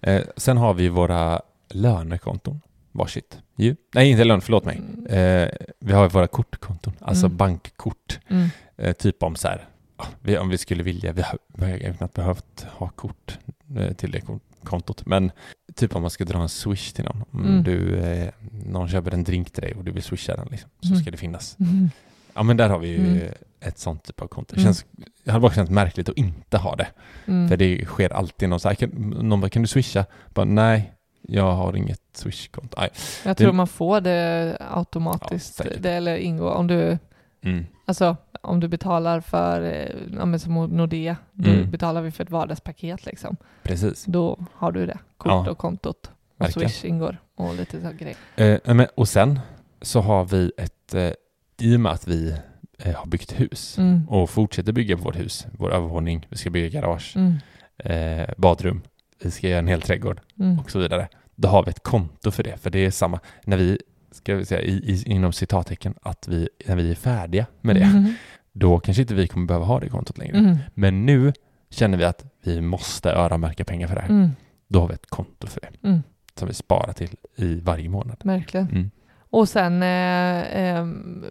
Eh, 0.00 0.22
sen 0.36 0.56
har 0.56 0.74
vi 0.74 0.88
våra 0.88 1.42
lönekonton. 1.68 2.60
Varsitt. 2.92 3.38
Ju. 3.56 3.76
Nej, 3.94 4.10
inte 4.10 4.24
lön, 4.24 4.40
förlåt 4.40 4.64
mig. 4.64 4.76
Mm. 4.98 5.06
Eh, 5.06 5.48
vi 5.78 5.92
har 5.92 6.08
våra 6.08 6.26
kortkonton, 6.26 6.92
alltså 7.00 7.26
Mm. 7.26 7.36
bankkort. 7.36 8.18
Mm. 8.28 8.48
Eh, 8.76 8.92
typ 8.92 9.22
om 9.22 9.36
så 9.36 9.48
här, 9.48 9.68
ah, 9.96 10.06
vi, 10.22 10.38
om 10.38 10.48
vi 10.48 10.58
skulle 10.58 10.82
vilja, 10.82 11.12
vi 11.12 11.22
har, 11.22 11.38
vi 11.54 11.70
har 11.86 11.92
knappt 11.92 12.14
behövt 12.14 12.66
ha 12.70 12.88
kort 12.88 13.38
eh, 13.76 13.92
till 13.92 14.10
det 14.10 14.20
kon- 14.20 14.40
kontot, 14.64 15.06
men 15.06 15.32
typ 15.74 15.96
om 15.96 16.02
man 16.02 16.10
ska 16.10 16.24
dra 16.24 16.42
en 16.42 16.48
swish 16.48 16.92
till 16.92 17.04
någon, 17.04 17.24
om 17.30 17.44
Mm. 17.44 17.62
du, 17.62 17.96
eh, 17.98 18.28
någon 18.66 18.88
köper 18.88 19.14
en 19.14 19.24
drink 19.24 19.50
till 19.50 19.62
dig 19.62 19.74
och 19.74 19.84
du 19.84 19.90
vill 19.92 20.02
swisha 20.02 20.36
den, 20.36 20.48
liksom, 20.50 20.70
så 20.80 20.88
Mm. 20.88 21.00
ska 21.00 21.10
det 21.10 21.16
finnas. 21.16 21.56
Mm. 21.60 21.90
Ja, 22.34 22.42
men 22.42 22.56
där 22.56 22.68
har 22.68 22.78
vi 22.78 22.88
ju 22.88 23.30
ett 23.60 23.78
sånt 23.78 24.02
typ 24.04 24.20
av 24.22 24.26
konto. 24.26 24.54
Det 24.54 24.60
Mm. 24.60 24.66
känns, 24.74 24.84
jag 25.24 25.32
hade 25.32 25.42
bara 25.42 25.52
känt 25.52 25.70
märkligt 25.70 26.08
att 26.08 26.16
inte 26.16 26.58
ha 26.58 26.76
det. 26.76 26.86
Mm. 27.26 27.48
För 27.48 27.56
det 27.56 27.84
sker 27.84 28.12
alltid 28.12 28.48
någon 28.48 28.60
så 28.60 28.68
här, 28.68 28.74
kan, 28.74 28.90
någon 29.22 29.40
bara, 29.40 29.48
kan 29.48 29.62
du 29.62 29.68
swisha? 29.68 30.04
Bara, 30.34 30.44
nej, 30.44 30.92
jag 31.22 31.52
har 31.52 31.76
inget 31.76 32.00
swishkonto. 32.12 32.80
Nej. 32.80 32.90
Jag 33.24 33.36
det- 33.36 33.44
tror 33.44 33.52
man 33.52 33.66
får 33.66 34.00
det 34.00 34.56
automatiskt, 34.70 35.60
Ja, 35.64 35.70
det, 35.80 35.90
eller 35.92 36.16
ingå 36.16 36.50
om 36.50 36.66
du 36.66 36.98
Mm. 37.42 37.66
Alltså 37.86 38.16
om 38.40 38.60
du 38.60 38.68
betalar 38.68 39.20
för, 39.20 39.62
eh, 39.62 40.16
ja, 40.18 40.24
men 40.24 40.40
som 40.40 40.54
Nordea, 40.54 41.16
Mm. 41.38 41.70
betalar 41.70 42.02
vi 42.02 42.10
för 42.10 42.24
ett 42.24 42.30
vardagspaket 42.30 43.06
liksom. 43.06 43.36
Precis. 43.62 44.04
Då 44.04 44.38
har 44.54 44.72
du 44.72 44.86
det, 44.86 44.98
kort 45.16 45.30
Ja. 45.46 45.50
och 45.50 45.58
kontot. 45.58 46.06
Och 46.06 46.40
Verkligen. 46.40 46.70
Swish 46.70 46.84
ingår 46.84 47.16
och 47.34 47.54
lite 47.54 47.80
så 47.80 47.90
grejer. 47.92 48.16
Eh, 48.64 48.74
men, 48.74 48.86
och 48.94 49.08
sen 49.08 49.40
så 49.82 50.00
har 50.00 50.24
vi 50.24 50.52
ett, 50.56 50.94
eh, 50.94 51.10
i 51.58 51.76
och 51.76 51.80
med 51.80 51.92
att 51.92 52.08
vi 52.08 52.36
eh, 52.84 52.94
har 52.94 53.06
byggt 53.06 53.40
hus 53.40 53.78
Mm. 53.78 54.08
och 54.08 54.30
fortsätter 54.30 54.72
bygga 54.72 54.96
på 54.96 55.02
vårt 55.02 55.18
hus, 55.18 55.46
vår 55.52 55.72
övervåning, 55.72 56.26
vi 56.28 56.36
ska 56.36 56.50
bygga 56.50 56.80
garage, 56.80 57.16
Mm. 57.16 57.34
eh, 57.78 58.28
badrum, 58.36 58.82
vi 59.22 59.30
ska 59.30 59.48
göra 59.48 59.58
en 59.58 59.66
hel 59.68 59.82
trädgård 59.82 60.20
Mm. 60.40 60.58
och 60.58 60.70
så 60.70 60.78
vidare. 60.78 61.08
Då 61.34 61.48
har 61.48 61.64
vi 61.64 61.70
ett 61.70 61.82
konto 61.82 62.30
för 62.30 62.42
det, 62.42 62.56
för 62.56 62.70
det 62.70 62.78
är 62.86 62.90
samma, 62.90 63.20
när 63.44 63.56
vi, 63.56 63.78
ska 64.10 64.34
vi 64.34 64.44
säga 64.44 64.60
i, 64.60 64.72
i, 64.72 65.02
inom 65.06 65.32
citattecken, 65.32 65.94
att 66.02 66.28
vi, 66.28 66.48
när 66.66 66.76
vi 66.76 66.90
är 66.90 66.94
färdiga 66.94 67.46
med 67.60 67.76
det, 67.76 67.82
Mm. 67.82 68.14
då 68.52 68.78
kanske 68.80 69.02
inte 69.02 69.14
vi 69.14 69.28
kommer 69.28 69.46
behöva 69.46 69.64
ha 69.66 69.80
det 69.80 69.88
kontot 69.88 70.18
längre. 70.18 70.36
Mm. 70.38 70.56
Men 70.74 71.06
nu 71.06 71.32
känner 71.70 71.98
vi 71.98 72.04
att 72.04 72.24
vi 72.44 72.60
måste 72.60 73.10
öronmärka 73.12 73.64
pengar 73.64 73.88
för 73.88 73.94
det 73.94 74.00
här. 74.02 74.30
Då 74.68 74.80
har 74.80 74.88
vi 74.88 74.94
ett 74.94 75.06
konto 75.10 75.46
för 75.46 75.60
det, 75.60 76.02
som 76.34 76.48
vi 76.48 76.54
sparar 76.54 76.92
till 76.92 77.10
i 77.36 77.60
varje 77.60 77.88
månad. 77.88 78.16
Verkligen. 78.24 78.68
Mm. 78.68 78.90
Och 79.32 79.48
sen 79.48 79.82
eh, 79.82 80.56
ehm, 80.60 81.24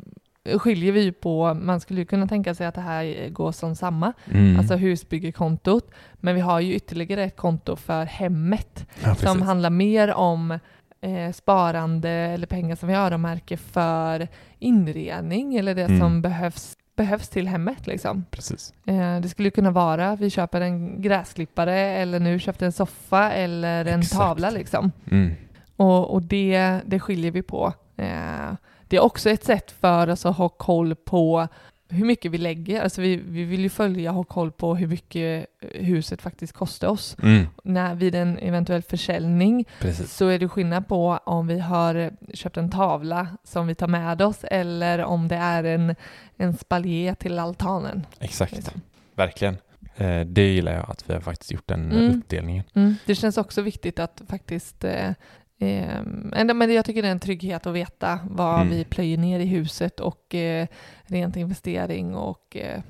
skiljer 0.58 0.92
vi 0.92 1.02
ju 1.02 1.12
på, 1.12 1.54
man 1.54 1.80
skulle 1.80 2.00
ju 2.00 2.06
kunna 2.06 2.28
tänka 2.28 2.54
sig 2.56 2.68
att 2.68 2.76
det 2.76 2.82
här 2.82 3.30
går 3.30 3.52
som 3.52 3.76
samma, 3.76 4.14
Mm. 4.32 4.60
alltså 4.60 4.76
husbyggekontot, 4.76 5.92
men 6.14 6.36
vi 6.36 6.42
har 6.42 6.60
ju 6.60 6.74
ytterligare 6.76 7.24
ett 7.24 7.36
konto 7.38 7.76
för 7.76 8.06
hemmet 8.06 8.86
ja, 9.04 9.16
som 9.16 9.42
handlar 9.42 9.70
mer 9.70 10.14
om 10.14 10.60
eh, 11.02 11.32
sparande 11.34 12.10
eller 12.10 12.48
pengar 12.48 12.76
som 12.76 12.90
vi 12.90 12.96
öronmärker 12.96 13.58
för 13.58 14.28
inredning 14.60 15.56
eller 15.56 15.76
det 15.76 15.84
Mm. 15.84 16.00
som 16.00 16.22
behövs, 16.22 16.78
behövs 16.96 17.30
till 17.30 17.48
hemmet. 17.48 17.88
Liksom. 17.88 18.26
precis. 18.32 18.74
Eh, 18.86 19.20
det 19.20 19.30
skulle 19.30 19.50
kunna 19.50 19.72
vara 19.72 20.16
vi 20.16 20.30
köper 20.30 20.62
en 20.62 21.02
gräsklippare 21.02 21.76
eller 21.80 22.20
nu 22.20 22.40
köpte 22.40 22.66
en 22.66 22.72
soffa 22.72 23.32
eller 23.32 23.86
en 23.86 24.00
Exakt. 24.00 24.20
tavla. 24.22 24.50
Liksom. 24.50 24.92
Mm. 25.12 25.32
Och, 25.76 26.14
och 26.14 26.22
det, 26.22 26.80
det 26.86 27.00
skiljer 27.00 27.32
vi 27.32 27.42
på. 27.42 27.74
Eh, 27.98 28.52
det 28.90 28.98
är 28.98 29.02
också 29.02 29.30
ett 29.30 29.44
sätt 29.44 29.72
för 29.72 30.10
oss 30.10 30.26
att 30.26 30.38
ha 30.38 30.50
koll 30.50 30.96
på 30.96 31.48
hur 31.92 32.06
mycket 32.06 32.32
vi 32.32 32.38
lägger. 32.38 32.82
Alltså 32.82 33.02
vi, 33.02 33.16
vi 33.16 33.44
vill 33.44 33.60
ju 33.60 33.70
följa 33.70 34.10
och 34.10 34.16
ha 34.16 34.24
koll 34.24 34.52
på 34.52 34.76
hur 34.76 34.88
mycket 34.88 35.46
huset 35.62 36.22
faktiskt 36.22 36.54
kostar 36.54 36.88
oss. 36.88 37.16
Mm. 37.24 37.48
När, 37.64 37.96
vid 37.96 38.16
en 38.16 38.38
eventuell 38.38 38.82
försäljning 38.82 39.66
Precis. 39.80 40.14
så 40.16 40.28
är 40.28 40.40
det 40.40 40.50
skillnad 40.50 40.88
på 40.88 41.20
om 41.26 41.48
vi 41.48 41.60
har 41.60 42.12
köpt 42.34 42.58
en 42.58 42.70
tavla 42.72 43.28
som 43.44 43.68
vi 43.68 43.76
tar 43.76 43.88
med 43.88 44.22
oss 44.22 44.44
eller 44.44 45.04
om 45.04 45.28
det 45.28 45.36
är 45.36 45.64
en, 45.64 45.96
en 46.38 46.58
spaljer 46.58 47.14
till 47.16 47.40
altanen. 47.40 48.06
Exakt. 48.20 48.52
liksom. 48.56 48.82
Verkligen. 49.16 49.58
Eh, 49.96 50.20
det 50.22 50.48
gillar 50.54 50.74
jag 50.74 50.92
att 50.92 51.10
vi 51.10 51.14
har 51.14 51.22
faktiskt 51.22 51.52
gjort 51.52 51.68
den 51.68 51.92
Mm. 51.92 52.20
uppdelningen. 52.20 52.64
Mm. 52.74 52.96
Det 53.06 53.16
känns 53.16 53.38
också 53.38 53.62
viktigt 53.62 54.00
att 54.00 54.22
faktiskt 54.30 54.84
eh, 54.84 55.12
eh, 55.60 56.00
ändå- 56.34 56.54
men 56.54 56.74
jag 56.74 56.86
tycker 56.86 57.02
det 57.02 57.08
är 57.08 57.12
en 57.12 57.20
trygghet 57.20 57.68
att 57.68 57.74
veta 57.74 58.20
vad 58.30 58.56
Mm. 58.62 58.70
vi 58.70 58.84
plöjer 58.84 59.18
ner 59.18 59.40
i 59.40 59.46
huset 59.46 60.00
och 60.00 60.36
eh, 60.36 60.68
rent 61.04 61.36
investering 61.36 62.16
och 62.16 62.58
eh, 62.58 62.82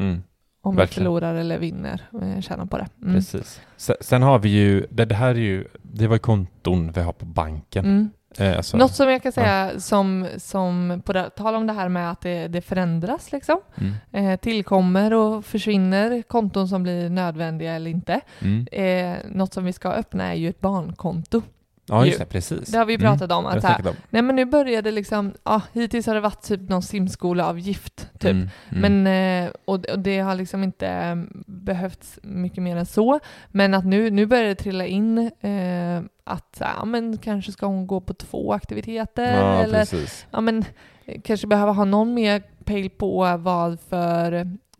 Mm. 0.00 0.22
om 0.62 0.76
vi 0.76 0.86
förlorar 0.86 1.34
eller 1.34 1.58
vinner, 1.58 2.02
eh, 2.22 2.40
tjänar 2.40 2.66
på 2.66 2.78
det. 2.78 2.88
Mm. 3.02 3.14
Precis. 3.14 3.60
Sen, 4.00 4.22
har 4.22 4.38
vi 4.38 4.48
ju, 4.48 4.86
det, 4.90 5.14
här 5.14 5.28
är 5.28 5.34
ju, 5.34 5.64
det 5.82 6.06
var 6.06 6.14
ju 6.14 6.18
konton 6.18 6.92
vi 6.92 7.00
har 7.00 7.12
på 7.12 7.24
banken. 7.24 7.84
Mm. 7.84 8.10
Eh, 8.38 8.56
alltså, 8.56 8.76
Något 8.76 8.94
som 8.94 9.10
jag 9.10 9.22
kan 9.22 9.32
säga 9.32 9.80
som, 9.80 10.26
som 10.36 11.02
på 11.04 11.12
det, 11.12 11.30
tal 11.30 11.54
om 11.54 11.66
det 11.66 11.72
här 11.72 11.88
med 11.88 12.10
att 12.10 12.20
det, 12.20 12.48
det 12.48 12.60
förändras 12.60 13.32
liksom. 13.32 13.60
Mm. 13.74 13.92
Eh, 14.30 14.40
tillkommer 14.40 15.12
och 15.12 15.44
försvinner 15.44 16.22
konton 16.22 16.68
som 16.68 16.82
blir 16.82 17.10
nödvändiga 17.10 17.72
eller 17.72 17.90
inte. 17.90 18.20
Mm. 18.40 18.66
Eh, 18.72 19.16
något 19.30 19.52
som 19.54 19.64
vi 19.64 19.72
ska 19.72 19.88
öppna 19.88 20.24
är 20.30 20.34
ju 20.34 20.48
ett 20.48 20.60
barnkonto. 20.60 21.42
Ja, 21.90 22.06
just 22.06 22.14
ju. 22.20 22.24
det, 22.24 22.30
precis. 22.30 22.68
Det 22.68 22.78
har 22.78 22.84
vi 22.84 22.94
Mm. 22.94 23.04
pratat 23.06 23.32
om. 23.32 23.44
Det 23.44 23.50
Att 23.50 23.64
här, 23.64 23.88
om. 23.88 23.94
nej 24.10 24.22
men 24.22 24.36
nu 24.36 24.44
börjar 24.44 24.82
det 24.82 24.90
liksom, 24.90 25.32
ja, 25.44 25.62
hittills 25.72 26.06
har 26.06 26.14
det 26.14 26.20
varit 26.20 26.42
typ 26.42 26.68
någon 26.68 26.82
simskoleavgift 26.82 28.08
typ. 28.18 28.30
Mm. 28.30 28.48
Mm. 28.68 29.02
Men, 29.02 29.44
eh, 29.46 29.50
och, 29.64 29.86
och 29.90 29.98
det 29.98 30.18
har 30.18 30.34
liksom 30.34 30.62
inte 30.64 30.86
eh, 30.88 31.16
behövts 31.46 32.18
mycket 32.22 32.62
mer 32.62 32.76
än 32.76 32.86
så. 32.86 33.20
Men 33.48 33.74
att 33.74 33.84
nu, 33.86 34.10
nu 34.10 34.26
börjar 34.26 34.44
det 34.44 34.54
trilla 34.54 34.86
in 34.86 35.18
eh, 35.40 36.02
att 36.24 36.56
ja, 36.60 36.84
men 36.84 37.18
kanske 37.18 37.52
ska 37.52 37.66
hon 37.66 37.86
gå 37.86 38.00
på 38.00 38.14
två 38.14 38.52
aktiviteter 38.52 39.38
ja, 39.40 39.62
eller 39.62 39.78
precis. 39.78 40.26
ja, 40.30 40.40
men, 40.40 40.64
eh, 41.06 41.20
kanske 41.24 41.46
behöva 41.46 41.72
ha 41.72 41.84
någon 41.84 42.14
mer 42.14 42.42
pejl 42.64 42.90
på 42.90 43.36
vad 43.38 43.80
för 43.80 44.32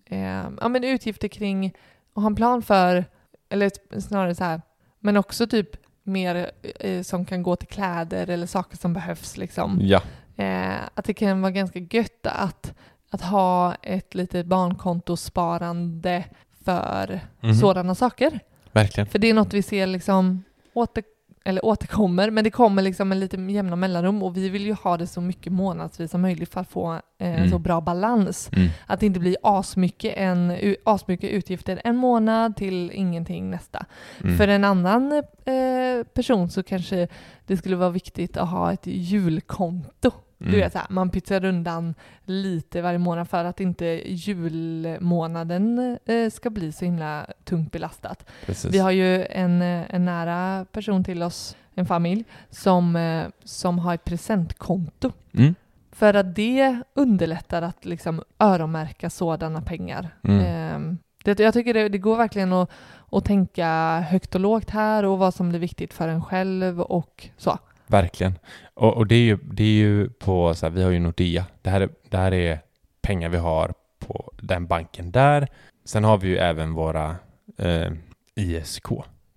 eh, 0.07 0.43
ja, 0.61 0.69
men 0.69 0.85
utgifter 0.85 1.29
kring 1.29 1.73
och 2.15 2.23
ha 2.23 2.27
en 2.27 2.35
plan 2.37 2.63
för, 2.63 3.05
eller 3.49 4.01
snarare 4.01 4.35
så 4.35 4.45
här, 4.45 4.63
men 5.01 5.17
också 5.17 5.47
typ 5.47 5.71
mer 6.03 6.51
eh, 6.81 7.03
som 7.03 7.25
kan 7.25 7.43
gå 7.43 7.57
till 7.57 7.69
kläder 7.69 8.31
eller 8.31 8.47
saker 8.47 8.77
som 8.77 8.93
behövs 8.93 9.37
liksom. 9.37 9.79
Ja, 9.83 10.01
Eh, 10.37 10.75
att 10.95 11.05
det 11.05 11.15
kan 11.15 11.41
vara 11.41 11.53
ganska 11.53 11.79
gött 11.79 12.27
att, 12.27 12.73
att 13.11 13.21
ha 13.23 13.75
ett 13.75 14.15
litet 14.15 14.47
barnkontosparande 14.47 16.25
för 16.65 17.21
Mhm. 17.41 17.55
sådana 17.55 17.95
saker. 17.95 18.41
verkligen. 18.73 19.07
För 19.07 19.19
det 19.19 19.31
är 19.31 19.35
något 19.35 19.55
vi 19.55 19.63
ser 19.63 19.87
liksom 19.87 20.45
åter, 20.75 21.05
eller 21.45 21.65
återkommer, 21.65 22.31
men 22.31 22.45
det 22.45 22.51
kommer 22.51 22.83
liksom 22.83 23.09
med 23.09 23.19
lite 23.19 23.37
jämna 23.37 23.77
mellanrum 23.77 24.23
och 24.23 24.37
vi 24.37 24.49
vill 24.49 24.67
ju 24.67 24.73
ha 24.73 24.97
det 24.97 25.07
så 25.07 25.21
mycket 25.21 25.53
månadsvis 25.53 26.11
som 26.11 26.21
möjligt 26.21 26.53
för 26.53 26.61
att 26.61 26.69
få 26.71 26.93
eh, 26.93 27.01
en 27.19 27.35
Mm. 27.35 27.51
så 27.51 27.59
bra 27.59 27.81
balans. 27.81 28.51
Mm. 28.53 28.69
Att 28.87 29.01
det 29.01 29.07
inte 29.07 29.21
blir 29.21 29.37
asmycket, 29.43 30.15
en, 30.17 30.75
asmycket 30.85 31.31
utgifter 31.31 31.81
en 31.85 31.97
månad 31.97 32.57
till 32.57 32.91
ingenting 32.91 33.51
nästa. 33.51 33.87
Mm. 34.25 34.37
För 34.37 34.49
en 34.49 34.65
annan 34.65 35.13
eh, 35.13 36.05
person 36.15 36.51
så 36.51 36.63
kanske 36.63 37.09
det 37.47 37.57
skulle 37.57 37.77
vara 37.77 37.91
viktigt 37.91 38.37
att 38.37 38.49
ha 38.49 38.73
ett 38.73 38.87
julkonto. 38.87 40.11
Du 40.43 40.49
Mm. 40.49 40.61
vet, 40.61 40.73
så 40.73 40.79
här, 40.79 40.87
man 40.91 41.11
pytsar 41.11 41.45
undan 41.45 41.95
lite 42.25 42.83
varje 42.83 42.99
månad 42.99 43.29
för 43.29 43.45
att 43.45 43.61
inte 43.61 43.85
julmånaden 44.07 45.99
eh, 46.07 46.31
ska 46.31 46.51
bli 46.51 46.73
så 46.73 46.85
himla 46.85 47.27
tungt 47.45 47.73
belastat. 47.73 48.27
Precis. 48.47 48.75
Vi 48.75 48.79
har 48.79 48.91
ju 48.91 49.25
en, 49.27 49.63
eh, 49.63 49.95
en 49.95 50.05
nära 50.05 50.65
person 50.73 51.05
till 51.05 51.23
oss, 51.23 51.57
en 51.75 51.87
familj, 51.87 52.25
som, 52.51 52.97
eh, 52.97 53.27
som 53.45 53.79
har 53.79 53.95
ett 53.95 54.05
presentkonto. 54.05 55.13
Mm. 55.35 55.55
För 55.93 56.15
att 56.15 56.35
det 56.35 56.83
underlättar 56.95 57.63
att 57.63 57.85
liksom 57.85 58.23
öronmärka 58.39 59.11
sådana 59.11 59.63
pengar. 59.63 60.09
Mm. 60.23 60.41
Ehm, 60.47 60.99
det, 61.25 61.41
jag 61.41 61.55
tycker 61.55 61.75
det, 61.75 61.89
det 61.89 61.99
går 61.99 62.17
verkligen 62.17 62.53
att, 62.53 62.71
att 63.11 63.25
tänka 63.25 64.01
högt 64.11 64.35
och 64.35 64.41
lågt 64.41 64.71
här 64.71 65.05
och 65.05 65.19
vad 65.19 65.35
som 65.35 65.49
blir 65.49 65.61
viktigt 65.61 65.93
för 65.95 66.09
en 66.09 66.23
själv 66.25 66.81
och 66.81 67.29
så. 67.37 67.59
Verkligen. 67.91 68.39
Och, 68.75 68.97
och 68.97 69.07
det, 69.07 69.15
är 69.15 69.23
ju, 69.25 69.37
det 69.37 69.63
är 69.65 69.67
ju 69.79 70.09
på, 70.11 70.55
så 70.55 70.67
här, 70.67 70.71
vi 70.71 70.83
har 70.83 70.91
ju 70.91 70.99
Nordea. 70.99 71.47
Det 71.63 71.71
här, 71.71 71.81
är, 71.81 71.89
det 72.09 72.17
här 72.17 72.33
är 72.35 72.61
pengar 73.03 73.29
vi 73.29 73.37
har 73.37 73.75
på 73.99 74.33
den 74.43 74.67
banken 74.67 75.11
där. 75.11 75.49
Sen 75.85 76.05
har 76.05 76.19
vi 76.19 76.29
ju 76.29 76.37
även 76.39 76.73
våra 76.73 77.17
eh, 77.59 77.93
ISK 78.35 78.87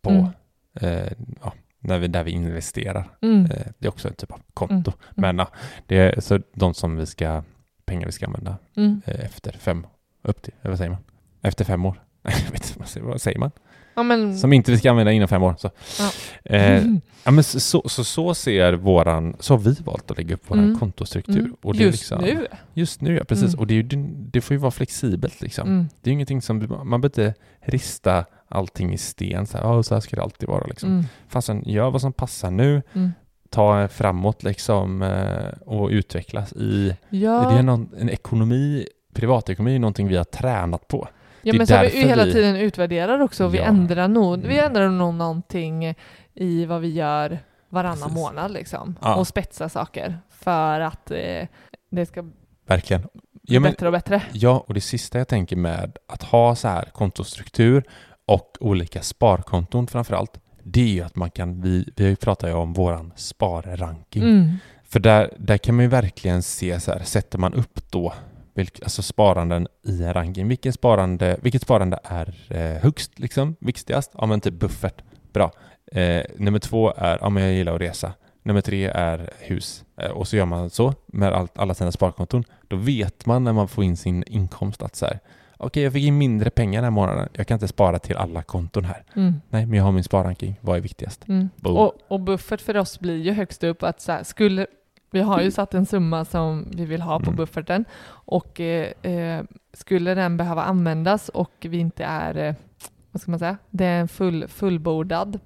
på, 0.02 0.10
Mm. 0.10 0.28
eh, 0.74 1.12
ja, 1.42 1.54
när 1.80 2.00
vi, 2.00 2.08
där 2.08 2.24
vi 2.24 2.32
investerar. 2.32 3.10
Mm. 3.22 3.46
Eh, 3.46 3.68
det 3.78 3.88
är 3.88 3.90
också 3.90 4.08
en 4.08 4.14
typ 4.14 4.32
av 4.32 4.42
konto. 4.54 4.92
Mm. 4.92 5.00
Men 5.10 5.38
ja, 5.38 5.48
det 5.88 5.98
är 5.98 6.22
så 6.22 6.40
de 6.54 6.74
som 6.74 6.96
vi 6.96 7.06
ska, 7.06 7.44
pengar 7.86 8.06
vi 8.06 8.12
ska 8.12 8.26
använda 8.26 8.58
Mm. 8.76 9.02
eh, 9.06 9.26
efter 9.26 9.52
fem, 9.52 9.88
upp 10.22 10.42
till, 10.42 10.54
vad 10.62 10.78
säger 10.78 10.92
man? 10.92 11.04
Efter 11.42 11.66
fem 11.66 11.86
år. 11.86 12.02
Jag 12.22 12.52
vet 12.52 12.76
inte, 12.78 13.00
vad 13.02 13.22
säger 13.22 13.40
man? 13.40 13.52
Ja, 13.96 14.04
men, 14.04 14.38
Som 14.38 14.54
inte 14.54 14.72
vi 14.72 14.78
ska 14.78 14.90
använda 14.92 15.12
inom 15.12 15.28
fem 15.28 15.44
år. 15.44 15.56
Så. 15.58 15.70
Ja. 16.00 16.12
Eh, 16.56 16.84
ja, 17.24 17.32
men 17.32 17.44
så, 17.44 17.60
så, 17.60 17.84
så, 17.90 18.04
så 18.04 18.34
ser 18.34 18.74
våran, 18.74 19.36
så 19.40 19.54
har 19.54 19.60
vi 19.60 19.74
valt 19.86 20.12
att 20.12 20.18
lägga 20.18 20.36
upp 20.36 20.44
vår 20.48 20.58
Mm. 20.58 20.80
kontostruktur. 20.80 21.40
mm. 21.40 21.56
Och 21.62 21.76
det 21.76 21.84
Just 21.84 22.00
liksom, 22.00 22.22
nu. 22.22 22.48
Just 22.74 23.02
nu, 23.02 23.16
ja 23.18 23.24
precis. 23.24 23.48
Mm. 23.48 23.60
Och 23.60 23.68
det, 23.68 23.74
är 23.80 23.84
det, 24.32 24.42
får 24.42 24.54
ju 24.54 24.58
vara 24.60 24.72
flexibelt 24.72 25.42
liksom. 25.42 25.68
Mm. 25.68 25.86
Det 26.02 26.10
är 26.10 26.14
ingenting 26.14 26.42
som, 26.42 26.58
man 26.70 27.02
behöver 27.02 27.06
inte 27.06 27.34
rista 27.62 28.26
allting 28.48 28.94
i 28.94 28.98
sten 28.98 29.48
så 29.48 29.58
här, 29.58 29.66
"Ja, 29.66 29.84
så 29.84 29.94
här 29.94 30.02
ska 30.02 30.16
det 30.16 30.22
alltid 30.24 30.50
vara 30.50 30.66
liksom. 30.68 30.90
Mm. 30.90 31.06
Fastän 31.28 31.64
gör 31.66 31.92
vad 31.92 32.02
som 32.02 32.14
passar 32.14 32.52
nu, 32.52 32.82
Mm. 32.94 33.12
ta 33.50 33.88
framåt 33.88 34.44
liksom 34.44 35.02
eh, 35.02 35.48
och 35.66 35.90
utvecklas 35.90 36.54
i, 36.54 36.96
Ja, 37.10 37.50
det 37.52 37.58
är 37.60 37.64
någon, 37.64 37.90
en 37.98 38.10
ekonomi, 38.10 38.88
privatekonomi 39.14 39.76
är 39.76 39.80
någonting 39.80 40.08
vi 40.08 40.18
har 40.18 40.24
tränat 40.24 40.88
på. 40.88 41.08
Ja 41.44 41.54
men 41.54 41.68
så 41.68 41.80
vi 41.82 41.88
hela 41.90 42.24
tiden 42.24 42.56
utvärderar 42.56 43.20
också. 43.20 43.48
Vi 43.48 43.58
Ja. 43.58 43.64
ändrar 43.64 44.08
nog, 44.08 44.40
vi 44.42 44.54
Mm. 44.54 44.66
ändrar 44.66 44.90
nog 44.90 45.14
någonting 45.14 45.96
i 46.34 46.66
vad 46.66 46.82
vi 46.82 46.88
gör 46.94 47.40
varannan 47.70 47.98
Precis. 47.98 48.16
månad 48.16 48.52
liksom. 48.52 48.96
Ja. 49.02 49.16
Och 49.16 49.28
spetsar 49.28 49.68
saker 49.68 50.18
för 50.30 50.80
att 50.80 51.12
eh, 51.12 51.48
det 51.92 52.06
ska 52.06 52.24
Verkligen. 52.68 53.04
Ja, 53.42 53.60
men, 53.60 53.72
bättre 53.72 53.86
och 53.88 53.92
bättre. 53.92 54.22
Ja, 54.32 54.64
och 54.68 54.74
det 54.74 54.82
sista 54.82 55.18
jag 55.18 55.28
tänker 55.28 55.56
med 55.56 55.98
att 56.08 56.24
ha 56.24 56.56
så 56.56 56.68
här 56.68 56.86
kontostruktur 56.94 57.84
och 58.26 58.58
olika 58.60 59.02
sparkonton 59.02 59.88
framför 59.88 60.16
allt, 60.16 60.40
det 60.64 60.82
är 60.82 60.88
ju 60.88 61.02
att 61.02 61.16
man 61.16 61.32
kan, 61.32 61.62
vi, 61.62 61.90
vi 61.96 62.16
pratar 62.16 62.48
ju 62.48 62.54
om 62.54 62.74
våran 62.74 63.12
sparranking. 63.16 64.24
Mm. 64.24 64.58
För 64.84 65.00
där, 65.00 65.34
där 65.38 65.58
kan 65.58 65.76
man 65.76 65.84
ju 65.86 65.90
verkligen 65.90 66.44
se 66.44 66.80
så 66.80 66.92
här, 66.92 67.00
sätter 67.04 67.38
man 67.38 67.54
upp 67.54 67.92
då 67.92 68.14
alltså 68.56 69.02
sparanden 69.02 69.68
i 69.84 70.04
en 70.04 70.14
ranking, 70.14 70.48
vilken 70.48 70.74
sparande, 70.74 71.38
vilket 71.42 71.62
sparande 71.62 72.00
är 72.04 72.36
eh, 72.50 72.82
högst 72.84 73.20
liksom, 73.20 73.56
viktigast? 73.60 74.12
Ja 74.18 74.26
men 74.26 74.42
typ 74.42 74.54
buffert, 74.54 75.02
bra. 75.34 75.52
Eh, 75.92 76.24
nummer 76.38 76.60
två 76.60 76.94
är, 76.98 77.18
ja 77.22 77.30
men 77.30 77.44
jag 77.44 77.54
gillar 77.54 77.76
att 77.76 77.82
resa. 77.82 78.14
Nummer 78.44 78.62
tre 78.62 78.86
är 78.86 79.30
hus. 79.40 79.86
Eh, 79.98 80.12
och 80.12 80.28
så 80.28 80.36
gör 80.36 80.46
man 80.46 80.70
så 80.70 80.94
med 81.06 81.34
allt, 81.34 81.58
alla 81.58 81.74
sina 81.74 81.92
sparkonton. 81.92 82.44
Då 82.68 82.76
vet 82.76 83.26
man 83.26 83.44
när 83.44 83.54
man 83.54 83.68
får 83.68 83.84
in 83.84 83.98
sin 83.98 84.24
inkomst 84.28 84.82
att 84.82 84.96
så 84.96 85.06
här, 85.06 85.20
okej 85.58 85.84
jag 85.84 85.94
fick 85.94 86.04
in 86.04 86.18
mindre 86.18 86.50
pengar 86.50 86.78
den 86.78 86.84
här 86.84 86.92
månaden, 86.92 87.30
jag 87.34 87.48
kan 87.48 87.56
inte 87.56 87.68
spara 87.68 88.00
till 88.00 88.16
alla 88.16 88.44
konton 88.44 88.86
här. 88.86 89.04
Mm. 89.16 89.42
Nej, 89.50 89.66
men 89.66 89.78
jag 89.78 89.84
har 89.84 89.92
min 89.92 90.04
sparranking, 90.04 90.60
vad 90.62 90.78
är 90.78 90.82
viktigast? 90.82 91.28
Mm. 91.28 91.50
Och, 91.64 91.94
och 92.08 92.20
buffert 92.20 92.62
för 92.62 92.78
oss 92.78 93.00
blir 93.00 93.18
ju 93.18 93.32
högst 93.32 93.64
upp 93.64 93.84
att 93.84 94.02
så 94.02 94.12
här, 94.12 94.24
skulle 94.24 94.68
vi 95.14 95.22
har 95.22 95.42
ju 95.42 95.52
satt 95.60 95.74
en 95.74 95.86
summa 95.86 96.26
som 96.26 96.66
vi 96.76 96.86
vill 96.86 97.02
ha 97.02 97.20
på 97.20 97.24
Mm. 97.26 97.36
bufferten 97.36 97.86
och 98.10 98.60
eh, 98.60 98.92
eh, 99.12 99.44
skulle 99.74 100.14
den 100.14 100.38
behöva 100.38 100.64
användas 100.64 101.30
och 101.30 101.52
vi 101.60 101.78
inte 101.78 102.04
är, 102.04 102.38
eh, 102.38 102.56
vad 103.12 103.22
ska 103.22 103.32
man 103.32 103.40
säga, 103.40 103.58
det 103.70 103.86
är 103.86 104.00
en 104.02 104.08
full, 104.08 104.48
fullbordad 104.48 105.40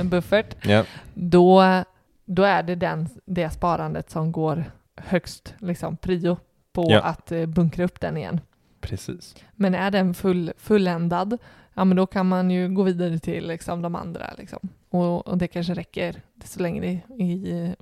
en 0.00 0.08
buffert, 0.08 0.66
Ja, 0.66 0.84
då, 1.14 1.62
då 2.24 2.42
är 2.42 2.62
det 2.62 2.74
den, 2.74 3.08
det 3.24 3.50
sparandet 3.50 4.10
som 4.10 4.32
går 4.32 4.64
högst 4.96 5.54
liksom 5.58 5.96
prio. 5.96 6.36
på 6.72 6.86
Ja. 6.90 7.00
att 7.00 7.32
eh, 7.32 7.46
bunkra 7.46 7.84
upp 7.84 8.00
den 8.00 8.16
igen. 8.16 8.40
Precis. 8.80 9.34
Men 9.52 9.74
är 9.74 9.90
den 9.90 10.14
full, 10.14 10.52
fulländad, 10.58 11.38
ja 11.74 11.84
men 11.84 11.96
då 11.96 12.06
kan 12.06 12.28
man 12.28 12.50
ju 12.50 12.68
gå 12.68 12.82
vidare 12.82 13.18
till 13.18 13.46
liksom, 13.48 13.82
de 13.82 13.94
andra. 13.94 14.34
Liksom. 14.38 14.58
Och, 14.90 15.28
och 15.28 15.38
det 15.38 15.48
kanske 15.48 15.74
räcker 15.74 16.22
så 16.44 16.60
länge 16.60 16.86
är 16.86 17.22
i, 17.22 17.32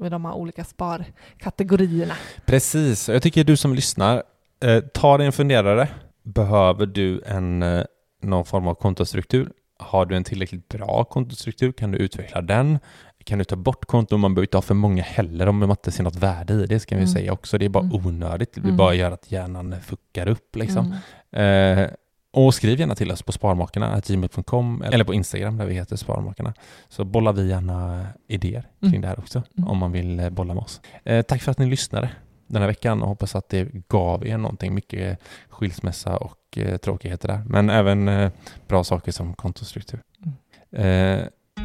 i 0.06 0.08
de 0.08 0.24
här 0.24 0.32
olika 0.34 0.64
sparkategorierna. 0.64 2.14
Precis. 2.46 3.08
Jag 3.08 3.22
tycker 3.22 3.44
du 3.44 3.56
som 3.56 3.74
lyssnar, 3.74 4.22
eh, 4.64 4.80
ta 4.80 5.16
dig 5.16 5.26
en 5.26 5.32
funderare. 5.32 5.88
Behöver 6.22 6.86
du 6.86 7.22
en, 7.26 7.62
eh, 7.62 7.84
någon 8.22 8.44
form 8.44 8.66
av 8.68 8.74
kontostruktur? 8.74 9.52
Har 9.78 10.06
du 10.06 10.16
en 10.16 10.24
tillräckligt 10.24 10.68
bra 10.68 11.04
kontostruktur? 11.04 11.72
Kan 11.72 11.90
du 11.92 11.98
utveckla 11.98 12.40
den? 12.42 12.78
Kan 13.24 13.38
du 13.38 13.44
ta 13.44 13.56
bort 13.56 13.84
konton? 13.84 14.20
Man 14.20 14.34
behöver 14.34 14.46
inte 14.46 14.56
ha 14.56 14.62
för 14.62 14.74
många 14.74 15.02
heller 15.02 15.46
om 15.46 15.58
man 15.58 15.70
inte 15.70 15.90
ser 15.90 16.02
något 16.04 16.16
värde 16.16 16.54
i 16.54 16.66
det, 16.66 16.80
ska 16.80 16.94
vi 16.94 17.02
Mm. 17.02 17.12
säga 17.12 17.32
också. 17.32 17.58
Det 17.58 17.64
är 17.64 17.68
bara 17.68 17.84
Mm. 17.84 18.06
onödigt. 18.06 18.52
Det 18.54 18.60
blir 18.60 18.70
Mm. 18.70 18.76
bara 18.76 18.94
gör 18.94 19.10
att 19.10 19.32
hjärnan 19.32 19.74
fuckar 19.80 20.28
upp 20.28 20.56
liksom. 20.56 20.94
Mm. 21.32 21.78
Eh, 21.84 21.90
och 22.32 22.54
skriv 22.54 22.80
gärna 22.80 22.94
till 22.94 23.12
oss 23.12 23.22
på 23.22 23.32
sparmakarna, 23.32 24.00
gmail.com 24.06 24.82
eller 24.82 25.04
på 25.04 25.14
Instagram 25.14 25.56
där 25.56 25.66
vi 25.66 25.74
heter 25.74 25.96
Sparmakarna. 25.96 26.54
Så 26.88 27.04
bollar 27.04 27.32
vi 27.32 27.48
gärna 27.48 28.06
idéer 28.28 28.62
kring 28.80 28.88
Mm. 28.90 29.00
det 29.00 29.08
här 29.08 29.18
också, 29.18 29.42
Mm. 29.58 29.70
om 29.70 29.78
man 29.78 29.92
vill 29.92 30.20
eh, 30.20 30.30
bolla 30.30 30.54
med 30.54 30.62
oss. 30.62 30.80
Eh, 31.04 31.22
tack 31.22 31.42
för 31.42 31.50
att 31.50 31.58
ni 31.58 31.66
lyssnade 31.66 32.10
den 32.46 32.62
här 32.62 32.68
veckan 32.68 33.02
och 33.02 33.08
hoppas 33.08 33.34
att 33.36 33.48
det 33.48 33.68
gav 33.88 34.26
er 34.26 34.38
någonting. 34.38 34.74
Mycket 34.74 35.18
skilsmässa 35.48 36.16
och 36.16 36.58
eh, 36.58 36.76
tråkigheter 36.76 37.28
där, 37.28 37.42
men 37.46 37.70
även 37.70 38.08
eh, 38.08 38.30
bra 38.68 38.84
saker 38.84 39.12
som 39.12 39.34
kontostruktur. 39.34 40.00
Eh, 40.76 41.20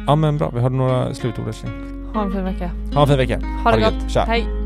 ja 0.06 0.16
men 0.16 0.38
bra, 0.38 0.50
vi 0.50 0.60
har 0.60 0.70
några 0.70 1.14
slutord. 1.14 1.54
Ha 2.14 2.22
en 2.24 2.32
fin 2.32 2.44
vecka. 2.44 2.70
Ha 2.94 3.02
en 3.02 3.08
fin 3.08 3.16
vecka. 3.16 3.40
Ha 3.64 3.72
det 3.72 3.80
gott. 3.80 4.10
Tja. 4.10 4.24
Hej. 4.28 4.65